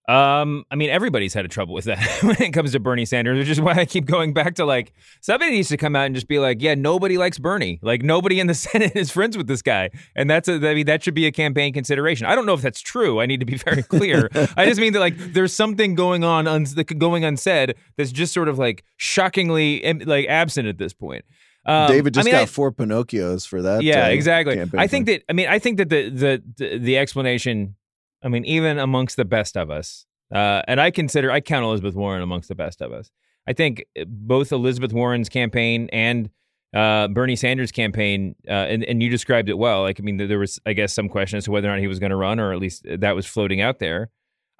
Um, 0.07 0.63
I 0.71 0.75
mean, 0.75 0.89
everybody's 0.89 1.33
had 1.33 1.43
a 1.43 1.49
trouble 1.49 1.73
with 1.73 1.83
that 1.85 1.99
when 2.23 2.41
it 2.41 2.53
comes 2.53 2.71
to 2.71 2.79
Bernie 2.79 3.03
Sanders, 3.03 3.37
which 3.37 3.49
is 3.49 3.59
why 3.59 3.73
I 3.73 3.85
keep 3.85 4.05
going 4.05 4.33
back 4.33 4.55
to 4.55 4.63
like 4.65 4.93
somebody 5.19 5.51
needs 5.51 5.67
to 5.67 5.75
come 5.77 5.97
out 5.97 6.05
and 6.05 6.15
just 6.15 6.29
be 6.29 6.39
like, 6.39 6.61
yeah, 6.61 6.75
nobody 6.75 7.17
likes 7.17 7.37
Bernie. 7.39 7.77
Like 7.81 8.03
nobody 8.03 8.39
in 8.39 8.47
the 8.47 8.53
Senate 8.67 8.95
is 8.95 9.11
friends 9.11 9.35
with 9.37 9.47
this 9.47 9.61
guy, 9.61 9.89
and 10.15 10.29
that's 10.29 10.47
a, 10.47 10.53
I 10.55 10.75
mean, 10.75 10.85
that 10.85 11.03
should 11.03 11.13
be 11.13 11.25
a 11.25 11.31
campaign 11.31 11.73
consideration. 11.73 12.25
I 12.25 12.35
don't 12.35 12.45
know 12.45 12.53
if 12.53 12.61
that's 12.61 12.79
true. 12.79 13.19
I 13.19 13.25
need 13.25 13.41
to 13.41 13.45
be 13.45 13.57
very 13.65 13.83
clear. 13.83 14.29
I 14.55 14.65
just 14.65 14.79
mean 14.79 14.93
that 14.93 14.99
like 14.99 15.17
there's 15.17 15.53
something 15.53 15.93
going 15.95 16.23
on 16.23 16.45
that- 16.45 16.97
going 16.97 17.25
unsaid 17.25 17.75
that's 17.97 18.11
just 18.13 18.33
sort 18.33 18.47
of 18.47 18.57
like 18.57 18.85
shockingly 18.95 19.81
like 20.05 20.27
absent 20.27 20.67
at 20.67 20.77
this 20.77 20.93
point. 20.93 21.25
Um, 21.65 21.89
David 21.91 22.13
just 22.13 22.25
I 22.25 22.31
mean, 22.31 22.33
got 22.35 22.43
I- 22.43 22.45
four 22.45 22.71
Pinocchios 22.71 23.45
for 23.45 23.61
that. 23.61 23.83
yeah, 23.83 24.05
uh, 24.05 24.09
exactly. 24.09 24.61
I 24.77 24.87
think 24.87 25.05
plan. 25.07 25.17
that 25.17 25.23
I 25.27 25.33
mean 25.33 25.47
I 25.49 25.59
think 25.59 25.79
that 25.79 25.89
the 25.89 26.09
the 26.09 26.43
the, 26.55 26.77
the 26.77 26.97
explanation, 26.97 27.75
I 28.23 28.29
mean, 28.29 28.45
even 28.45 28.79
amongst 28.79 29.15
the 29.15 29.25
best 29.25 29.55
of 29.55 29.69
us, 29.69 30.05
uh, 30.33 30.61
and 30.67 30.81
I 30.81 30.91
consider 30.91 31.31
I 31.31 31.39
count 31.39 31.65
Elizabeth 31.65 31.95
Warren 31.95 32.21
amongst 32.21 32.49
the 32.49 32.55
best 32.55 32.81
of 32.81 32.91
us. 32.91 33.11
I 33.47 33.53
think 33.53 33.85
both 34.07 34.51
Elizabeth 34.51 34.91
Warren's 34.91 35.29
campaign 35.29 35.89
and 35.93 36.29
uh, 36.75 37.07
Bernie 37.07 37.37
Sanders' 37.37 37.71
campaign, 37.71 38.35
uh, 38.47 38.51
and, 38.51 38.83
and 38.83 39.01
you 39.01 39.09
described 39.09 39.47
it 39.47 39.57
well. 39.57 39.83
Like, 39.83 39.99
I 39.99 40.03
mean, 40.03 40.17
there 40.17 40.37
was, 40.37 40.59
I 40.65 40.73
guess, 40.73 40.93
some 40.93 41.07
question 41.07 41.37
as 41.37 41.45
to 41.45 41.51
whether 41.51 41.69
or 41.69 41.71
not 41.71 41.79
he 41.79 41.87
was 41.87 41.99
going 41.99 42.09
to 42.09 42.17
run, 42.17 42.39
or 42.39 42.51
at 42.51 42.59
least 42.59 42.85
that 42.85 43.15
was 43.15 43.25
floating 43.25 43.61
out 43.61 43.79
there. 43.79 44.09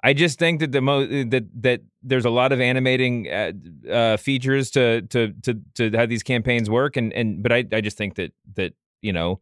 I 0.02 0.14
just 0.14 0.38
think 0.38 0.60
that 0.60 0.72
the 0.72 0.80
mo- 0.80 1.06
that 1.06 1.46
that 1.62 1.80
there's 2.02 2.24
a 2.24 2.30
lot 2.30 2.52
of 2.52 2.60
animating 2.60 3.28
uh, 3.28 4.16
features 4.16 4.70
to 4.70 5.02
to 5.02 5.34
to 5.42 5.60
to 5.74 5.96
how 5.96 6.06
these 6.06 6.22
campaigns 6.22 6.70
work, 6.70 6.96
and 6.96 7.12
and 7.12 7.42
but 7.42 7.52
I 7.52 7.64
I 7.72 7.80
just 7.80 7.98
think 7.98 8.14
that 8.14 8.32
that 8.54 8.74
you 9.02 9.12
know 9.12 9.40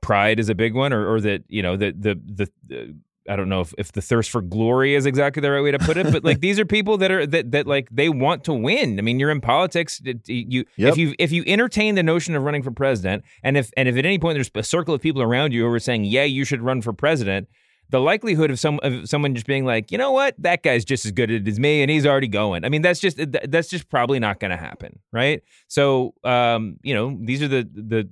pride 0.00 0.40
is 0.40 0.48
a 0.48 0.54
big 0.54 0.74
one, 0.74 0.92
or 0.92 1.06
or 1.06 1.20
that 1.20 1.44
you 1.48 1.62
know 1.62 1.76
the 1.76 1.92
the 1.92 2.20
the. 2.26 2.50
the 2.66 2.96
I 3.28 3.36
don't 3.36 3.48
know 3.48 3.60
if, 3.60 3.72
if 3.78 3.92
the 3.92 4.02
thirst 4.02 4.30
for 4.30 4.42
glory 4.42 4.94
is 4.94 5.06
exactly 5.06 5.40
the 5.40 5.50
right 5.50 5.62
way 5.62 5.70
to 5.70 5.78
put 5.78 5.96
it, 5.96 6.10
but 6.12 6.24
like 6.24 6.40
these 6.46 6.58
are 6.58 6.64
people 6.64 6.98
that 6.98 7.10
are 7.10 7.26
that 7.26 7.52
that 7.52 7.66
like 7.66 7.88
they 7.90 8.08
want 8.08 8.44
to 8.44 8.52
win. 8.52 8.98
I 8.98 9.02
mean, 9.02 9.20
you're 9.20 9.30
in 9.30 9.40
politics. 9.40 10.00
You 10.26 10.64
Yep. 10.76 10.92
if 10.92 10.96
you 10.96 11.14
if 11.18 11.32
you 11.32 11.44
entertain 11.46 11.94
the 11.94 12.02
notion 12.02 12.34
of 12.34 12.42
running 12.42 12.62
for 12.62 12.70
president, 12.70 13.24
and 13.42 13.56
if 13.56 13.70
and 13.76 13.88
if 13.88 13.96
at 13.96 14.04
any 14.04 14.18
point 14.18 14.36
there's 14.36 14.50
a 14.54 14.62
circle 14.62 14.94
of 14.94 15.00
people 15.00 15.22
around 15.22 15.52
you 15.52 15.64
who 15.64 15.72
are 15.72 15.78
saying, 15.78 16.04
yeah, 16.04 16.24
you 16.24 16.44
should 16.44 16.62
run 16.62 16.82
for 16.82 16.92
president, 16.92 17.48
the 17.90 18.00
likelihood 18.00 18.50
of 18.50 18.58
some 18.58 18.80
of 18.82 19.08
someone 19.08 19.34
just 19.34 19.46
being 19.46 19.64
like, 19.64 19.92
you 19.92 19.98
know 19.98 20.12
what, 20.12 20.34
that 20.38 20.62
guy's 20.62 20.84
just 20.84 21.04
as 21.04 21.12
good 21.12 21.46
as 21.46 21.60
me, 21.60 21.82
and 21.82 21.90
he's 21.90 22.06
already 22.06 22.28
going. 22.28 22.64
I 22.64 22.70
mean, 22.70 22.82
that's 22.82 23.00
just 23.00 23.18
that's 23.48 23.68
just 23.68 23.88
probably 23.88 24.18
not 24.18 24.40
going 24.40 24.50
to 24.50 24.56
happen, 24.56 24.98
right? 25.12 25.42
So, 25.68 26.14
um, 26.24 26.78
you 26.82 26.94
know, 26.94 27.16
these 27.22 27.42
are 27.42 27.48
the 27.48 27.68
the 27.72 28.08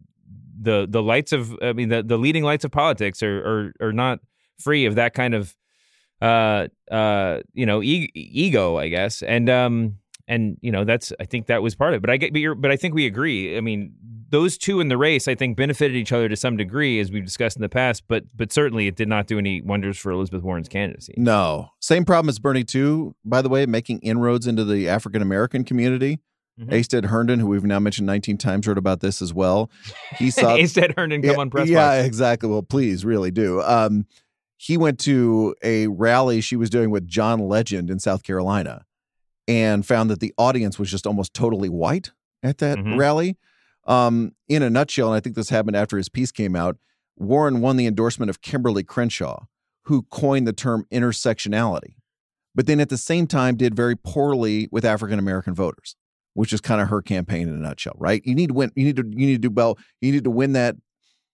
the 0.61 0.87
the 0.89 1.03
lights 1.03 1.33
of 1.33 1.57
I 1.63 1.73
mean 1.73 1.89
the 1.89 2.03
the 2.03 2.19
leading 2.19 2.45
lights 2.45 2.65
of 2.65 2.71
politics 2.71 3.23
are 3.23 3.73
are, 3.81 3.89
are 3.89 3.93
not 3.93 4.21
free 4.61 4.87
of 4.87 4.95
that 4.97 5.15
kind 5.15 5.35
of 5.35 5.57
uh 6.21 6.69
uh 6.91 7.41
you 7.53 7.67
know 7.67 7.83
e- 7.83 8.11
ego, 8.15 8.77
I 8.77 8.89
guess, 8.89 9.23
and 9.23 9.49
um 9.49 9.97
and 10.31 10.57
you 10.61 10.71
know 10.71 10.85
that's 10.85 11.13
I 11.21 11.25
think 11.25 11.47
that 11.47 11.63
was 11.63 11.75
part 11.75 11.93
of 11.93 11.99
it. 11.99 12.01
But 12.03 12.11
I 12.11 12.17
get 12.17 12.33
but, 12.33 12.41
you're, 12.41 12.55
but 12.55 12.71
I 12.71 12.77
think 12.77 12.95
we 12.95 13.05
agree. 13.05 13.57
I 13.57 13.61
mean, 13.61 13.93
those 14.31 14.57
two 14.57 14.81
in 14.81 14.89
the 14.89 14.97
race, 14.97 15.27
I 15.27 15.35
think, 15.35 15.57
benefited 15.57 15.97
each 15.97 16.13
other 16.13 16.29
to 16.29 16.37
some 16.37 16.57
degree, 16.57 17.01
as 17.01 17.11
we've 17.11 17.25
discussed 17.25 17.57
in 17.57 17.63
the 17.63 17.69
past. 17.69 18.05
But 18.07 18.25
but 18.35 18.53
certainly, 18.53 18.87
it 18.87 18.95
did 18.95 19.09
not 19.09 19.27
do 19.27 19.39
any 19.39 19.61
wonders 19.61 19.99
for 19.99 20.13
Elizabeth 20.13 20.43
Warren's 20.43 20.69
candidacy. 20.69 21.15
No, 21.17 21.71
same 21.81 22.05
problem 22.05 22.29
as 22.29 22.39
Bernie 22.39 22.65
too. 22.65 23.15
By 23.25 23.43
the 23.43 23.49
way, 23.49 23.67
making 23.67 23.99
inroads 24.01 24.47
into 24.47 24.65
the 24.65 24.89
African 24.89 25.21
American 25.21 25.65
community. 25.65 26.21
Mm-hmm. 26.61 26.75
Astead 26.75 27.07
Herndon, 27.07 27.41
who 27.41 27.47
we've 27.47 27.65
now 27.65 27.79
mentioned 27.79 28.07
19 28.07 28.37
times, 28.37 28.67
wrote 28.67 28.77
about 28.77 29.01
this 29.01 29.23
as 29.23 29.33
well. 29.33 29.71
He 30.19 30.31
saw 30.31 30.57
Astead 30.59 30.95
Herndon 30.95 31.23
come 31.23 31.31
yeah, 31.33 31.39
on 31.39 31.49
press. 31.51 31.69
Yeah, 31.69 31.97
box. 31.97 32.07
exactly. 32.07 32.51
Well, 32.51 32.63
please, 32.63 33.05
really 33.05 33.31
do. 33.31 33.63
Um, 33.63 34.05
he 34.63 34.77
went 34.77 34.99
to 34.99 35.55
a 35.63 35.87
rally 35.87 36.43
she 36.43 36.55
was 36.55 36.69
doing 36.69 36.91
with 36.91 37.07
John 37.07 37.41
Legend 37.41 37.89
in 37.89 37.99
South 37.99 38.23
Carolina, 38.23 38.85
and 39.49 39.87
found 39.87 40.11
that 40.11 40.21
the 40.21 40.35
audience 40.37 40.79
was 40.79 40.91
just 40.91 41.07
almost 41.07 41.33
totally 41.33 41.71
white 41.71 42.11
at 42.43 42.59
that 42.59 42.77
mm-hmm. 42.77 42.99
rally. 42.99 43.39
Um, 43.87 44.33
in 44.49 44.63
a 44.63 44.69
nutshell, 44.69 45.09
and 45.09 45.17
I 45.17 45.21
think 45.21 45.35
this 45.35 45.49
happened 45.49 45.77
after 45.77 45.97
his 45.97 46.11
piece 46.11 46.31
came 46.31 46.55
out, 46.55 46.77
Warren 47.17 47.63
won 47.63 47.79
the 47.79 47.87
endorsement 47.87 48.29
of 48.29 48.43
Kimberly 48.43 48.83
Crenshaw, 48.83 49.47
who 49.85 50.03
coined 50.11 50.47
the 50.47 50.53
term 50.53 50.87
intersectionality, 50.93 51.95
but 52.55 52.67
then 52.67 52.81
at 52.81 52.91
the 52.91 52.99
same 52.99 53.27
time 53.27 53.57
did 53.57 53.75
very 53.75 53.97
poorly 53.97 54.69
with 54.71 54.85
African 54.85 55.19
American 55.19 55.55
voters, 55.55 55.97
which 56.35 56.53
is 56.53 56.61
kind 56.61 56.83
of 56.83 56.89
her 56.89 57.01
campaign 57.01 57.49
in 57.49 57.55
a 57.55 57.59
nutshell, 57.59 57.97
right? 57.97 58.21
You 58.27 58.35
need 58.35 58.49
to 58.49 58.55
win, 58.55 58.73
you 58.77 58.85
need 58.85 58.97
to 58.97 59.05
you 59.09 59.27
need 59.27 59.43
to 59.43 59.49
do 59.49 59.51
well, 59.51 59.79
you 60.03 60.13
need 60.13 60.25
to 60.25 60.31
win 60.31 60.53
that 60.53 60.77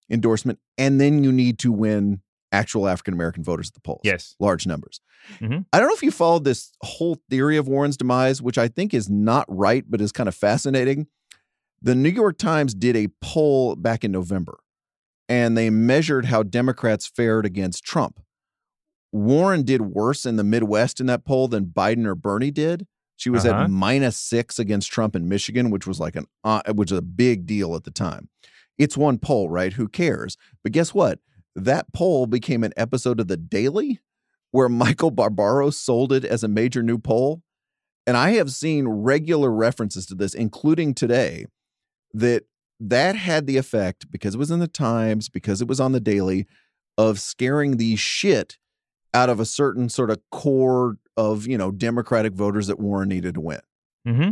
endorsement, 0.09 0.61
and 0.79 1.01
then 1.01 1.25
you 1.25 1.33
need 1.33 1.59
to 1.59 1.73
win 1.73 2.21
actual 2.53 2.89
African 2.89 3.15
American 3.15 3.43
voters 3.43 3.69
at 3.69 3.75
the 3.75 3.81
polls. 3.81 4.01
Yes. 4.05 4.35
Large 4.39 4.67
numbers. 4.67 5.01
Mm-hmm. 5.41 5.61
I 5.73 5.79
don't 5.79 5.89
know 5.89 5.95
if 5.95 6.03
you 6.03 6.11
followed 6.11 6.45
this 6.45 6.73
whole 6.83 7.19
theory 7.29 7.57
of 7.57 7.69
Warren's 7.69 7.97
demise, 7.97 8.41
which 8.41 8.59
I 8.59 8.69
think 8.69 8.95
is 8.95 9.09
not 9.11 9.45
right, 9.49 9.85
but 9.89 10.01
is 10.01 10.13
kind 10.13 10.29
of 10.29 10.35
fascinating. 10.35 11.07
The 11.83 11.95
New 11.95 12.11
York 12.11 12.39
Times 12.39 12.75
did 12.75 12.97
a 12.97 13.09
poll 13.21 13.77
back 13.77 14.05
in 14.05 14.13
November 14.13 14.59
and 15.29 15.57
they 15.57 15.71
measured 15.71 16.27
how 16.27 16.43
Democrats 16.43 17.07
fared 17.07 17.45
against 17.45 17.85
Trump. 17.85 18.21
Warren 19.13 19.63
did 19.63 19.83
worse 19.83 20.27
in 20.27 20.37
the 20.37 20.45
Midwest 20.45 21.01
in 21.01 21.07
that 21.07 21.25
poll 21.25 21.49
than 21.49 21.67
Biden 21.67 22.07
or 22.07 22.15
Bernie 22.15 22.51
did. 22.51 22.87
She 23.17 23.31
was 23.31 23.47
uh-huh. 23.47 23.65
at 23.65 23.71
minus 23.71 24.17
six 24.17 24.59
against 24.59 24.93
Trump 24.93 25.17
in 25.17 25.29
Michigan, 25.29 25.71
which 25.71 25.87
was 25.87 25.99
like 25.99 26.17
an 26.17 26.27
uh, 26.45 26.61
which 26.75 26.91
was 26.91 26.99
a 26.99 27.03
big 27.03 27.47
deal 27.47 27.75
at 27.75 27.85
the 27.85 27.91
time. 27.91 28.29
It's 28.79 28.97
one 28.97 29.19
poll, 29.19 29.49
right? 29.49 29.73
Who 29.73 29.89
cares? 29.89 30.37
But 30.63 30.73
guess 30.73 30.93
what? 30.93 31.19
That 31.57 31.93
poll 31.95 32.27
became 32.27 32.63
an 32.63 32.75
episode 32.77 33.19
of 33.19 33.29
The 33.29 33.37
Daily 33.39 34.01
where 34.51 34.69
Michael 34.69 35.11
Barbaro 35.11 35.71
sold 35.71 36.13
it 36.13 36.25
as 36.25 36.45
a 36.45 36.49
major 36.49 36.83
new 36.83 36.99
poll. 36.99 37.43
And 38.07 38.17
I 38.17 38.33
have 38.33 38.53
seen 38.53 38.87
regular 38.87 39.51
references 39.51 40.07
to 40.07 40.15
this, 40.15 40.35
including 40.35 40.95
today, 40.95 41.47
that 42.13 42.45
that 42.79 43.17
had 43.17 43.47
the 43.47 43.57
effect 43.57 44.11
because 44.11 44.35
it 44.35 44.39
was 44.39 44.51
in 44.51 44.61
the 44.61 44.69
Times, 44.69 45.29
because 45.29 45.61
it 45.61 45.67
was 45.67 45.81
on 45.81 45.93
the 45.93 46.01
Daily, 46.01 46.47
of 46.99 47.19
scaring 47.19 47.79
the 47.79 47.97
shit 47.97 48.59
out 49.13 49.31
of 49.31 49.41
a 49.41 49.47
certain 49.47 49.89
sort 49.89 50.11
of 50.11 50.21
core 50.31 50.99
of 51.17 51.47
you 51.47 51.59
know 51.59 51.71
Democratic 51.71 52.35
voters 52.35 52.67
that 52.67 52.79
Warren 52.79 53.09
needed 53.09 53.35
to 53.35 53.41
win. 53.41 53.61
Mm-hmm. 54.07 54.31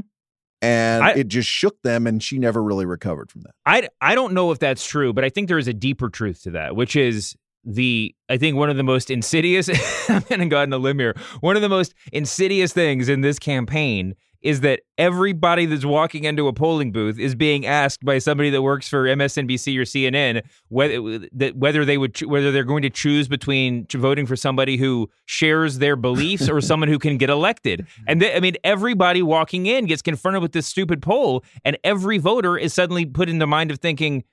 And 0.65 1.05
I, 1.05 1.11
it 1.11 1.29
just 1.29 1.49
shook 1.49 1.81
them, 1.83 2.07
and 2.07 2.23
she 2.23 2.39
never 2.39 2.63
really 2.63 2.87
recovered 2.87 3.31
from 3.31 3.43
that. 3.43 3.53
I 3.67 3.89
I 4.01 4.15
don't 4.15 4.33
know 4.33 4.51
if 4.51 4.59
that's 4.59 4.87
true, 4.87 5.13
but 5.13 5.25
I 5.25 5.29
think 5.29 5.49
there 5.49 5.59
is 5.59 5.69
a 5.69 5.75
deeper 5.75 6.09
truth 6.09 6.43
to 6.45 6.53
that, 6.53 6.75
which 6.75 6.97
is 6.97 7.37
the 7.65 8.15
I 8.29 8.39
think 8.39 8.57
one 8.57 8.71
of 8.71 8.77
the 8.77 8.83
most 8.83 9.11
insidious. 9.11 9.69
I'm 10.09 10.23
to 10.23 10.47
go 10.47 10.59
out 10.59 10.63
on 10.63 10.73
a 10.73 10.79
limb 10.79 10.99
here. 10.99 11.15
One 11.41 11.57
of 11.57 11.63
the 11.63 11.69
most 11.69 11.95
insidious 12.13 12.73
things 12.73 13.09
in 13.09 13.21
this 13.21 13.39
campaign 13.39 14.15
is 14.45 14.61
that 14.61 14.81
everybody 14.99 15.65
that's 15.65 15.87
walking 15.87 16.25
into 16.25 16.47
a 16.47 16.53
polling 16.53 16.93
booth 16.93 17.19
is 17.19 17.35
being 17.35 17.65
asked 17.65 18.05
by 18.05 18.19
somebody 18.19 18.51
that 18.51 18.61
works 18.61 18.87
for 18.87 19.05
MSNBC 19.05 19.77
or 19.79 19.83
CNN 19.83 20.43
whether 20.69 21.27
that 21.33 21.57
whether 21.57 21.85
they 21.85 21.97
would 21.97 22.21
whether 22.27 22.53
they're 22.53 22.63
going 22.63 22.83
to 22.83 22.91
choose 22.91 23.27
between 23.27 23.87
voting 23.91 24.27
for 24.27 24.37
somebody 24.37 24.77
who 24.77 25.09
shares 25.25 25.79
their 25.79 25.97
beliefs 25.97 26.49
or 26.49 26.61
someone 26.61 26.89
who 26.89 26.99
can 26.99 27.17
get 27.17 27.31
elected. 27.31 27.87
And 28.07 28.23
I 28.23 28.39
mean, 28.41 28.57
everybody 28.65 29.23
walking 29.23 29.65
in 29.65 29.87
gets 29.87 30.03
confronted 30.03 30.43
with 30.43 30.53
this 30.53 30.67
stupid 30.67 31.01
poll, 31.01 31.43
and 31.65 31.79
every 31.83 32.19
voter 32.19 32.59
is 32.59 32.75
suddenly 32.75 33.07
put 33.07 33.31
in 33.31 33.39
the 33.39 33.47
mind 33.47 33.71
of 33.71 33.79
thinking. 33.79 34.25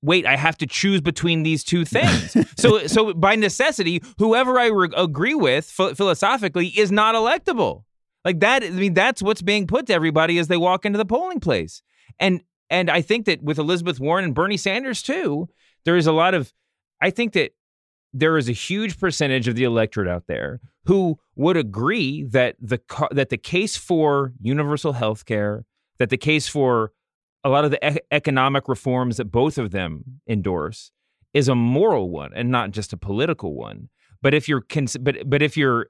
Wait, 0.00 0.24
I 0.24 0.36
have 0.36 0.56
to 0.58 0.66
choose 0.66 1.00
between 1.00 1.42
these 1.42 1.62
two 1.62 1.84
things. 1.84 2.34
so, 2.56 2.86
so 2.86 3.12
by 3.12 3.36
necessity, 3.36 4.02
whoever 4.18 4.58
I 4.58 4.66
re- 4.66 4.88
agree 4.96 5.34
with 5.34 5.66
philosophically 5.66 6.68
is 6.68 6.90
not 6.90 7.14
electable. 7.14 7.84
Like 8.24 8.40
that, 8.40 8.62
I 8.62 8.70
mean, 8.70 8.94
that's 8.94 9.22
what's 9.22 9.42
being 9.42 9.66
put 9.66 9.86
to 9.86 9.94
everybody 9.94 10.38
as 10.38 10.48
they 10.48 10.56
walk 10.56 10.84
into 10.84 10.98
the 10.98 11.04
polling 11.04 11.40
place. 11.40 11.82
And 12.18 12.42
and 12.70 12.90
I 12.90 13.02
think 13.02 13.26
that 13.26 13.42
with 13.42 13.58
Elizabeth 13.58 14.00
Warren 14.00 14.24
and 14.24 14.34
Bernie 14.34 14.56
Sanders 14.56 15.02
too, 15.02 15.48
there 15.84 15.96
is 15.96 16.06
a 16.06 16.12
lot 16.12 16.34
of 16.34 16.52
I 17.00 17.10
think 17.10 17.32
that 17.32 17.52
there 18.12 18.36
is 18.36 18.48
a 18.48 18.52
huge 18.52 18.98
percentage 18.98 19.48
of 19.48 19.56
the 19.56 19.64
electorate 19.64 20.08
out 20.08 20.26
there 20.26 20.60
who 20.86 21.18
would 21.36 21.56
agree 21.56 22.24
that 22.24 22.56
the 22.60 22.80
that 23.10 23.30
the 23.30 23.36
case 23.36 23.76
for 23.76 24.32
universal 24.40 24.92
health 24.92 25.24
care, 25.24 25.64
that 25.98 26.10
the 26.10 26.16
case 26.16 26.48
for 26.48 26.92
a 27.44 27.48
lot 27.48 27.64
of 27.64 27.70
the 27.70 27.94
e- 27.94 28.00
economic 28.10 28.68
reforms 28.68 29.16
that 29.16 29.26
both 29.26 29.58
of 29.58 29.70
them 29.70 30.20
endorse 30.28 30.92
is 31.34 31.48
a 31.48 31.54
moral 31.54 32.10
one 32.10 32.32
and 32.34 32.50
not 32.50 32.70
just 32.70 32.92
a 32.92 32.96
political 32.96 33.54
one. 33.54 33.88
But 34.20 34.34
if 34.34 34.48
you're 34.48 34.64
but 35.00 35.28
but 35.28 35.42
if 35.42 35.56
you're 35.56 35.88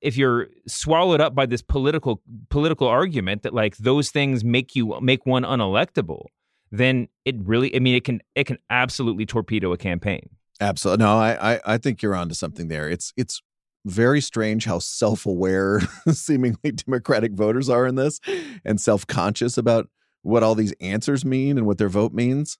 if 0.00 0.16
you're 0.16 0.48
swallowed 0.66 1.20
up 1.20 1.34
by 1.34 1.46
this 1.46 1.62
political 1.62 2.22
political 2.50 2.86
argument 2.86 3.42
that 3.42 3.54
like 3.54 3.76
those 3.78 4.10
things 4.10 4.44
make 4.44 4.76
you 4.76 4.98
make 5.00 5.26
one 5.26 5.42
unelectable, 5.42 6.26
then 6.70 7.08
it 7.24 7.36
really 7.38 7.74
I 7.74 7.78
mean 7.78 7.94
it 7.94 8.04
can 8.04 8.20
it 8.34 8.44
can 8.44 8.58
absolutely 8.70 9.26
torpedo 9.26 9.72
a 9.72 9.76
campaign. 9.76 10.30
Absolutely. 10.60 11.04
No, 11.04 11.16
I, 11.16 11.54
I 11.54 11.60
I 11.66 11.78
think 11.78 12.02
you're 12.02 12.14
onto 12.14 12.34
something 12.34 12.68
there. 12.68 12.88
It's 12.88 13.12
it's 13.16 13.42
very 13.86 14.20
strange 14.20 14.64
how 14.64 14.78
self-aware 14.78 15.80
seemingly 16.12 16.72
democratic 16.72 17.32
voters 17.32 17.68
are 17.68 17.86
in 17.86 17.94
this 17.94 18.20
and 18.64 18.80
self-conscious 18.80 19.56
about 19.56 19.88
what 20.22 20.42
all 20.42 20.54
these 20.54 20.74
answers 20.80 21.24
mean 21.24 21.56
and 21.56 21.66
what 21.66 21.78
their 21.78 21.88
vote 21.88 22.12
means. 22.12 22.58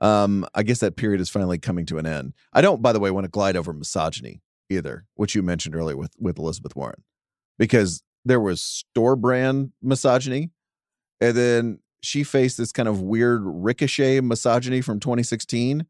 Um, 0.00 0.46
I 0.54 0.62
guess 0.62 0.80
that 0.80 0.96
period 0.96 1.20
is 1.20 1.28
finally 1.30 1.58
coming 1.58 1.86
to 1.86 1.98
an 1.98 2.06
end. 2.06 2.34
I 2.52 2.60
don't, 2.60 2.82
by 2.82 2.92
the 2.92 3.00
way, 3.00 3.10
want 3.10 3.24
to 3.24 3.30
glide 3.30 3.56
over 3.56 3.72
misogyny 3.72 4.42
either, 4.68 5.04
which 5.14 5.34
you 5.34 5.42
mentioned 5.42 5.74
earlier 5.74 5.96
with 5.96 6.12
with 6.18 6.38
Elizabeth 6.38 6.76
Warren, 6.76 7.02
because 7.58 8.02
there 8.24 8.40
was 8.40 8.62
store 8.62 9.16
brand 9.16 9.72
misogyny, 9.82 10.50
and 11.20 11.36
then 11.36 11.78
she 12.00 12.22
faced 12.22 12.58
this 12.58 12.72
kind 12.72 12.88
of 12.88 13.00
weird 13.00 13.42
ricochet 13.44 14.20
misogyny 14.20 14.80
from 14.80 15.00
2016, 15.00 15.86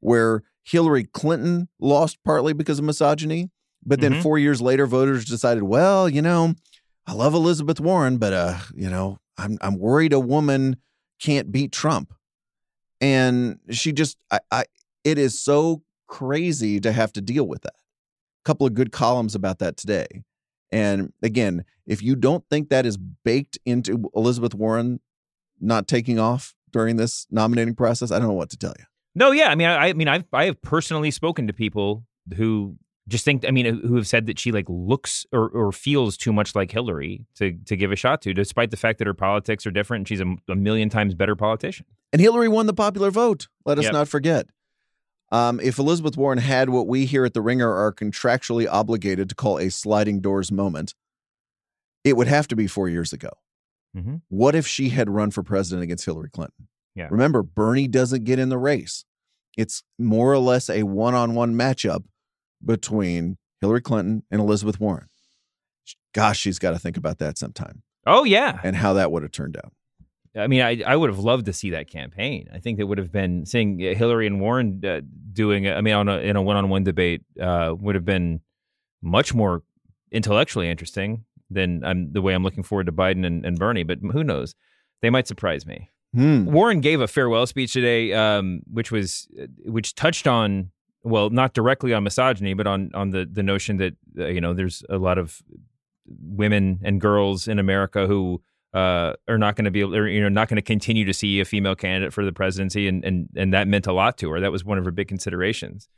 where 0.00 0.42
Hillary 0.62 1.04
Clinton 1.04 1.68
lost 1.78 2.18
partly 2.24 2.52
because 2.52 2.78
of 2.78 2.84
misogyny, 2.84 3.50
but 3.84 4.00
then 4.00 4.12
mm-hmm. 4.12 4.22
four 4.22 4.38
years 4.38 4.60
later, 4.60 4.86
voters 4.86 5.24
decided, 5.24 5.62
well, 5.62 6.08
you 6.08 6.22
know, 6.22 6.54
I 7.06 7.12
love 7.12 7.34
Elizabeth 7.34 7.80
Warren, 7.80 8.18
but 8.18 8.32
uh, 8.32 8.58
you 8.74 8.90
know, 8.90 9.18
I'm 9.38 9.58
I'm 9.60 9.78
worried 9.78 10.12
a 10.12 10.20
woman 10.20 10.76
can't 11.20 11.50
beat 11.50 11.72
Trump, 11.72 12.12
and 13.00 13.58
she 13.70 13.92
just, 13.92 14.18
I, 14.30 14.40
I 14.50 14.64
it 15.04 15.18
is 15.18 15.40
so 15.40 15.82
crazy 16.06 16.80
to 16.80 16.92
have 16.92 17.12
to 17.12 17.20
deal 17.20 17.46
with 17.46 17.62
that 17.62 17.74
couple 18.44 18.66
of 18.66 18.74
good 18.74 18.92
columns 18.92 19.34
about 19.34 19.58
that 19.58 19.76
today. 19.76 20.06
And 20.72 21.12
again, 21.22 21.64
if 21.86 22.02
you 22.02 22.14
don't 22.14 22.44
think 22.48 22.68
that 22.68 22.86
is 22.86 22.96
baked 22.96 23.58
into 23.64 24.10
Elizabeth 24.14 24.54
Warren 24.54 25.00
not 25.60 25.88
taking 25.88 26.18
off 26.18 26.54
during 26.70 26.96
this 26.96 27.26
nominating 27.30 27.74
process, 27.74 28.12
I 28.12 28.18
don't 28.18 28.28
know 28.28 28.34
what 28.34 28.50
to 28.50 28.56
tell 28.56 28.74
you. 28.78 28.84
No, 29.14 29.32
yeah, 29.32 29.48
I 29.48 29.56
mean, 29.56 29.66
I, 29.66 29.88
I 29.88 29.92
mean, 29.92 30.08
I've 30.08 30.24
I 30.32 30.44
have 30.44 30.62
personally 30.62 31.10
spoken 31.10 31.48
to 31.48 31.52
people 31.52 32.04
who 32.36 32.76
just 33.08 33.24
think, 33.24 33.44
I 33.44 33.50
mean, 33.50 33.66
uh, 33.66 33.86
who 33.86 33.96
have 33.96 34.06
said 34.06 34.26
that 34.26 34.38
she 34.38 34.52
like 34.52 34.66
looks 34.68 35.26
or, 35.32 35.48
or 35.48 35.72
feels 35.72 36.16
too 36.16 36.32
much 36.32 36.54
like 36.54 36.70
Hillary 36.70 37.26
to 37.34 37.52
to 37.66 37.76
give 37.76 37.90
a 37.90 37.96
shot 37.96 38.22
to, 38.22 38.32
despite 38.32 38.70
the 38.70 38.76
fact 38.76 38.98
that 38.98 39.08
her 39.08 39.14
politics 39.14 39.66
are 39.66 39.72
different 39.72 40.02
and 40.02 40.08
she's 40.08 40.20
a, 40.20 40.36
a 40.48 40.54
million 40.54 40.88
times 40.88 41.14
better 41.14 41.34
politician. 41.34 41.86
And 42.12 42.20
Hillary 42.20 42.48
won 42.48 42.66
the 42.66 42.72
popular 42.72 43.10
vote. 43.10 43.48
Let 43.64 43.78
us 43.78 43.84
yep. 43.84 43.92
not 43.92 44.08
forget. 44.08 44.46
Um, 45.32 45.60
if 45.60 45.78
Elizabeth 45.78 46.16
Warren 46.16 46.38
had 46.38 46.70
what 46.70 46.88
we 46.88 47.06
here 47.06 47.24
at 47.24 47.34
The 47.34 47.40
Ringer 47.42 47.72
are 47.72 47.92
contractually 47.92 48.66
obligated 48.68 49.28
to 49.28 49.34
call 49.34 49.58
a 49.58 49.70
sliding 49.70 50.20
doors 50.20 50.50
moment, 50.50 50.94
it 52.02 52.16
would 52.16 52.26
have 52.26 52.48
to 52.48 52.56
be 52.56 52.66
four 52.66 52.88
years 52.88 53.12
ago. 53.12 53.30
Mm-hmm. 53.96 54.16
What 54.28 54.54
if 54.54 54.66
she 54.66 54.88
had 54.88 55.08
run 55.10 55.30
for 55.30 55.42
president 55.42 55.82
against 55.84 56.04
Hillary 56.04 56.30
Clinton? 56.30 56.68
Yeah. 56.94 57.08
Remember, 57.10 57.42
Bernie 57.42 57.88
doesn't 57.88 58.24
get 58.24 58.38
in 58.38 58.48
the 58.48 58.58
race. 58.58 59.04
It's 59.56 59.82
more 59.98 60.32
or 60.32 60.38
less 60.38 60.68
a 60.70 60.82
one 60.84 61.14
on 61.14 61.34
one 61.34 61.54
matchup 61.54 62.04
between 62.64 63.36
Hillary 63.60 63.80
Clinton 63.80 64.22
and 64.30 64.40
Elizabeth 64.40 64.80
Warren. 64.80 65.08
Gosh, 66.14 66.38
she's 66.38 66.58
got 66.58 66.70
to 66.72 66.78
think 66.78 66.96
about 66.96 67.18
that 67.18 67.38
sometime 67.38 67.82
Oh 68.06 68.24
yeah. 68.24 68.60
and 68.64 68.76
how 68.76 68.94
that 68.94 69.12
would 69.12 69.22
have 69.22 69.32
turned 69.32 69.56
out. 69.56 69.72
I 70.36 70.46
mean, 70.46 70.62
I 70.62 70.82
I 70.86 70.96
would 70.96 71.10
have 71.10 71.18
loved 71.18 71.46
to 71.46 71.52
see 71.52 71.70
that 71.70 71.90
campaign. 71.90 72.48
I 72.52 72.58
think 72.58 72.78
that 72.78 72.86
would 72.86 72.98
have 72.98 73.10
been 73.10 73.46
seeing 73.46 73.78
Hillary 73.78 74.26
and 74.26 74.40
Warren 74.40 74.84
uh, 74.84 75.00
doing. 75.32 75.68
I 75.68 75.80
mean, 75.80 75.94
on 75.94 76.08
a 76.08 76.18
in 76.18 76.36
a 76.36 76.42
one 76.42 76.56
on 76.56 76.68
one 76.68 76.84
debate 76.84 77.22
uh, 77.40 77.74
would 77.78 77.94
have 77.94 78.04
been 78.04 78.40
much 79.02 79.34
more 79.34 79.62
intellectually 80.12 80.68
interesting 80.68 81.24
than 81.50 81.84
I'm 81.84 82.12
the 82.12 82.22
way 82.22 82.32
I'm 82.32 82.44
looking 82.44 82.62
forward 82.62 82.86
to 82.86 82.92
Biden 82.92 83.26
and, 83.26 83.44
and 83.44 83.58
Bernie. 83.58 83.82
But 83.82 83.98
who 84.12 84.22
knows? 84.22 84.54
They 85.02 85.10
might 85.10 85.26
surprise 85.26 85.66
me. 85.66 85.88
Hmm. 86.14 86.44
Warren 86.44 86.80
gave 86.80 87.00
a 87.00 87.08
farewell 87.08 87.46
speech 87.46 87.72
today, 87.72 88.12
um, 88.12 88.62
which 88.72 88.92
was 88.92 89.28
which 89.64 89.94
touched 89.94 90.26
on 90.26 90.70
well, 91.02 91.30
not 91.30 91.54
directly 91.54 91.92
on 91.92 92.04
misogyny, 92.04 92.54
but 92.54 92.66
on 92.66 92.90
on 92.94 93.10
the 93.10 93.28
the 93.30 93.42
notion 93.42 93.78
that 93.78 93.96
uh, 94.18 94.26
you 94.26 94.40
know 94.40 94.54
there's 94.54 94.84
a 94.88 94.98
lot 94.98 95.18
of 95.18 95.42
women 96.06 96.80
and 96.82 97.00
girls 97.00 97.46
in 97.48 97.58
America 97.58 98.06
who 98.06 98.42
uh, 98.72 99.14
are 99.28 99.38
not 99.38 99.56
going 99.56 99.64
to 99.64 99.70
be 99.70 99.82
or, 99.82 100.06
you 100.06 100.20
know 100.20 100.28
not 100.28 100.48
going 100.48 100.56
to 100.56 100.62
continue 100.62 101.04
to 101.04 101.12
see 101.12 101.40
a 101.40 101.44
female 101.44 101.74
candidate 101.74 102.12
for 102.12 102.24
the 102.24 102.32
presidency, 102.32 102.86
and 102.86 103.04
and 103.04 103.28
and 103.36 103.52
that 103.52 103.68
meant 103.68 103.86
a 103.86 103.92
lot 103.92 104.18
to 104.18 104.30
her. 104.30 104.40
That 104.40 104.52
was 104.52 104.64
one 104.64 104.78
of 104.78 104.84
her 104.84 104.90
big 104.90 105.08
considerations. 105.08 105.88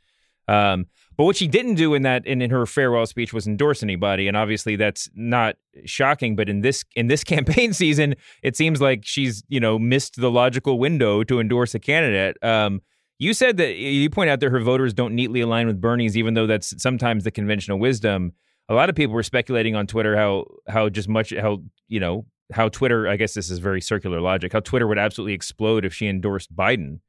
Um, 0.47 0.87
but 1.15 1.25
what 1.25 1.35
she 1.35 1.47
didn't 1.47 1.75
do 1.75 1.93
in 1.93 2.01
that 2.01 2.25
in, 2.25 2.41
in 2.41 2.49
her 2.49 2.65
farewell 2.65 3.05
speech 3.05 3.33
was 3.33 3.47
endorse 3.47 3.83
anybody, 3.83 4.27
and 4.27 4.35
obviously 4.35 4.75
that's 4.75 5.09
not 5.13 5.55
shocking. 5.85 6.35
But 6.35 6.49
in 6.49 6.61
this 6.61 6.83
in 6.95 7.07
this 7.07 7.23
campaign 7.33 7.73
season, 7.73 8.15
it 8.41 8.55
seems 8.55 8.81
like 8.81 9.05
she's 9.05 9.43
you 9.47 9.59
know 9.59 9.77
missed 9.77 10.19
the 10.19 10.31
logical 10.31 10.79
window 10.79 11.23
to 11.23 11.39
endorse 11.39 11.75
a 11.75 11.79
candidate. 11.79 12.43
Um, 12.43 12.81
you 13.19 13.33
said 13.33 13.57
that 13.57 13.75
you 13.75 14.09
point 14.09 14.29
out 14.29 14.39
that 14.39 14.49
her 14.49 14.59
voters 14.59 14.93
don't 14.93 15.13
neatly 15.13 15.41
align 15.41 15.67
with 15.67 15.79
Bernie's, 15.79 16.17
even 16.17 16.33
though 16.33 16.47
that's 16.47 16.81
sometimes 16.81 17.23
the 17.23 17.31
conventional 17.31 17.77
wisdom. 17.79 18.33
A 18.69 18.73
lot 18.73 18.89
of 18.89 18.95
people 18.95 19.13
were 19.13 19.23
speculating 19.23 19.75
on 19.75 19.87
Twitter 19.87 20.17
how 20.17 20.45
how 20.67 20.89
just 20.89 21.07
much 21.07 21.31
how 21.33 21.61
you 21.87 21.99
know 21.99 22.25
how 22.53 22.69
Twitter. 22.69 23.07
I 23.07 23.15
guess 23.15 23.33
this 23.33 23.49
is 23.49 23.59
very 23.59 23.81
circular 23.81 24.21
logic. 24.21 24.53
How 24.53 24.59
Twitter 24.59 24.87
would 24.87 24.97
absolutely 24.97 25.33
explode 25.33 25.85
if 25.85 25.93
she 25.93 26.07
endorsed 26.07 26.55
Biden. 26.55 26.99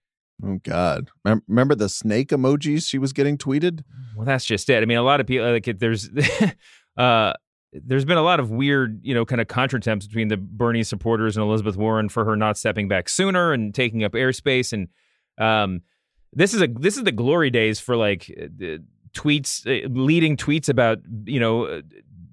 Oh 0.45 0.59
God! 0.62 1.11
Remember 1.49 1.74
the 1.74 1.88
snake 1.88 2.30
emojis 2.30 2.88
she 2.88 2.99
was 2.99 3.12
getting 3.12 3.38
tweeted? 3.38 3.84
Well, 4.16 4.26
that's 4.26 4.45
just 4.45 4.68
it. 4.68 4.82
I 4.82 4.86
mean, 4.86 4.99
a 4.99 5.03
lot 5.03 5.20
of 5.20 5.26
people 5.26 5.51
like 5.51 5.68
it, 5.68 5.78
there's 5.78 6.11
uh 6.97 7.32
there's 7.72 8.05
been 8.05 8.18
a 8.18 8.22
lot 8.22 8.40
of 8.40 8.51
weird, 8.51 9.01
you 9.03 9.14
know, 9.14 9.24
kind 9.24 9.40
of 9.40 9.49
contretemps 9.49 10.07
between 10.07 10.28
the 10.28 10.36
Bernie 10.36 10.84
supporters 10.84 11.36
and 11.36 11.45
Elizabeth 11.45 11.76
Warren 11.76 12.09
for 12.09 12.24
her 12.24 12.36
not 12.36 12.57
stepping 12.57 12.88
back 12.88 13.09
sooner 13.09 13.53
and 13.53 13.74
taking 13.74 14.05
up 14.05 14.12
airspace 14.12 14.72
and 14.72 14.88
um 15.38 15.82
this 16.32 16.55
is 16.55 16.62
a 16.62 16.68
this 16.68 16.97
is 16.97 17.05
the 17.05 17.12
glory 17.12 17.51
days 17.51 17.80
for 17.80 17.97
like 17.97 18.30
uh, 18.40 18.78
tweets 19.14 19.66
uh, 19.66 19.88
leading 19.88 20.36
tweets 20.36 20.68
about, 20.68 20.99
you 21.24 21.40
know, 21.40 21.64
uh, 21.64 21.82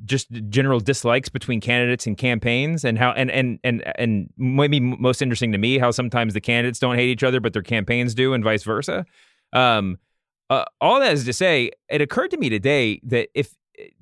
just 0.05 0.29
general 0.49 0.79
dislikes 0.79 1.29
between 1.29 1.61
candidates 1.61 2.07
and 2.07 2.17
campaigns 2.17 2.83
and 2.83 2.97
how 2.97 3.11
and 3.11 3.29
and 3.31 3.59
and 3.63 3.83
and 3.97 4.29
maybe 4.37 4.79
most 4.79 5.21
interesting 5.21 5.51
to 5.51 5.57
me 5.57 5.77
how 5.77 5.91
sometimes 5.91 6.33
the 6.33 6.41
candidates 6.41 6.79
don't 6.79 6.95
hate 6.95 7.09
each 7.09 7.23
other 7.23 7.39
but 7.39 7.53
their 7.53 7.61
campaigns 7.61 8.13
do 8.13 8.33
and 8.33 8.43
vice 8.43 8.63
versa. 8.63 9.05
Um 9.53 9.97
uh, 10.49 10.65
all 10.81 10.99
that 10.99 11.13
is 11.13 11.23
to 11.23 11.31
say 11.31 11.71
it 11.89 12.01
occurred 12.01 12.29
to 12.29 12.37
me 12.37 12.49
today 12.49 12.99
that 13.03 13.29
if 13.33 13.55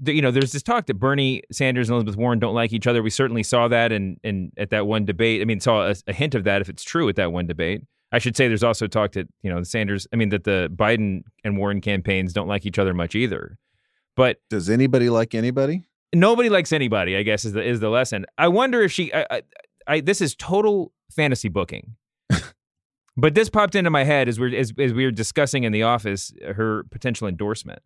you 0.04 0.22
know 0.22 0.32
there's 0.32 0.52
this 0.52 0.64
talk 0.64 0.88
that 0.88 0.96
Bernie 0.96 1.44
Sanders 1.52 1.90
and 1.90 1.94
Elizabeth 1.94 2.18
Warren 2.18 2.40
don't 2.40 2.56
like 2.56 2.74
each 2.74 2.88
other. 2.88 3.04
We 3.04 3.12
certainly 3.12 3.44
saw 3.44 3.68
that 3.68 3.92
in 3.92 4.20
in 4.24 4.52
at 4.58 4.70
that 4.72 4.88
one 4.88 5.06
debate. 5.06 5.42
I 5.42 5.46
mean 5.46 5.60
saw 5.60 5.88
a, 5.88 5.96
a 6.08 6.14
hint 6.14 6.36
of 6.36 6.44
that 6.46 6.62
if 6.62 6.70
it's 6.70 6.84
true 6.84 7.08
at 7.10 7.16
that 7.18 7.32
one 7.32 7.46
debate. 7.46 7.84
I 8.12 8.18
should 8.18 8.36
say 8.36 8.48
there's 8.48 8.64
also 8.64 8.88
talk 8.88 9.12
that 9.12 9.28
you 9.44 9.50
know 9.52 9.60
the 9.60 9.66
Sanders 9.66 10.08
I 10.12 10.16
mean 10.16 10.30
that 10.30 10.44
the 10.44 10.72
Biden 10.74 11.24
and 11.44 11.58
Warren 11.58 11.82
campaigns 11.82 12.34
don't 12.34 12.48
like 12.48 12.66
each 12.66 12.80
other 12.80 12.94
much 12.94 13.16
either. 13.16 13.58
But 14.16 14.38
Does 14.50 14.70
anybody 14.70 15.10
like 15.10 15.36
anybody? 15.36 15.86
Nobody 16.14 16.50
likes 16.50 16.72
anybody. 16.72 17.16
I 17.16 17.24
guess 17.24 17.46
is 17.46 17.54
the 17.54 17.64
is 17.64 17.80
the 17.80 17.90
lesson. 17.90 18.26
I 18.38 18.48
wonder 18.48 18.82
if 18.82 18.92
she. 18.92 19.14
I, 19.14 19.26
I, 19.30 19.42
I 19.88 20.02
this 20.02 20.22
is 20.22 20.36
total 20.36 20.92
fantasy 21.12 21.50
booking, 21.50 21.96
but 23.18 23.36
this 23.36 23.50
popped 23.50 23.76
into 23.76 23.90
my 23.90 24.04
head 24.04 24.28
as 24.28 24.40
we 24.40 24.58
as, 24.58 24.74
as 24.78 24.94
we 24.94 25.06
were 25.06 25.12
discussing 25.12 25.64
in 25.64 25.72
the 25.72 25.84
office 25.84 26.34
her 26.56 26.84
potential 26.92 27.28
endorsement. 27.28 27.82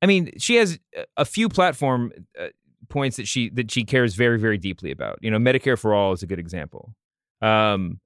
I 0.00 0.06
mean, 0.06 0.32
she 0.38 0.56
has 0.56 0.78
a 1.16 1.24
few 1.24 1.48
platform 1.48 2.12
uh, 2.38 2.48
points 2.88 3.16
that 3.16 3.26
she 3.26 3.50
that 3.50 3.70
she 3.70 3.84
cares 3.84 4.14
very 4.14 4.38
very 4.38 4.58
deeply 4.58 4.90
about. 4.90 5.18
You 5.20 5.30
know, 5.30 5.38
Medicare 5.38 5.78
for 5.78 5.94
all 5.94 6.12
is 6.12 6.22
a 6.22 6.26
good 6.26 6.38
example. 6.38 6.94
Um, 7.40 8.00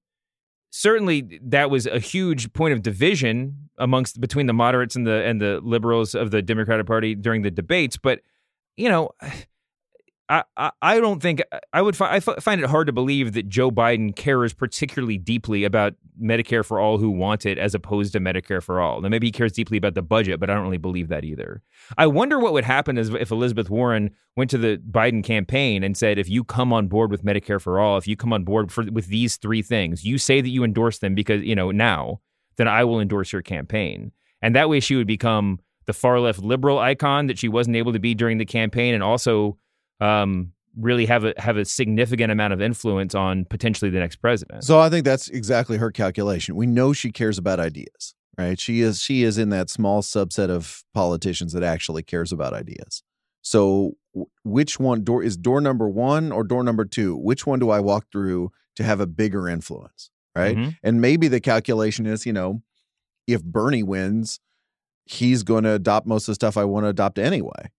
certainly 0.71 1.39
that 1.43 1.71
was 1.71 1.87
a 1.87 1.99
huge 1.99 2.53
point 2.53 2.73
of 2.73 2.83
division 2.83 3.69
amongst 3.79 4.21
between 4.21 4.47
the 4.47 4.53
moderates 4.53 4.97
and 4.97 5.07
the 5.07 5.23
and 5.25 5.41
the 5.41 5.61
liberals 5.63 6.15
of 6.15 6.31
the 6.31 6.43
Democratic 6.43 6.87
Party 6.87 7.15
during 7.15 7.43
the 7.43 7.51
debates, 7.51 7.97
but 7.97 8.21
you 8.77 8.89
know, 8.89 9.11
I, 10.29 10.45
I, 10.57 10.71
I 10.81 11.01
don't 11.01 11.21
think 11.21 11.43
I 11.75 11.83
would 11.83 11.95
fi- 11.95 12.13
I 12.13 12.17
f- 12.17 12.43
find 12.43 12.61
it 12.63 12.71
hard 12.71 12.87
to 12.87 12.93
believe 12.93 13.35
that 13.35 13.49
Joe 13.49 13.71
Biden 13.71 14.17
cares 14.17 14.55
particularly 14.55 15.19
deeply 15.19 15.65
about 15.65 15.95
Medicare 16.23 16.65
for 16.65 16.81
all 16.81 16.97
who 16.97 17.11
want 17.11 17.45
it 17.45 17.59
as 17.59 17.75
opposed 17.75 18.13
to 18.13 18.21
Medicare 18.21 18.63
for 18.63 18.81
all. 18.81 19.03
Now 19.03 19.11
maybe 19.11 19.27
he 19.27 19.33
cares 19.33 19.53
deeply 19.53 19.77
about 19.77 19.95
the 19.95 20.01
budget, 20.01 20.41
but 20.41 20.49
I 20.49 20.55
don't 20.55 20.63
really 20.63 20.79
believe 20.79 21.09
that 21.09 21.25
either. 21.25 21.63
I 21.99 22.07
wonder 22.07 22.39
what 22.39 22.55
would 22.55 22.65
happen 22.65 22.97
if 22.97 23.31
Elizabeth 23.31 23.69
Warren 23.69 24.11
went 24.37 24.49
to 24.51 24.59
the 24.59 24.79
Biden 24.79 25.23
campaign 25.23 25.83
and 25.83 25.97
said, 25.97 26.19
if 26.19 26.31
you 26.31 26.45
come 26.45 26.73
on 26.73 26.89
board 26.89 27.11
with 27.11 27.25
Medicare 27.25 27.61
for 27.61 27.79
all, 27.79 27.99
if 27.99 28.09
you 28.09 28.17
come 28.17 28.33
on 28.33 28.45
board 28.45 28.73
for, 28.73 28.85
with 28.85 29.09
these 29.09 29.37
three 29.37 29.61
things, 29.61 30.05
you 30.05 30.17
say 30.17 30.41
that 30.41 30.49
you 30.49 30.65
endorse 30.65 30.99
them 30.99 31.15
because 31.15 31.43
you 31.43 31.55
know 31.55 31.73
now, 31.73 32.21
then 32.57 32.69
I 32.69 32.85
will 32.85 33.01
endorse 33.01 33.33
your 33.33 33.43
campaign, 33.43 34.13
and 34.41 34.57
that 34.57 34.69
way 34.69 34.81
she 34.81 34.97
would 34.97 35.07
become 35.07 35.59
the 35.87 35.93
far 35.93 36.21
left 36.21 36.41
liberal 36.41 36.79
icon 36.79 37.27
that 37.27 37.39
she 37.39 37.49
wasn't 37.49 37.77
able 37.77 37.93
to 37.93 37.99
be 37.99 38.15
during 38.15 38.39
the 38.39 38.45
campaign, 38.45 38.95
and 38.95 39.03
also 39.03 39.59
um, 40.01 40.53
really 40.77 41.07
have 41.07 41.25
a 41.25 41.35
have 41.37 41.57
a 41.57 41.65
significant 41.65 42.33
amount 42.33 42.53
of 42.53 42.61
influence 42.61 43.15
on 43.15 43.45
potentially 43.45 43.91
the 43.91 43.99
next 43.99 44.17
president. 44.17 44.65
So 44.65 44.81
I 44.81 44.89
think 44.89 45.05
that's 45.05 45.29
exactly 45.29 45.79
her 45.79 45.91
calculation. 45.91 46.57
We 46.57 46.67
know 46.67 46.93
she 46.93 47.13
cares 47.13 47.39
about 47.39 47.61
ideas, 47.61 48.15
right? 48.39 48.59
She 48.59 48.81
is 48.81 49.01
she 49.01 49.23
is 49.23 49.39
in 49.39 49.51
that 49.51 49.71
small 49.71 50.03
subset 50.03 50.51
of 50.51 50.85
politicians 50.95 51.53
that 51.53 51.63
actually 51.63 52.03
cares 52.03 52.33
about 52.33 52.53
ideas. 52.53 53.03
So 53.43 53.97
which 54.45 54.79
one 54.79 55.05
door 55.05 55.23
is 55.23 55.37
door 55.37 55.61
number 55.61 55.89
1 55.89 56.33
or 56.33 56.45
door 56.45 56.63
number 56.63 56.85
2? 56.85 57.17
Which 57.17 57.47
one 57.47 57.59
do 57.59 57.71
I 57.71 57.81
walk 57.81 58.07
through 58.13 58.53
to 58.77 58.85
have 58.85 59.01
a 59.01 59.07
bigger 59.07 59.49
influence, 59.49 60.11
right? 60.37 60.57
Mm-hmm. 60.57 60.71
And 60.83 61.01
maybe 61.01 61.29
the 61.29 61.41
calculation 61.41 62.07
is, 62.07 62.25
you 62.25 62.33
know, 62.33 62.63
if 63.27 63.43
Bernie 63.43 63.83
wins, 63.83 64.41
he's 65.05 65.43
going 65.43 65.65
to 65.65 65.73
adopt 65.73 66.07
most 66.07 66.25
of 66.25 66.33
the 66.33 66.35
stuff 66.37 66.57
I 66.57 66.65
want 66.65 66.85
to 66.85 66.89
adopt 66.89 67.19
anyway. 67.19 67.71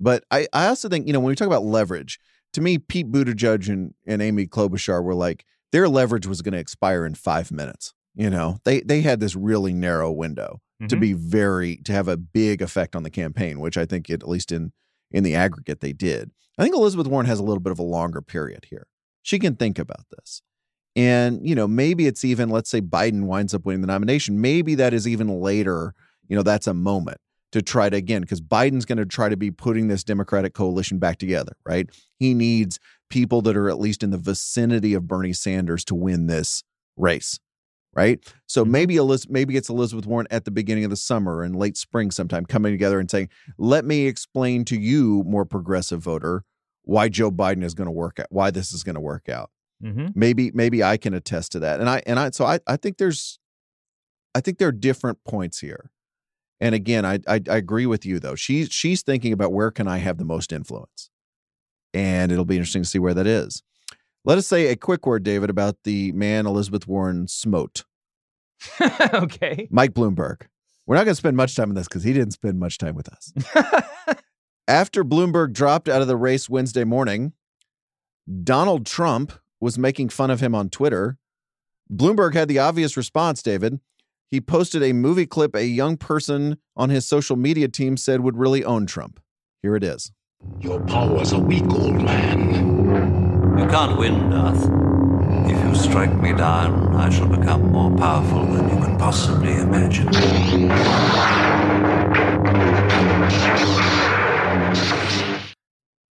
But 0.00 0.24
I, 0.30 0.46
I 0.52 0.66
also 0.66 0.88
think, 0.88 1.06
you 1.06 1.12
know, 1.12 1.20
when 1.20 1.28
we 1.28 1.34
talk 1.36 1.46
about 1.46 1.64
leverage, 1.64 2.18
to 2.54 2.60
me, 2.60 2.78
Pete 2.78 3.10
Buttigieg 3.10 3.68
and, 3.68 3.94
and 4.06 4.20
Amy 4.20 4.46
Klobuchar 4.46 5.02
were 5.02 5.14
like, 5.14 5.44
their 5.70 5.88
leverage 5.88 6.26
was 6.26 6.42
going 6.42 6.52
to 6.52 6.58
expire 6.58 7.06
in 7.06 7.14
five 7.14 7.50
minutes. 7.50 7.94
You 8.14 8.28
know, 8.28 8.58
they 8.64 8.80
they 8.80 9.00
had 9.00 9.20
this 9.20 9.34
really 9.34 9.72
narrow 9.72 10.12
window 10.12 10.60
to 10.88 10.96
Mhm. 10.96 11.00
be 11.00 11.12
very 11.14 11.76
to 11.84 11.92
have 11.92 12.08
a 12.08 12.16
big 12.18 12.60
effect 12.60 12.94
on 12.94 13.04
the 13.04 13.10
campaign, 13.10 13.58
which 13.60 13.78
I 13.78 13.86
think 13.86 14.10
it, 14.10 14.22
at 14.22 14.28
least 14.28 14.52
in 14.52 14.72
in 15.10 15.24
the 15.24 15.34
aggregate 15.34 15.80
they 15.80 15.94
did. 15.94 16.30
I 16.58 16.62
think 16.62 16.74
Elizabeth 16.74 17.06
Warren 17.06 17.26
has 17.26 17.38
a 17.38 17.42
little 17.42 17.60
bit 17.62 17.70
of 17.72 17.78
a 17.78 17.82
longer 17.84 18.20
period 18.20 18.66
here. 18.68 18.86
She 19.22 19.38
can 19.38 19.56
think 19.56 19.78
about 19.78 20.04
this. 20.10 20.42
And, 20.94 21.46
you 21.48 21.54
know, 21.54 21.66
maybe 21.66 22.06
it's 22.06 22.22
even, 22.24 22.50
let's 22.50 22.68
say 22.68 22.82
Biden 22.82 23.24
winds 23.24 23.54
up 23.54 23.64
winning 23.64 23.80
the 23.80 23.86
nomination. 23.86 24.40
Maybe 24.42 24.74
that 24.74 24.92
is 24.92 25.08
even 25.08 25.28
later, 25.40 25.94
you 26.32 26.36
know, 26.36 26.42
that's 26.42 26.66
a 26.66 26.72
moment 26.72 27.18
to 27.52 27.60
try 27.60 27.90
to 27.90 27.96
again, 27.98 28.22
because 28.22 28.40
Biden's 28.40 28.86
going 28.86 28.96
to 28.96 29.04
try 29.04 29.28
to 29.28 29.36
be 29.36 29.50
putting 29.50 29.88
this 29.88 30.02
Democratic 30.02 30.54
coalition 30.54 30.98
back 30.98 31.18
together, 31.18 31.52
right? 31.66 31.90
He 32.18 32.32
needs 32.32 32.80
people 33.10 33.42
that 33.42 33.54
are 33.54 33.68
at 33.68 33.78
least 33.78 34.02
in 34.02 34.08
the 34.08 34.16
vicinity 34.16 34.94
of 34.94 35.06
Bernie 35.06 35.34
Sanders 35.34 35.84
to 35.84 35.94
win 35.94 36.28
this 36.28 36.62
race, 36.96 37.38
right? 37.94 38.18
So 38.46 38.64
Mhm. 38.64 38.70
maybe 38.70 38.96
Eliz- 38.96 39.28
maybe 39.28 39.58
it's 39.58 39.68
Elizabeth 39.68 40.06
Warren 40.06 40.26
at 40.30 40.46
the 40.46 40.50
beginning 40.50 40.84
of 40.84 40.90
the 40.90 40.96
summer 40.96 41.42
and 41.42 41.54
late 41.54 41.76
spring 41.76 42.10
sometime 42.10 42.46
coming 42.46 42.72
together 42.72 42.98
and 42.98 43.10
saying, 43.10 43.28
"Let 43.58 43.84
me 43.84 44.06
explain 44.06 44.64
to 44.64 44.80
you, 44.80 45.22
more 45.26 45.44
progressive 45.44 46.00
voter, 46.00 46.44
why 46.84 47.10
Joe 47.10 47.30
Biden 47.30 47.62
is 47.62 47.74
going 47.74 47.88
to 47.88 47.92
work 47.92 48.18
out, 48.18 48.28
why 48.30 48.50
this 48.50 48.72
is 48.72 48.82
going 48.82 48.94
to 48.94 49.02
work 49.02 49.28
out." 49.28 49.50
Mm-hmm. 49.84 50.06
maybe 50.14 50.50
maybe 50.54 50.82
I 50.82 50.96
can 50.96 51.12
attest 51.12 51.52
to 51.52 51.58
that. 51.58 51.80
And 51.80 51.90
I 51.90 52.02
and 52.06 52.18
I 52.18 52.30
so 52.30 52.46
I 52.46 52.60
I 52.66 52.76
think 52.78 52.96
there's 52.96 53.38
I 54.34 54.40
think 54.40 54.56
there 54.56 54.68
are 54.68 54.72
different 54.72 55.18
points 55.24 55.58
here. 55.58 55.90
And 56.62 56.76
again, 56.76 57.04
I 57.04 57.18
I, 57.26 57.40
I 57.50 57.56
agree 57.56 57.86
with 57.86 58.06
you 58.06 58.20
though. 58.20 58.36
She's 58.36 58.68
she's 58.70 59.02
thinking 59.02 59.32
about 59.32 59.52
where 59.52 59.72
can 59.72 59.88
I 59.88 59.98
have 59.98 60.16
the 60.16 60.24
most 60.24 60.52
influence, 60.52 61.10
and 61.92 62.30
it'll 62.30 62.44
be 62.44 62.56
interesting 62.56 62.84
to 62.84 62.88
see 62.88 63.00
where 63.00 63.14
that 63.14 63.26
is. 63.26 63.64
Let 64.24 64.38
us 64.38 64.46
say 64.46 64.68
a 64.68 64.76
quick 64.76 65.04
word, 65.04 65.24
David, 65.24 65.50
about 65.50 65.78
the 65.82 66.12
man 66.12 66.46
Elizabeth 66.46 66.86
Warren 66.86 67.26
smote, 67.26 67.84
okay. 69.12 69.66
Mike 69.72 69.92
Bloomberg. 69.92 70.42
We're 70.86 70.94
not 70.94 71.04
going 71.04 71.12
to 71.12 71.16
spend 71.16 71.36
much 71.36 71.56
time 71.56 71.70
on 71.70 71.74
this 71.74 71.88
because 71.88 72.04
he 72.04 72.12
didn't 72.12 72.32
spend 72.32 72.60
much 72.60 72.78
time 72.78 72.94
with 72.94 73.08
us. 73.08 73.32
After 74.68 75.04
Bloomberg 75.04 75.52
dropped 75.52 75.88
out 75.88 76.00
of 76.00 76.08
the 76.08 76.16
race 76.16 76.48
Wednesday 76.48 76.84
morning, 76.84 77.32
Donald 78.44 78.86
Trump 78.86 79.32
was 79.60 79.78
making 79.78 80.10
fun 80.10 80.30
of 80.30 80.40
him 80.40 80.54
on 80.54 80.70
Twitter. 80.70 81.18
Bloomberg 81.92 82.34
had 82.34 82.48
the 82.48 82.58
obvious 82.58 82.96
response, 82.96 83.42
David. 83.42 83.80
He 84.32 84.40
posted 84.40 84.82
a 84.82 84.94
movie 84.94 85.26
clip 85.26 85.54
a 85.54 85.66
young 85.66 85.98
person 85.98 86.56
on 86.74 86.88
his 86.88 87.06
social 87.06 87.36
media 87.36 87.68
team 87.68 87.98
said 87.98 88.22
would 88.22 88.38
really 88.38 88.64
own 88.64 88.86
Trump. 88.86 89.20
Here 89.60 89.76
it 89.76 89.84
is. 89.84 90.10
Your 90.58 90.80
powers 90.86 91.32
a 91.32 91.38
weak, 91.38 91.70
old 91.70 92.00
man. 92.00 93.58
You 93.58 93.66
can't 93.66 93.98
win, 93.98 94.30
Darth. 94.30 94.56
If 95.50 95.62
you 95.62 95.74
strike 95.74 96.14
me 96.14 96.32
down, 96.32 96.96
I 96.96 97.10
shall 97.10 97.28
become 97.28 97.72
more 97.72 97.94
powerful 97.94 98.46
than 98.46 98.70
you 98.70 98.82
can 98.82 98.96
possibly 98.96 99.52
imagine. 99.52 100.08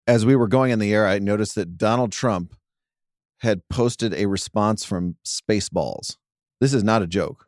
As 0.09 0.27
we 0.27 0.35
were 0.35 0.49
going 0.49 0.73
in 0.73 0.81
the 0.81 0.93
air, 0.93 1.07
I 1.07 1.21
noticed 1.21 1.55
that 1.55 1.79
Donald 1.79 2.11
Trump 2.11 2.57
had 3.43 3.61
posted 3.69 4.13
a 4.13 4.27
response 4.27 4.85
from 4.85 5.15
Spaceballs. 5.25 6.17
This 6.61 6.75
is 6.75 6.83
not 6.83 7.03
a 7.03 7.07
joke. 7.07 7.48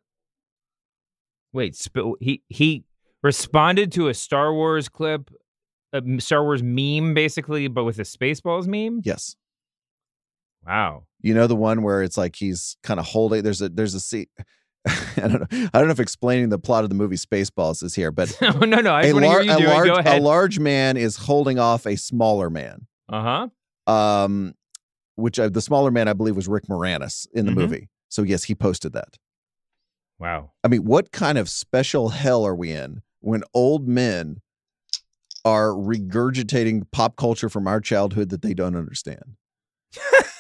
Wait, 1.52 1.74
sp- 1.76 2.16
he 2.20 2.42
he 2.48 2.84
responded 3.22 3.92
to 3.92 4.08
a 4.08 4.14
Star 4.14 4.52
Wars 4.54 4.88
clip, 4.88 5.30
a 5.92 6.02
Star 6.18 6.42
Wars 6.44 6.62
meme, 6.62 7.14
basically, 7.14 7.68
but 7.68 7.84
with 7.84 7.98
a 7.98 8.02
Spaceballs 8.02 8.66
meme. 8.66 9.00
Yes. 9.04 9.36
Wow. 10.66 11.04
You 11.22 11.34
know 11.34 11.46
the 11.46 11.56
one 11.56 11.82
where 11.82 12.02
it's 12.02 12.16
like 12.16 12.36
he's 12.36 12.76
kind 12.82 13.00
of 13.00 13.06
holding. 13.06 13.42
There's 13.42 13.62
a 13.62 13.68
there's 13.68 13.94
a 13.94 14.00
seat. 14.00 14.28
I 14.86 15.00
don't 15.16 15.32
know. 15.52 15.68
I 15.74 15.78
don't 15.78 15.86
know 15.88 15.92
if 15.92 16.00
explaining 16.00 16.48
the 16.48 16.58
plot 16.58 16.84
of 16.84 16.90
the 16.90 16.96
movie 16.96 17.16
Spaceballs 17.16 17.82
is 17.82 17.94
here, 17.94 18.10
but 18.10 18.34
no, 18.42 18.50
no, 18.60 18.80
no. 18.80 18.92
I 18.94 19.00
a, 19.02 19.04
just 19.04 19.14
want 19.14 19.24
to 19.24 19.28
lar- 19.28 19.42
you 19.42 19.52
a 19.52 19.68
large 19.68 20.06
a 20.06 20.20
large 20.20 20.58
man 20.58 20.96
is 20.96 21.16
holding 21.16 21.58
off 21.58 21.86
a 21.86 21.96
smaller 21.96 22.48
man. 22.50 22.86
Uh 23.08 23.48
huh. 23.86 23.92
Um, 23.92 24.54
which 25.16 25.38
I, 25.38 25.48
the 25.48 25.60
smaller 25.60 25.90
man 25.90 26.08
I 26.08 26.12
believe 26.14 26.36
was 26.36 26.48
Rick 26.48 26.64
Moranis 26.68 27.26
in 27.34 27.44
the 27.46 27.52
Mhm. 27.52 27.56
movie. 27.56 27.88
So 28.08 28.22
yes, 28.22 28.44
he 28.44 28.54
posted 28.54 28.92
that. 28.94 29.16
Wow. 30.20 30.52
I 30.62 30.68
mean, 30.68 30.84
what 30.84 31.12
kind 31.12 31.38
of 31.38 31.48
special 31.48 32.10
hell 32.10 32.46
are 32.46 32.54
we 32.54 32.70
in 32.72 33.00
when 33.20 33.42
old 33.54 33.88
men 33.88 34.42
are 35.44 35.70
regurgitating 35.70 36.82
pop 36.92 37.16
culture 37.16 37.48
from 37.48 37.66
our 37.66 37.80
childhood 37.80 38.28
that 38.28 38.42
they 38.42 38.52
don't 38.52 38.76
understand? 38.76 39.36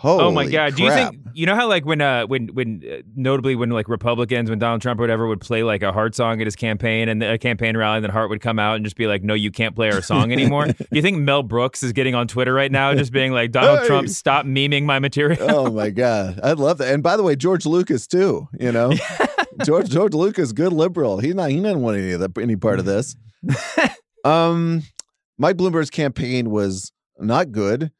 Holy 0.00 0.24
oh 0.24 0.30
my 0.30 0.46
god! 0.48 0.76
Do 0.76 0.82
you 0.82 0.90
think 0.90 1.18
you 1.34 1.44
know 1.44 1.54
how 1.54 1.68
like 1.68 1.84
when 1.84 2.00
uh 2.00 2.24
when 2.26 2.48
when 2.54 2.82
uh, 2.90 3.02
notably 3.14 3.54
when 3.54 3.68
like 3.68 3.86
Republicans 3.86 4.48
when 4.48 4.58
Donald 4.58 4.80
Trump 4.80 4.98
or 4.98 5.02
whatever 5.02 5.26
would 5.28 5.42
play 5.42 5.62
like 5.62 5.82
a 5.82 5.92
Heart 5.92 6.14
song 6.14 6.40
at 6.40 6.46
his 6.46 6.56
campaign 6.56 7.10
and 7.10 7.22
a 7.22 7.36
campaign 7.36 7.76
rally, 7.76 7.96
and 7.98 8.04
then 8.04 8.10
Heart 8.10 8.30
would 8.30 8.40
come 8.40 8.58
out 8.58 8.76
and 8.76 8.84
just 8.84 8.96
be 8.96 9.06
like, 9.06 9.22
"No, 9.22 9.34
you 9.34 9.50
can't 9.50 9.76
play 9.76 9.90
our 9.90 10.00
song 10.00 10.32
anymore." 10.32 10.66
Do 10.68 10.74
you 10.90 11.02
think 11.02 11.18
Mel 11.18 11.42
Brooks 11.42 11.82
is 11.82 11.92
getting 11.92 12.14
on 12.14 12.28
Twitter 12.28 12.54
right 12.54 12.72
now, 12.72 12.94
just 12.94 13.12
being 13.12 13.32
like, 13.32 13.52
"Donald 13.52 13.80
Hey. 13.80 13.86
Trump, 13.88 14.08
stop 14.08 14.46
memeing 14.46 14.84
my 14.84 15.00
material"? 15.00 15.38
oh 15.50 15.70
my 15.70 15.90
god, 16.04 16.40
I 16.42 16.52
love 16.52 16.78
that. 16.78 16.94
And 16.94 17.02
by 17.02 17.18
the 17.18 17.22
way, 17.22 17.36
George 17.36 17.66
Lucas 17.66 18.06
too. 18.06 18.48
You 18.58 18.72
know, 18.72 18.94
George 19.66 19.90
George 19.90 20.14
Lucas, 20.14 20.52
good 20.52 20.72
liberal. 20.72 21.18
He's 21.18 21.34
not. 21.34 21.50
He 21.50 21.60
doesn't 21.60 21.82
want 21.82 21.98
any 21.98 22.12
of 22.12 22.20
that, 22.20 22.38
any 22.38 22.56
part 22.56 22.78
of 22.78 22.86
this. 22.86 23.16
um, 24.24 24.82
Mike 25.36 25.56
Bloomberg's 25.56 25.90
campaign 25.90 26.48
was 26.48 26.90
not 27.18 27.52
good. 27.52 27.92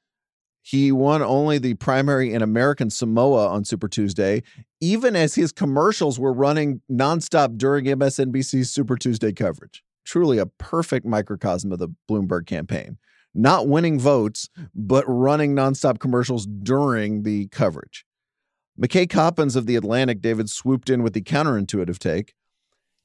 He 0.63 0.93
won 0.93 1.23
only 1.23 1.59
the 1.59 1.75
primary 1.75 2.33
in 2.33 2.43
American 2.43 2.91
Samoa 2.91 3.49
on 3.49 3.65
Super 3.65 3.89
Tuesday, 3.89 4.43
even 4.81 5.17
as 5.17 5.35
his 5.35 5.53
commercials 5.53 6.19
were 6.19 6.33
running 6.33 6.83
nonstop 6.91 7.57
during 7.57 7.87
MSNBC's 7.87 8.71
Super 8.71 8.97
Tuesday 8.97 9.33
coverage. 9.33 9.83
Truly 10.05 10.39
a 10.39 10.47
perfect 10.47 11.07
microcosm 11.07 11.73
of 11.73 11.79
the 11.79 11.89
Bloomberg 12.09 12.47
campaign. 12.47 12.99
Not 13.35 13.69
winning 13.69 13.99
votes, 13.99 14.49
but 14.75 15.05
running 15.07 15.55
nonstop 15.55 15.99
commercials 15.99 16.47
during 16.47 17.23
the 17.23 17.47
coverage. 17.49 18.05
McKay 18.81 19.09
Coppins 19.09 19.57
of 19.57 19.67
The 19.67 19.77
Atlantic, 19.77 20.21
David, 20.21 20.51
swooped 20.51 20.91
in 20.91 21.03
with 21.03 21.13
the 21.13 21.23
counterintuitive 21.23 21.99
take. 21.99 22.35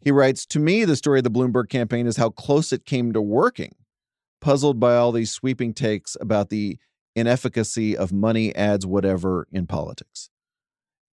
He 0.02 0.12
writes 0.12 0.46
To 0.48 0.60
me, 0.60 0.86
the 0.86 0.96
story 0.96 1.20
of 1.20 1.24
the 1.24 1.32
Bloomberg 1.32 1.70
campaign 1.70 2.08
is 2.08 2.18
how 2.18 2.30
close 2.30 2.72
it 2.72 2.86
came 2.86 3.12
to 3.14 3.22
working, 3.22 3.76
puzzled 4.42 4.80
by 4.80 4.96
all 4.96 5.12
these 5.12 5.32
sweeping 5.32 5.74
takes 5.74 6.16
about 6.20 6.50
the 6.50 6.78
inefficacy 7.16 7.96
of 7.96 8.12
money, 8.12 8.56
ads, 8.56 8.86
whatever 8.86 9.48
in 9.52 9.68
politics. 9.68 10.30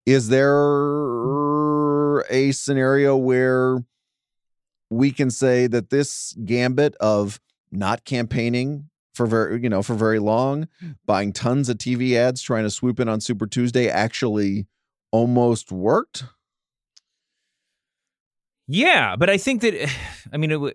Is 0.04 0.28
there 0.28 2.20
a 2.30 2.52
scenario 2.52 3.16
where 3.16 3.78
we 4.90 5.12
can 5.12 5.30
say 5.30 5.66
that 5.68 5.90
this 5.90 6.36
gambit 6.44 6.96
of 6.96 7.40
not 7.70 8.04
campaigning 8.04 8.88
for 9.14 9.26
very 9.26 9.62
you 9.62 9.68
know 9.68 9.82
for 9.82 9.94
very 9.94 10.18
long 10.18 10.68
buying 11.06 11.32
tons 11.32 11.68
of 11.68 11.76
tv 11.76 12.14
ads 12.14 12.40
trying 12.40 12.62
to 12.64 12.70
swoop 12.70 12.98
in 12.98 13.08
on 13.08 13.20
super 13.20 13.46
tuesday 13.46 13.88
actually 13.88 14.66
almost 15.10 15.70
worked 15.70 16.24
Yeah, 18.68 19.16
but 19.16 19.28
I 19.28 19.38
think 19.38 19.60
that 19.62 19.90
I 20.32 20.36
mean 20.36 20.50
it 20.50 20.60
would. 20.60 20.74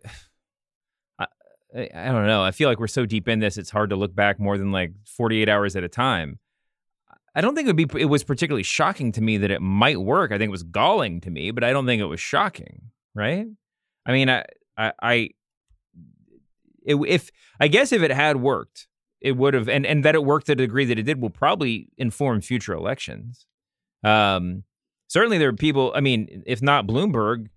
I, 1.76 2.06
don't 2.06 2.28
know. 2.28 2.44
I 2.44 2.52
feel 2.52 2.70
like 2.70 2.80
we're 2.80 2.88
so 2.88 3.06
deep 3.06 3.28
in 3.28 3.40
this; 3.40 3.58
it's 3.58 3.70
hard 3.70 3.90
to 3.90 3.96
look 3.96 4.16
back 4.16 4.40
more 4.40 4.58
than 4.58 4.72
like 4.72 4.94
forty-eight 5.06 5.50
hours 5.50 5.76
at 5.76 5.84
a 5.84 5.90
time. 5.90 6.40
I 7.36 7.42
don't 7.42 7.56
think 7.56 7.68
it 7.68 7.76
would 7.76 7.90
be. 7.90 8.02
It 8.02 8.06
was 8.06 8.24
particularly 8.24 8.64
shocking 8.64 9.12
to 9.12 9.22
me 9.22 9.38
that 9.38 9.52
it 9.52 9.62
might 9.62 10.00
work. 10.00 10.32
I 10.32 10.38
think 10.38 10.50
it 10.50 10.52
was 10.52 10.64
galling 10.64 11.22
to 11.22 11.30
me, 11.30 11.52
but 11.52 11.64
I 11.64 11.72
don't 11.72 11.86
think 11.86 12.02
it 12.02 12.06
was 12.06 12.20
shocking. 12.20 12.90
Right? 13.14 13.48
I 14.06 14.12
mean, 14.12 14.30
I, 14.30 14.46
I, 14.78 14.94
I 15.02 15.30
if 16.84 17.30
I 17.60 17.68
guess 17.68 17.92
if 17.92 18.02
it 18.02 18.12
had 18.12 18.38
worked, 18.38 18.88
it 19.22 19.34
would 19.34 19.54
have, 19.54 19.68
and 19.68 19.86
and 19.86 20.06
that 20.06 20.16
it 20.16 20.24
worked 20.24 20.48
to 20.48 20.54
the 20.54 20.64
degree 20.64 20.86
that 20.86 20.98
it 20.98 21.04
did 21.04 21.22
will 21.22 21.30
probably 21.30 21.90
inform 21.98 22.42
future 22.42 22.74
elections. 22.74 23.46
Um, 24.04 24.64
certainly 25.08 25.38
there 25.38 25.50
are 25.50 25.54
people. 25.54 25.92
I 25.96 26.02
mean, 26.02 26.44
if 26.46 26.62
not 26.62 26.88
Bloomberg, 26.88 27.48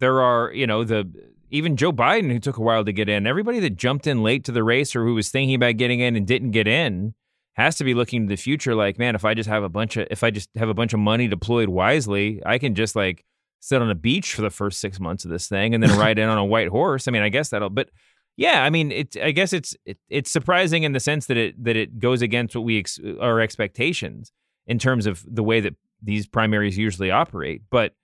there 0.00 0.20
are 0.20 0.52
you 0.52 0.66
know 0.66 0.84
the 0.84 1.10
even 1.54 1.76
Joe 1.76 1.92
Biden 1.92 2.32
who 2.32 2.40
took 2.40 2.56
a 2.56 2.62
while 2.62 2.84
to 2.84 2.92
get 2.92 3.08
in. 3.08 3.28
Everybody 3.28 3.60
that 3.60 3.76
jumped 3.76 4.08
in 4.08 4.24
late 4.24 4.42
to 4.44 4.52
the 4.52 4.64
race 4.64 4.96
or 4.96 5.04
who 5.04 5.14
was 5.14 5.28
thinking 5.28 5.54
about 5.54 5.76
getting 5.76 6.00
in 6.00 6.16
and 6.16 6.26
didn't 6.26 6.50
get 6.50 6.66
in 6.66 7.14
has 7.52 7.76
to 7.76 7.84
be 7.84 7.94
looking 7.94 8.26
to 8.26 8.28
the 8.28 8.36
future. 8.36 8.74
Like, 8.74 8.98
man, 8.98 9.14
if 9.14 9.24
I 9.24 9.34
just 9.34 9.48
have 9.48 9.62
a 9.62 9.68
bunch 9.68 9.96
of 9.96 10.08
if 10.10 10.24
I 10.24 10.30
just 10.32 10.50
have 10.56 10.68
a 10.68 10.74
bunch 10.74 10.92
of 10.92 10.98
money 10.98 11.28
deployed 11.28 11.68
wisely, 11.68 12.42
I 12.44 12.58
can 12.58 12.74
just 12.74 12.96
like 12.96 13.24
sit 13.60 13.80
on 13.80 13.88
a 13.88 13.94
beach 13.94 14.34
for 14.34 14.42
the 14.42 14.50
first 14.50 14.80
six 14.80 14.98
months 14.98 15.24
of 15.24 15.30
this 15.30 15.48
thing 15.48 15.74
and 15.74 15.82
then 15.82 15.96
ride 15.98 16.18
in 16.18 16.28
on 16.28 16.38
a 16.38 16.44
white 16.44 16.68
horse. 16.68 17.06
I 17.06 17.12
mean, 17.12 17.22
I 17.22 17.28
guess 17.28 17.50
that'll. 17.50 17.70
But 17.70 17.90
yeah, 18.36 18.64
I 18.64 18.70
mean, 18.70 18.90
it. 18.90 19.16
I 19.22 19.30
guess 19.30 19.52
it's 19.52 19.76
it, 19.86 19.98
it's 20.08 20.32
surprising 20.32 20.82
in 20.82 20.90
the 20.90 20.98
sense 20.98 21.26
that 21.26 21.36
it 21.36 21.62
that 21.62 21.76
it 21.76 22.00
goes 22.00 22.20
against 22.20 22.56
what 22.56 22.64
we 22.64 22.80
ex, 22.80 22.98
our 23.20 23.40
expectations 23.40 24.32
in 24.66 24.80
terms 24.80 25.06
of 25.06 25.24
the 25.24 25.44
way 25.44 25.60
that 25.60 25.76
these 26.02 26.26
primaries 26.26 26.76
usually 26.76 27.12
operate. 27.12 27.62
But 27.70 27.94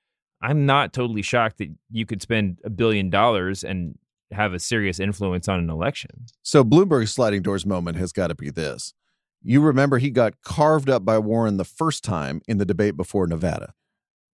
I'm 0.42 0.64
not 0.66 0.92
totally 0.92 1.22
shocked 1.22 1.58
that 1.58 1.68
you 1.90 2.06
could 2.06 2.22
spend 2.22 2.58
a 2.64 2.70
billion 2.70 3.10
dollars 3.10 3.62
and 3.62 3.98
have 4.32 4.52
a 4.54 4.58
serious 4.58 4.98
influence 5.00 5.48
on 5.48 5.58
an 5.58 5.68
election. 5.70 6.26
so 6.42 6.62
bloomberg's 6.64 7.12
sliding 7.12 7.42
doors 7.42 7.66
moment 7.66 7.96
has 7.96 8.12
got 8.12 8.28
to 8.28 8.34
be 8.34 8.48
this 8.50 8.94
you 9.42 9.60
remember 9.60 9.98
he 9.98 10.10
got 10.10 10.40
carved 10.42 10.88
up 10.88 11.04
by 11.04 11.18
warren 11.18 11.56
the 11.56 11.64
first 11.64 12.04
time 12.04 12.40
in 12.46 12.58
the 12.58 12.64
debate 12.64 12.96
before 12.96 13.26
nevada 13.26 13.74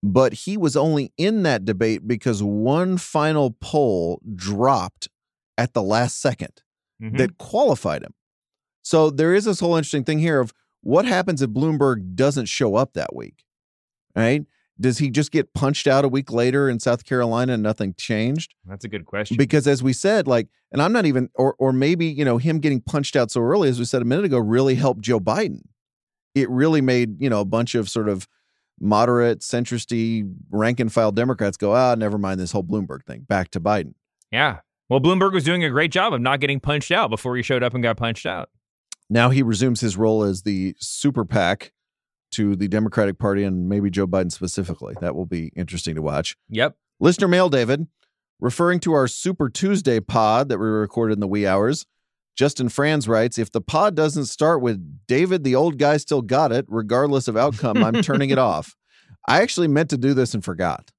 but 0.02 0.32
he 0.34 0.57
was 0.59 0.76
only 0.76 1.12
in 1.16 1.42
that 1.44 1.64
debate 1.64 2.07
because 2.07 2.42
one 2.42 2.98
final 2.98 3.57
poll 3.61 4.20
dropped 4.34 5.09
at 5.57 5.72
the 5.72 5.82
last 5.82 6.20
second 6.20 6.62
Mhm. 7.02 7.16
that 7.18 7.36
qualified 7.38 8.02
him. 8.02 8.14
So 8.82 9.11
there 9.11 9.34
is 9.34 9.44
this 9.46 9.61
whole 9.61 9.74
interesting 9.76 10.04
thing 10.04 10.18
here 10.18 10.40
of 10.40 10.52
what 10.82 11.04
happens 11.07 11.42
if 11.42 11.50
Bloomberg 11.50 12.14
doesn't 12.14 12.46
show 12.46 12.74
up 12.76 12.92
that 12.92 13.14
week, 13.16 13.44
right? 14.14 14.44
Does 14.79 14.99
he 14.99 15.09
just 15.09 15.33
get 15.33 15.55
punched 15.55 15.87
out 15.87 16.05
a 16.05 16.09
week 16.09 16.31
later 16.31 16.68
in 16.68 16.81
South 16.81 17.05
Carolina 17.05 17.55
and 17.55 17.62
nothing 17.62 17.95
changed? 17.97 18.55
That's 18.66 18.85
a 18.85 18.89
good 18.89 19.07
question. 19.07 19.37
Because 19.39 19.66
as 19.66 19.83
we 19.83 19.93
said, 19.93 20.27
like, 20.29 20.49
and 20.70 20.83
I'm 20.83 20.93
not 20.93 21.07
even, 21.07 21.31
or 21.35 21.55
or 21.59 21.72
maybe 21.72 22.07
you 22.07 22.24
know 22.24 22.39
him 22.39 22.59
getting 22.59 22.81
punched 22.81 23.16
out 23.16 23.31
so 23.31 23.41
early, 23.41 23.68
as 23.68 23.79
we 23.79 23.87
said 23.87 24.03
a 24.03 24.05
minute 24.05 24.27
ago, 24.27 24.39
really 24.39 24.74
helped 24.74 25.01
Joe 25.01 25.20
Biden. 25.20 25.62
It 26.35 26.51
really 26.51 26.83
made 26.83 27.20
you 27.22 27.31
know 27.31 27.41
a 27.41 27.47
bunch 27.47 27.74
of 27.74 27.89
sort 27.89 28.09
of 28.09 28.29
moderate, 28.79 29.41
centristy, 29.41 30.31
rank 30.51 30.81
and 30.81 30.93
file 30.93 31.12
Democrats 31.12 31.57
go, 31.57 31.74
ah, 31.74 31.95
never 31.95 32.18
mind 32.18 32.39
this 32.39 32.53
whole 32.53 32.62
Bloomberg 32.62 33.05
thing, 33.07 33.22
back 33.22 33.51
to 33.53 33.61
Biden. 33.61 33.95
yeah. 34.31 34.59
Well, 34.89 35.01
Bloomberg 35.01 35.33
was 35.33 35.43
doing 35.43 35.64
a 35.64 35.70
great 35.70 35.91
job 35.91 36.14
of 36.14 36.20
not 36.20 36.39
getting 36.39 36.61
punched 36.61 36.93
out 36.93 37.11
before 37.11 37.37
he 37.37 37.43
showed 37.43 37.64
up 37.64 37.74
and 37.74 37.83
got 37.83 37.97
punched 37.97 38.24
out. 38.24 38.51
Now 39.11 39.31
he 39.31 39.43
resumes 39.43 39.81
his 39.81 39.97
role 39.97 40.22
as 40.22 40.43
the 40.43 40.77
super 40.79 41.24
PAC 41.24 41.72
to 42.33 42.57
the 42.57 42.68
Democratic 42.68 43.18
Party 43.18 43.45
and 43.45 43.68
maybe 43.68 43.91
Joe 43.91 44.07
Biden 44.07 44.33
specifically. 44.33 44.95
That 45.01 45.14
will 45.14 45.27
be 45.27 45.53
interesting 45.57 45.95
to 45.95 46.03
watch. 46.03 46.37
Yep. 46.51 46.77
Listener 47.01 47.29
mail, 47.29 47.49
David, 47.49 47.87
referring 48.41 48.81
to 48.81 48.93
our 48.93 49.09
Super 49.09 49.49
Tuesday 49.49 50.01
pod 50.01 50.49
that 50.49 50.59
we 50.59 50.66
recorded 50.66 51.14
in 51.14 51.20
the 51.20 51.29
wee 51.29 51.47
hours. 51.47 51.87
Justin 52.37 52.68
Franz 52.68 53.09
writes, 53.09 53.39
if 53.39 53.51
the 53.51 53.62
pod 53.62 53.95
doesn't 53.95 54.27
start 54.27 54.61
with 54.61 55.07
David, 55.07 55.43
the 55.43 55.55
old 55.55 55.79
guy 55.79 55.97
still 55.97 56.20
got 56.20 56.53
it, 56.53 56.66
regardless 56.68 57.29
of 57.29 57.37
outcome, 57.37 57.83
I'm 57.83 58.03
turning 58.03 58.31
it 58.31 58.39
off. 58.39 58.77
I 59.27 59.41
actually 59.41 59.68
meant 59.68 59.91
to 59.91 59.97
do 59.97 60.12
this 60.12 60.35
and 60.35 60.45
forgot. 60.45 60.91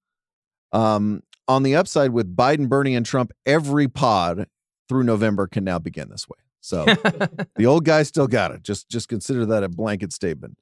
Um, 0.74 1.22
on 1.48 1.64
the 1.64 1.76
upside, 1.76 2.12
with 2.12 2.36
Biden, 2.36 2.68
Bernie, 2.68 2.96
and 2.96 3.06
Trump, 3.06 3.32
every 3.46 3.88
pod 3.88 4.48
through 4.90 5.04
November 5.04 5.48
can 5.48 5.64
now 5.64 5.80
begin 5.80 6.10
this 6.10 6.28
way. 6.28 6.38
So 6.60 6.86
the 7.56 7.66
old 7.66 7.86
guy 7.86 8.04
still 8.04 8.28
got 8.28 8.52
it. 8.52 8.64
Just 8.64 8.90
just 8.90 9.08
consider 9.08 9.46
that 9.46 9.64
a 9.64 9.70
blanket 9.70 10.12
statement. 10.12 10.58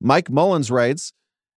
Mike 0.00 0.30
Mullins 0.30 0.70
writes, 0.70 1.12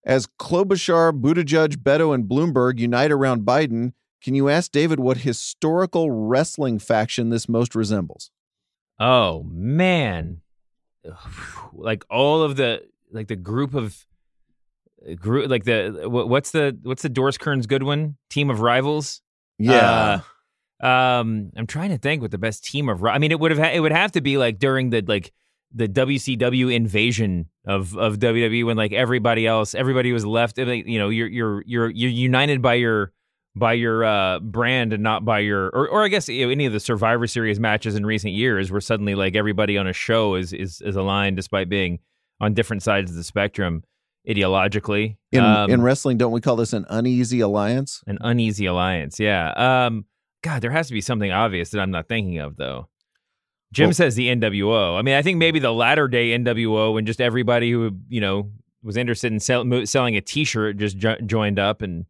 As 0.04 0.28
Klobuchar, 0.40 1.20
Buttigieg, 1.20 1.78
Beto, 1.78 2.14
and 2.14 2.26
Bloomberg 2.26 2.80
unite 2.80 3.12
around 3.12 3.44
Biden, 3.44 3.94
can 4.22 4.34
you 4.36 4.50
ask 4.50 4.72
David 4.72 5.00
what 5.00 5.18
historical 5.18 6.12
wrestling 6.12 6.80
faction 6.80 7.30
this 7.30 7.48
most 7.48 7.76
resembles? 7.76 8.32
Oh 9.00 9.44
man, 9.44 10.42
like 11.74 12.06
all 12.10 12.42
of 12.42 12.56
the 12.56 12.84
like 13.12 13.28
the 13.28 13.36
group 13.36 13.74
of 13.76 14.06
group 15.20 15.50
like 15.50 15.66
the 15.66 16.06
what's 16.08 16.52
the 16.52 16.78
what's 16.84 17.04
the 17.04 17.10
Doris 17.10 17.38
Kearns 17.38 17.68
Goodwin 17.68 18.18
team 18.30 18.50
of 18.50 18.62
rivals? 18.62 19.22
Yeah. 19.60 20.22
Uh, 20.82 20.86
um, 20.86 21.52
I'm 21.56 21.68
trying 21.68 21.90
to 21.90 21.98
think 21.98 22.22
what 22.22 22.32
the 22.32 22.38
best 22.38 22.66
team 22.66 22.90
of. 22.90 23.04
I 23.06 23.18
mean, 23.18 23.32
it 23.32 23.40
would 23.40 23.52
have 23.52 23.76
it 23.76 23.80
would 23.80 23.92
have 23.92 24.12
to 24.14 24.22
be 24.22 24.38
like 24.38 24.60
during 24.60 24.90
the 24.90 25.02
like 25.02 25.32
the 25.74 25.88
WCW 25.88 26.74
invasion 26.74 27.50
of 27.66 27.98
of 27.98 28.18
WWE 28.20 28.66
when 28.66 28.78
like 28.78 28.94
everybody 28.94 29.46
else 29.48 29.76
everybody 29.76 30.12
was 30.12 30.26
left. 30.26 30.58
You 30.58 31.00
know, 31.00 31.10
you're 31.10 31.28
you're 31.28 31.64
you're 31.66 31.90
you're 31.90 32.12
united 32.12 32.62
by 32.62 32.76
your 32.76 33.12
by 33.58 33.74
your 33.74 34.04
uh, 34.04 34.40
brand 34.40 34.94
and 34.94 35.02
not 35.02 35.24
by 35.26 35.40
your 35.40 35.68
or 35.70 35.88
or 35.88 36.04
I 36.04 36.08
guess 36.10 36.28
you 36.28 36.46
know, 36.46 36.52
any 36.52 36.66
of 36.66 36.74
the 36.74 36.80
Survivor 36.80 37.28
Series 37.28 37.60
matches 37.60 37.96
in 37.96 38.06
recent 38.06 38.34
years 38.34 38.72
where 38.72 38.82
suddenly 38.82 39.16
like 39.16 39.36
everybody 39.36 39.78
on 39.78 39.88
a 39.88 39.94
show 39.94 40.36
is 40.36 40.54
is 40.54 40.82
is 40.82 40.96
aligned 40.96 41.38
despite 41.38 41.70
being 41.70 42.00
on 42.42 42.54
different 42.54 42.84
sides 42.84 43.12
of 43.12 43.18
the 43.18 43.24
spectrum 43.24 43.84
ideologically. 44.28 45.18
in, 45.32 45.44
Um, 45.44 45.70
in 45.72 45.82
wrestling, 45.82 46.18
don't 46.18 46.32
we 46.32 46.42
call 46.42 46.56
this 46.56 46.74
an 46.74 46.86
uneasy 46.90 47.40
alliance? 47.40 48.04
an 48.08 48.18
uneasy 48.22 48.66
alliance. 48.66 49.20
Yeah. 49.20 49.52
Um. 49.86 50.06
God, 50.44 50.62
there 50.62 50.72
has 50.72 50.88
to 50.88 50.94
be 50.94 51.02
something 51.02 51.32
obvious 51.32 51.72
that 51.72 51.80
I'm 51.80 51.90
not 51.92 52.08
thinking 52.08 52.38
of 52.38 52.56
though. 52.58 52.88
Jim 53.74 53.88
Well- 53.88 53.94
says 53.94 54.16
the 54.16 54.28
NWO. 54.30 54.98
I 54.98 55.02
mean, 55.02 55.16
I 55.16 55.22
think 55.22 55.38
maybe 55.38 55.60
the 55.60 55.74
latter 55.74 56.08
day 56.08 56.30
NWO 56.38 56.98
and 56.98 57.06
just 57.06 57.20
everybody 57.22 57.72
who 57.72 57.92
you 58.10 58.22
know 58.22 58.52
was 58.84 58.98
interested 58.98 59.32
in 59.32 59.40
sell, 59.40 59.66
selling 59.86 60.16
a 60.16 60.22
T-shirt 60.22 60.78
just 60.78 60.98
jo- 60.98 61.18
joined 61.26 61.60
up 61.60 61.82
and 61.82 62.06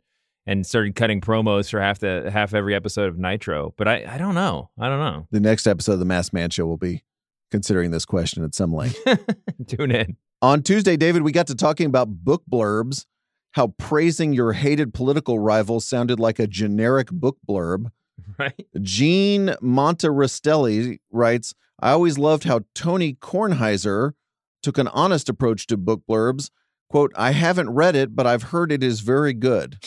and 0.47 0.65
started 0.65 0.93
cutting 0.95 1.21
promos 1.21 1.69
for 1.71 1.81
half 1.81 1.97
the 1.99 2.29
half 2.31 2.53
every 2.53 2.75
episode 2.75 3.07
of 3.09 3.17
Nitro. 3.17 3.73
But 3.77 3.87
I 3.87 4.05
I 4.07 4.17
don't 4.17 4.35
know. 4.35 4.69
I 4.79 4.89
don't 4.89 4.99
know. 4.99 5.27
The 5.31 5.39
next 5.39 5.65
episode 5.67 5.93
of 5.93 5.99
the 5.99 6.05
Masked 6.05 6.33
Man 6.33 6.49
Show 6.49 6.65
will 6.65 6.77
be 6.77 7.03
considering 7.51 7.91
this 7.91 8.05
question 8.05 8.43
at 8.43 8.53
some 8.53 8.73
length. 8.73 8.99
Tune 9.67 9.91
in. 9.91 10.17
On 10.41 10.61
Tuesday, 10.61 10.97
David, 10.97 11.21
we 11.23 11.31
got 11.31 11.47
to 11.47 11.55
talking 11.55 11.85
about 11.87 12.09
book 12.23 12.43
blurbs, 12.51 13.05
how 13.53 13.67
praising 13.79 14.33
your 14.33 14.53
hated 14.53 14.93
political 14.93 15.39
rival 15.39 15.79
sounded 15.79 16.19
like 16.19 16.37
a 16.39 16.45
generic 16.47 17.09
book 17.09 17.37
blurb. 17.47 17.85
Right. 18.37 18.67
Gene 18.81 19.55
Monterestelli 19.61 20.99
writes, 21.11 21.53
I 21.79 21.91
always 21.91 22.17
loved 22.17 22.43
how 22.43 22.61
Tony 22.73 23.13
Kornheiser 23.13 24.13
took 24.61 24.77
an 24.77 24.87
honest 24.89 25.29
approach 25.29 25.67
to 25.67 25.77
book 25.77 26.01
blurbs. 26.09 26.49
Quote, 26.89 27.13
I 27.15 27.31
haven't 27.31 27.69
read 27.69 27.95
it, 27.95 28.15
but 28.15 28.27
I've 28.27 28.43
heard 28.43 28.71
it 28.71 28.83
is 28.83 29.01
very 29.01 29.33
good. 29.33 29.77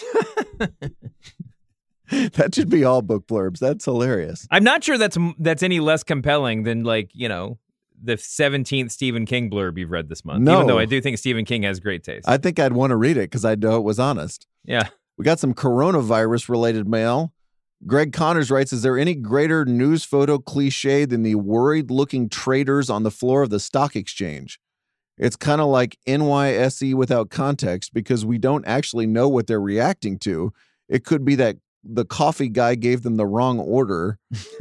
that 2.11 2.55
should 2.55 2.70
be 2.70 2.84
all 2.84 3.03
book 3.03 3.26
blurbs. 3.26 3.59
That's 3.59 3.84
hilarious. 3.84 4.47
I'm 4.51 4.64
not 4.64 4.82
sure 4.82 4.99
that's 4.99 5.18
that's 5.39 5.62
any 5.62 5.80
less 5.80 6.03
compelling 6.03 6.62
than 6.62 6.84
like 6.84 7.11
you 7.12 7.28
know 7.28 7.59
the 8.03 8.14
17th 8.14 8.91
Stephen 8.91 9.26
King 9.26 9.51
blurb 9.51 9.76
you've 9.76 9.91
read 9.91 10.09
this 10.09 10.24
month. 10.24 10.41
No. 10.43 10.55
Even 10.57 10.66
though 10.68 10.78
I 10.78 10.84
do 10.84 11.01
think 11.01 11.18
Stephen 11.18 11.45
King 11.45 11.64
has 11.64 11.80
great 11.80 12.05
taste. 12.05 12.28
I 12.28 12.39
think 12.39 12.59
I'd 12.59 12.72
want 12.72 12.91
to 12.93 12.97
read 12.97 13.16
it 13.16 13.30
because 13.30 13.45
I 13.45 13.57
know 13.57 13.76
it 13.76 13.84
was 13.84 13.99
honest. 13.99 14.47
yeah. 14.64 14.89
We 15.16 15.24
got 15.24 15.41
some 15.41 15.53
coronavirus 15.53 16.49
related 16.49 16.86
mail. 16.86 17.32
Greg 17.87 18.12
Connors 18.12 18.51
writes 18.51 18.72
Is 18.72 18.83
there 18.83 18.99
any 18.99 19.14
greater 19.14 19.64
news 19.64 20.05
photo 20.05 20.39
cliche 20.39 21.05
than 21.05 21.22
the 21.22 21.37
worried 21.37 21.91
looking 21.91 22.29
traders 22.29 22.91
on 22.91 23.03
the 23.03 23.11
floor 23.11 23.43
of 23.43 23.51
the 23.51 23.61
stock 23.61 23.95
exchange? 23.97 24.59
It's 25.16 25.37
kind 25.37 25.61
of 25.61 25.68
like 25.68 25.99
NYSE 26.07 26.95
without 26.95 27.31
context 27.31 27.93
because 27.93 28.24
we 28.24 28.39
don't 28.39 28.64
actually 28.66 29.07
know 29.07 29.29
what 29.29 29.47
they're 29.47 29.61
reacting 29.61 30.18
to. 30.20 30.53
It 30.89 31.05
could 31.05 31.24
be 31.24 31.35
that 31.37 31.57
the 31.85 32.05
coffee 32.05 32.49
guy 32.49 32.74
gave 32.74 33.03
them 33.03 33.16
the 33.16 33.26
wrong 33.26 33.59
order. 33.59 34.18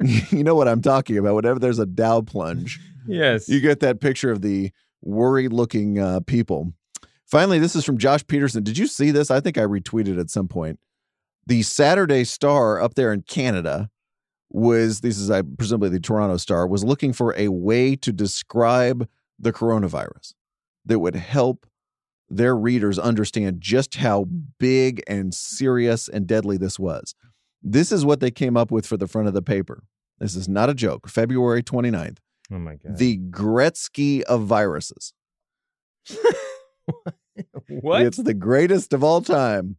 you 0.30 0.44
know 0.44 0.54
what 0.54 0.68
I'm 0.68 0.82
talking 0.82 1.18
about. 1.18 1.34
Whenever 1.34 1.58
there's 1.58 1.78
a 1.78 1.86
Dow 1.86 2.20
plunge, 2.20 2.80
Yes. 3.06 3.48
you 3.48 3.60
get 3.60 3.80
that 3.80 4.00
picture 4.00 4.30
of 4.30 4.42
the 4.42 4.70
worried 5.02 5.52
looking 5.52 5.98
uh, 5.98 6.20
people. 6.20 6.72
Finally, 7.26 7.58
this 7.58 7.76
is 7.76 7.84
from 7.84 7.98
Josh 7.98 8.26
Peterson. 8.26 8.62
Did 8.62 8.78
you 8.78 8.86
see 8.86 9.10
this? 9.10 9.30
I 9.30 9.40
think 9.40 9.58
I 9.58 9.62
retweeted 9.62 10.18
at 10.20 10.30
some 10.30 10.48
point. 10.48 10.78
The 11.48 11.62
Saturday 11.62 12.24
Star 12.24 12.78
up 12.78 12.92
there 12.92 13.10
in 13.10 13.22
Canada 13.22 13.88
was 14.50 15.00
this 15.00 15.16
is 15.16 15.30
I 15.30 15.40
presumably 15.40 15.88
the 15.88 15.98
Toronto 15.98 16.36
Star 16.36 16.66
was 16.66 16.84
looking 16.84 17.14
for 17.14 17.34
a 17.38 17.48
way 17.48 17.96
to 17.96 18.12
describe 18.12 19.08
the 19.38 19.50
coronavirus 19.50 20.34
that 20.84 20.98
would 20.98 21.14
help 21.16 21.66
their 22.28 22.54
readers 22.54 22.98
understand 22.98 23.62
just 23.62 23.96
how 23.96 24.26
big 24.58 25.02
and 25.06 25.32
serious 25.32 26.06
and 26.06 26.26
deadly 26.26 26.58
this 26.58 26.78
was. 26.78 27.14
This 27.62 27.92
is 27.92 28.04
what 28.04 28.20
they 28.20 28.30
came 28.30 28.58
up 28.58 28.70
with 28.70 28.86
for 28.86 28.98
the 28.98 29.08
front 29.08 29.26
of 29.26 29.32
the 29.32 29.40
paper. 29.40 29.84
This 30.18 30.36
is 30.36 30.50
not 30.50 30.68
a 30.68 30.74
joke. 30.74 31.08
February 31.08 31.62
29th. 31.62 32.18
oh 32.52 32.58
my 32.58 32.74
god. 32.74 32.98
The 32.98 33.16
Gretzky 33.16 34.20
of 34.24 34.42
viruses. 34.42 35.14
what? 37.68 38.02
It's 38.02 38.18
the 38.18 38.34
greatest 38.34 38.92
of 38.92 39.02
all 39.02 39.22
time. 39.22 39.78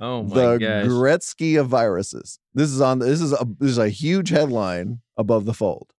Oh 0.00 0.22
my 0.22 0.34
the 0.34 0.58
gosh. 0.58 0.86
Gretzky 0.86 1.60
of 1.60 1.68
viruses. 1.68 2.38
This 2.54 2.70
is 2.70 2.80
on. 2.80 2.98
This 2.98 3.20
is 3.20 3.32
a. 3.32 3.46
This 3.58 3.70
is 3.70 3.78
a 3.78 3.88
huge 3.88 4.30
headline 4.30 5.00
above 5.16 5.44
the 5.44 5.54
fold. 5.54 5.92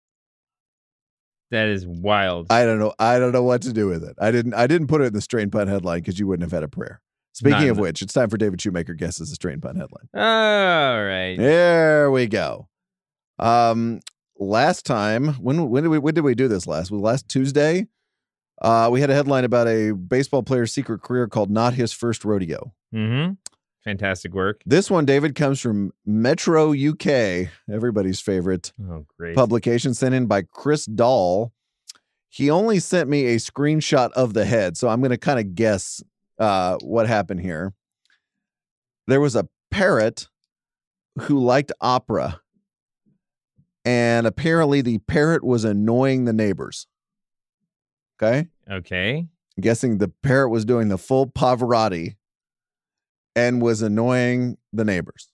that 1.52 1.68
is 1.68 1.86
wild. 1.86 2.48
I 2.50 2.66
don't 2.66 2.80
know. 2.80 2.94
I 3.00 3.20
don't 3.20 3.32
know 3.34 3.44
what 3.44 3.62
to 3.64 3.74
do 3.74 3.88
with 3.88 4.04
it. 4.04 4.16
I 4.20 4.32
didn't. 4.32 4.54
I 4.54 4.68
didn't 4.68 4.88
put 4.88 5.02
it 5.02 5.06
in 5.06 5.14
the 5.14 5.22
strain 5.22 5.50
pun 5.52 5.68
headline 5.68 6.00
because 6.00 6.20
you 6.20 6.28
wouldn't 6.28 6.44
have 6.44 6.52
had 6.56 6.64
a 6.64 6.68
prayer. 6.68 7.02
Speaking 7.34 7.70
of 7.70 7.78
of 7.78 7.80
which, 7.80 8.02
it's 8.02 8.14
time 8.14 8.30
for 8.30 8.38
David 8.38 8.60
Shoemaker 8.62 8.94
guesses 8.94 9.30
the 9.30 9.36
strain 9.36 9.62
pun 9.62 9.76
headline. 9.78 10.10
All 10.14 11.04
right. 11.04 11.36
There 11.38 12.12
we 12.12 12.28
go. 12.28 12.68
Um, 13.40 14.02
last 14.38 14.86
time 14.86 15.36
when 15.36 15.70
when 15.70 15.84
did 15.84 15.90
we 15.90 15.98
when 16.00 16.14
did 16.14 16.24
we 16.26 16.36
do 16.36 16.48
this 16.48 16.68
last? 16.68 16.92
Was 16.92 17.02
last 17.02 17.30
Tuesday? 17.30 17.88
Uh, 18.62 18.90
we 18.92 19.02
had 19.02 19.10
a 19.10 19.14
headline 19.16 19.44
about 19.44 19.68
a 19.68 19.92
baseball 19.94 20.44
player's 20.44 20.72
secret 20.72 21.02
career 21.02 21.28
called 21.28 21.50
"Not 21.50 21.74
His 21.74 21.94
First 21.94 22.24
Rodeo." 22.26 22.74
Mm-hmm. 22.94 23.34
Fantastic 23.84 24.34
work. 24.34 24.62
This 24.66 24.92
one, 24.92 25.06
David, 25.06 25.34
comes 25.36 25.60
from 25.60 25.92
Metro 26.06 26.72
UK, 26.74 27.50
everybody's 27.72 28.20
favorite 28.20 28.72
Oh, 28.82 29.06
great. 29.18 29.36
publication 29.36 29.94
sent 29.96 30.14
in 30.14 30.28
by 30.28 30.44
Chris 30.44 30.86
Dahl. 30.86 31.52
He 32.30 32.50
only 32.50 32.80
sent 32.80 33.10
me 33.10 33.26
a 33.28 33.38
screenshot 33.38 34.12
of 34.12 34.34
the 34.34 34.46
head, 34.46 34.78
so 34.78 34.88
I'm 34.88 35.00
going 35.02 35.10
to 35.12 35.18
kind 35.18 35.40
of 35.40 35.56
guess 35.56 36.02
uh, 36.40 36.78
what 36.82 37.08
happened 37.08 37.42
here. 37.42 37.74
There 39.08 39.20
was 39.20 39.36
a 39.36 39.48
parrot 39.72 40.28
who 41.22 41.40
liked 41.40 41.72
opera, 41.82 42.40
and 43.84 44.28
apparently 44.28 44.82
the 44.82 45.00
parrot 45.00 45.44
was 45.44 45.64
annoying 45.66 46.26
the 46.26 46.34
neighbors. 46.34 46.88
Okay. 48.22 48.48
Okay. 48.70 49.18
I'm 49.18 49.62
guessing 49.62 49.98
the 49.98 50.08
parrot 50.22 50.50
was 50.50 50.66
doing 50.66 50.88
the 50.90 50.98
full 51.00 51.28
Pavarotti 51.28 52.16
and 53.36 53.62
was 53.62 53.82
annoying 53.82 54.58
the 54.74 54.86
neighbors. 54.86 55.30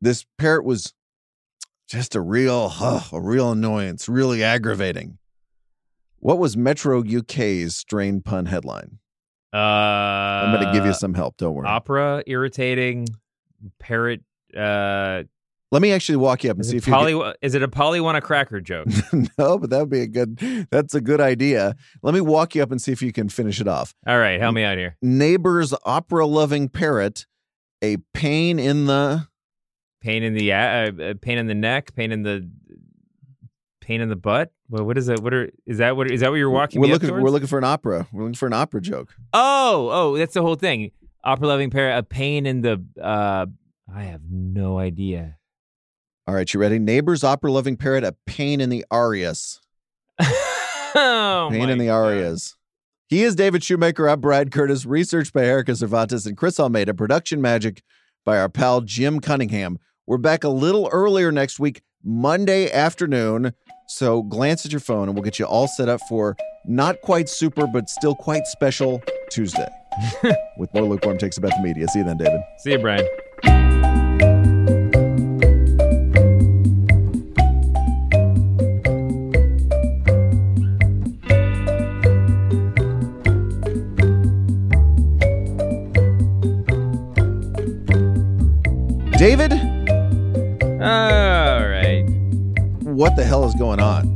This 0.00 0.24
parrot 0.36 0.64
was 0.64 0.94
just 1.88 2.14
a 2.14 2.20
real, 2.20 2.68
huh, 2.68 3.00
a 3.12 3.20
real 3.20 3.52
annoyance, 3.52 4.08
really 4.08 4.42
aggravating. 4.44 5.18
What 6.20 6.38
was 6.38 6.56
Metro 6.56 7.02
UK's 7.02 7.76
strain 7.76 8.20
pun 8.20 8.46
headline? 8.46 8.98
Uh, 9.52 9.56
I'm 9.56 10.52
going 10.52 10.66
to 10.66 10.72
give 10.72 10.84
you 10.84 10.92
some 10.92 11.14
help. 11.14 11.36
Don't 11.36 11.54
worry. 11.54 11.66
opera, 11.66 12.22
irritating, 12.26 13.06
parrot. 13.78 14.22
Uh, 14.56 15.22
Let 15.70 15.82
me 15.82 15.92
actually 15.92 16.16
walk 16.16 16.44
you 16.44 16.50
up 16.50 16.56
and 16.56 16.64
is 16.64 16.70
see 16.70 16.78
if 16.78 16.86
you 16.86 16.92
poly, 16.94 17.34
is 17.42 17.54
it 17.54 17.62
a 17.62 17.68
Polly 17.68 18.00
want 18.00 18.16
a 18.16 18.22
cracker 18.22 18.60
joke? 18.60 18.88
no, 19.38 19.58
but 19.58 19.68
that 19.70 19.80
would 19.80 19.90
be 19.90 20.00
a 20.00 20.06
good. 20.06 20.38
That's 20.70 20.94
a 20.94 21.00
good 21.00 21.20
idea. 21.20 21.76
Let 22.02 22.14
me 22.14 22.22
walk 22.22 22.54
you 22.54 22.62
up 22.62 22.70
and 22.70 22.80
see 22.80 22.92
if 22.92 23.02
you 23.02 23.12
can 23.12 23.28
finish 23.28 23.60
it 23.60 23.68
off. 23.68 23.94
All 24.06 24.18
right, 24.18 24.40
help 24.40 24.54
me 24.54 24.64
out 24.64 24.78
here. 24.78 24.96
Neighbor's 25.02 25.74
opera-loving 25.84 26.70
parrot, 26.70 27.26
a 27.82 27.98
pain 28.14 28.58
in 28.58 28.86
the 28.86 29.28
Pain 30.00 30.22
in 30.22 30.34
the 30.34 30.52
uh, 30.52 30.56
uh, 30.56 31.14
pain 31.20 31.38
in 31.38 31.48
the 31.48 31.54
neck, 31.54 31.92
pain 31.96 32.12
in 32.12 32.22
the 32.22 32.48
pain 33.80 34.00
in 34.00 34.08
the 34.08 34.16
butt. 34.16 34.52
Well, 34.70 34.84
what 34.84 34.96
is 34.96 35.08
it? 35.08 35.20
What 35.20 35.34
are 35.34 35.50
is 35.66 35.78
that? 35.78 35.96
What 35.96 36.08
is 36.08 36.20
that? 36.20 36.30
What 36.30 36.36
you're 36.36 36.50
walking? 36.50 36.80
we're 36.80 36.86
looking 36.86 37.10
we're 37.10 37.30
looking 37.30 37.48
for 37.48 37.58
an 37.58 37.64
opera. 37.64 38.06
We're 38.12 38.22
looking 38.22 38.34
for 38.34 38.46
an 38.46 38.52
opera 38.52 38.80
joke. 38.80 39.12
Oh, 39.32 39.88
oh, 39.90 40.16
that's 40.16 40.34
the 40.34 40.42
whole 40.42 40.54
thing. 40.54 40.92
Opera 41.24 41.48
loving 41.48 41.70
parrot, 41.70 41.98
a 41.98 42.02
pain 42.04 42.46
in 42.46 42.60
the. 42.60 42.84
uh 43.02 43.46
I 43.92 44.02
have 44.04 44.20
no 44.30 44.78
idea. 44.78 45.37
All 46.28 46.34
right, 46.34 46.52
you 46.52 46.60
ready? 46.60 46.78
Neighbor's 46.78 47.24
opera 47.24 47.50
loving 47.50 47.78
parrot, 47.78 48.04
a 48.04 48.14
pain 48.26 48.60
in 48.60 48.68
the 48.68 48.84
arias. 48.90 49.62
oh, 50.20 51.48
pain 51.50 51.70
in 51.70 51.78
the 51.78 51.86
God. 51.86 52.04
arias. 52.04 52.54
He 53.06 53.22
is 53.22 53.34
David 53.34 53.64
Shoemaker. 53.64 54.06
I'm 54.06 54.20
Bryan 54.20 54.50
Curtis. 54.50 54.84
Research 54.84 55.32
by 55.32 55.46
Erica 55.46 55.74
Cervantes 55.74 56.26
and 56.26 56.36
Chris 56.36 56.60
Almeida. 56.60 56.92
Production 56.92 57.40
magic 57.40 57.82
by 58.26 58.38
our 58.38 58.50
pal 58.50 58.82
Jim 58.82 59.20
Cunningham. 59.20 59.78
We're 60.06 60.18
back 60.18 60.44
a 60.44 60.50
little 60.50 60.90
earlier 60.92 61.32
next 61.32 61.58
week, 61.58 61.80
Monday 62.04 62.70
afternoon. 62.70 63.54
So 63.86 64.22
glance 64.22 64.66
at 64.66 64.70
your 64.70 64.80
phone 64.80 65.08
and 65.08 65.14
we'll 65.14 65.24
get 65.24 65.38
you 65.38 65.46
all 65.46 65.66
set 65.66 65.88
up 65.88 66.02
for 66.10 66.36
not 66.66 67.00
quite 67.00 67.30
super, 67.30 67.66
but 67.66 67.88
still 67.88 68.14
quite 68.14 68.46
special 68.46 69.02
Tuesday. 69.30 69.68
with 70.58 70.74
more 70.74 70.84
lukewarm 70.84 71.16
takes 71.16 71.38
about 71.38 71.52
the 71.52 71.62
media. 71.62 71.88
See 71.88 72.00
you 72.00 72.04
then, 72.04 72.18
David. 72.18 72.42
See 72.58 72.72
you, 72.72 72.78
Bryan. 72.78 73.06
David, 89.18 89.52
All 89.52 89.58
right. 91.68 92.04
what 92.82 93.16
the 93.16 93.24
hell 93.24 93.44
is 93.44 93.54
going 93.56 93.80
on? 93.80 94.06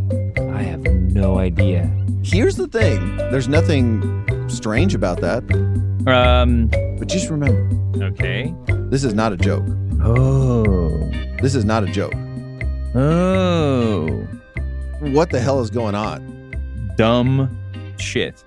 I 0.55 0.63
have 0.63 0.81
no 0.83 1.39
idea. 1.39 1.91
Here's 2.23 2.55
the 2.55 2.69
thing 2.69 3.17
there's 3.17 3.49
nothing 3.49 4.49
strange 4.49 4.95
about 4.95 5.21
that, 5.21 5.43
Um. 6.07 6.69
but 6.99 7.09
just 7.09 7.31
remember 7.31 7.69
Okay. 8.05 8.55
this 8.91 9.03
is 9.03 9.13
not 9.13 9.33
a 9.33 9.37
joke. 9.37 9.65
Oh. 10.05 11.11
This 11.43 11.57
is 11.57 11.65
not 11.65 11.83
a 11.83 11.87
joke. 11.87 12.15
Oh. 12.95 14.07
What 15.01 15.31
the 15.31 15.41
hell 15.41 15.61
is 15.61 15.71
going 15.71 15.97
on? 15.97 16.53
Dumb 16.97 17.51
shit. 17.99 18.45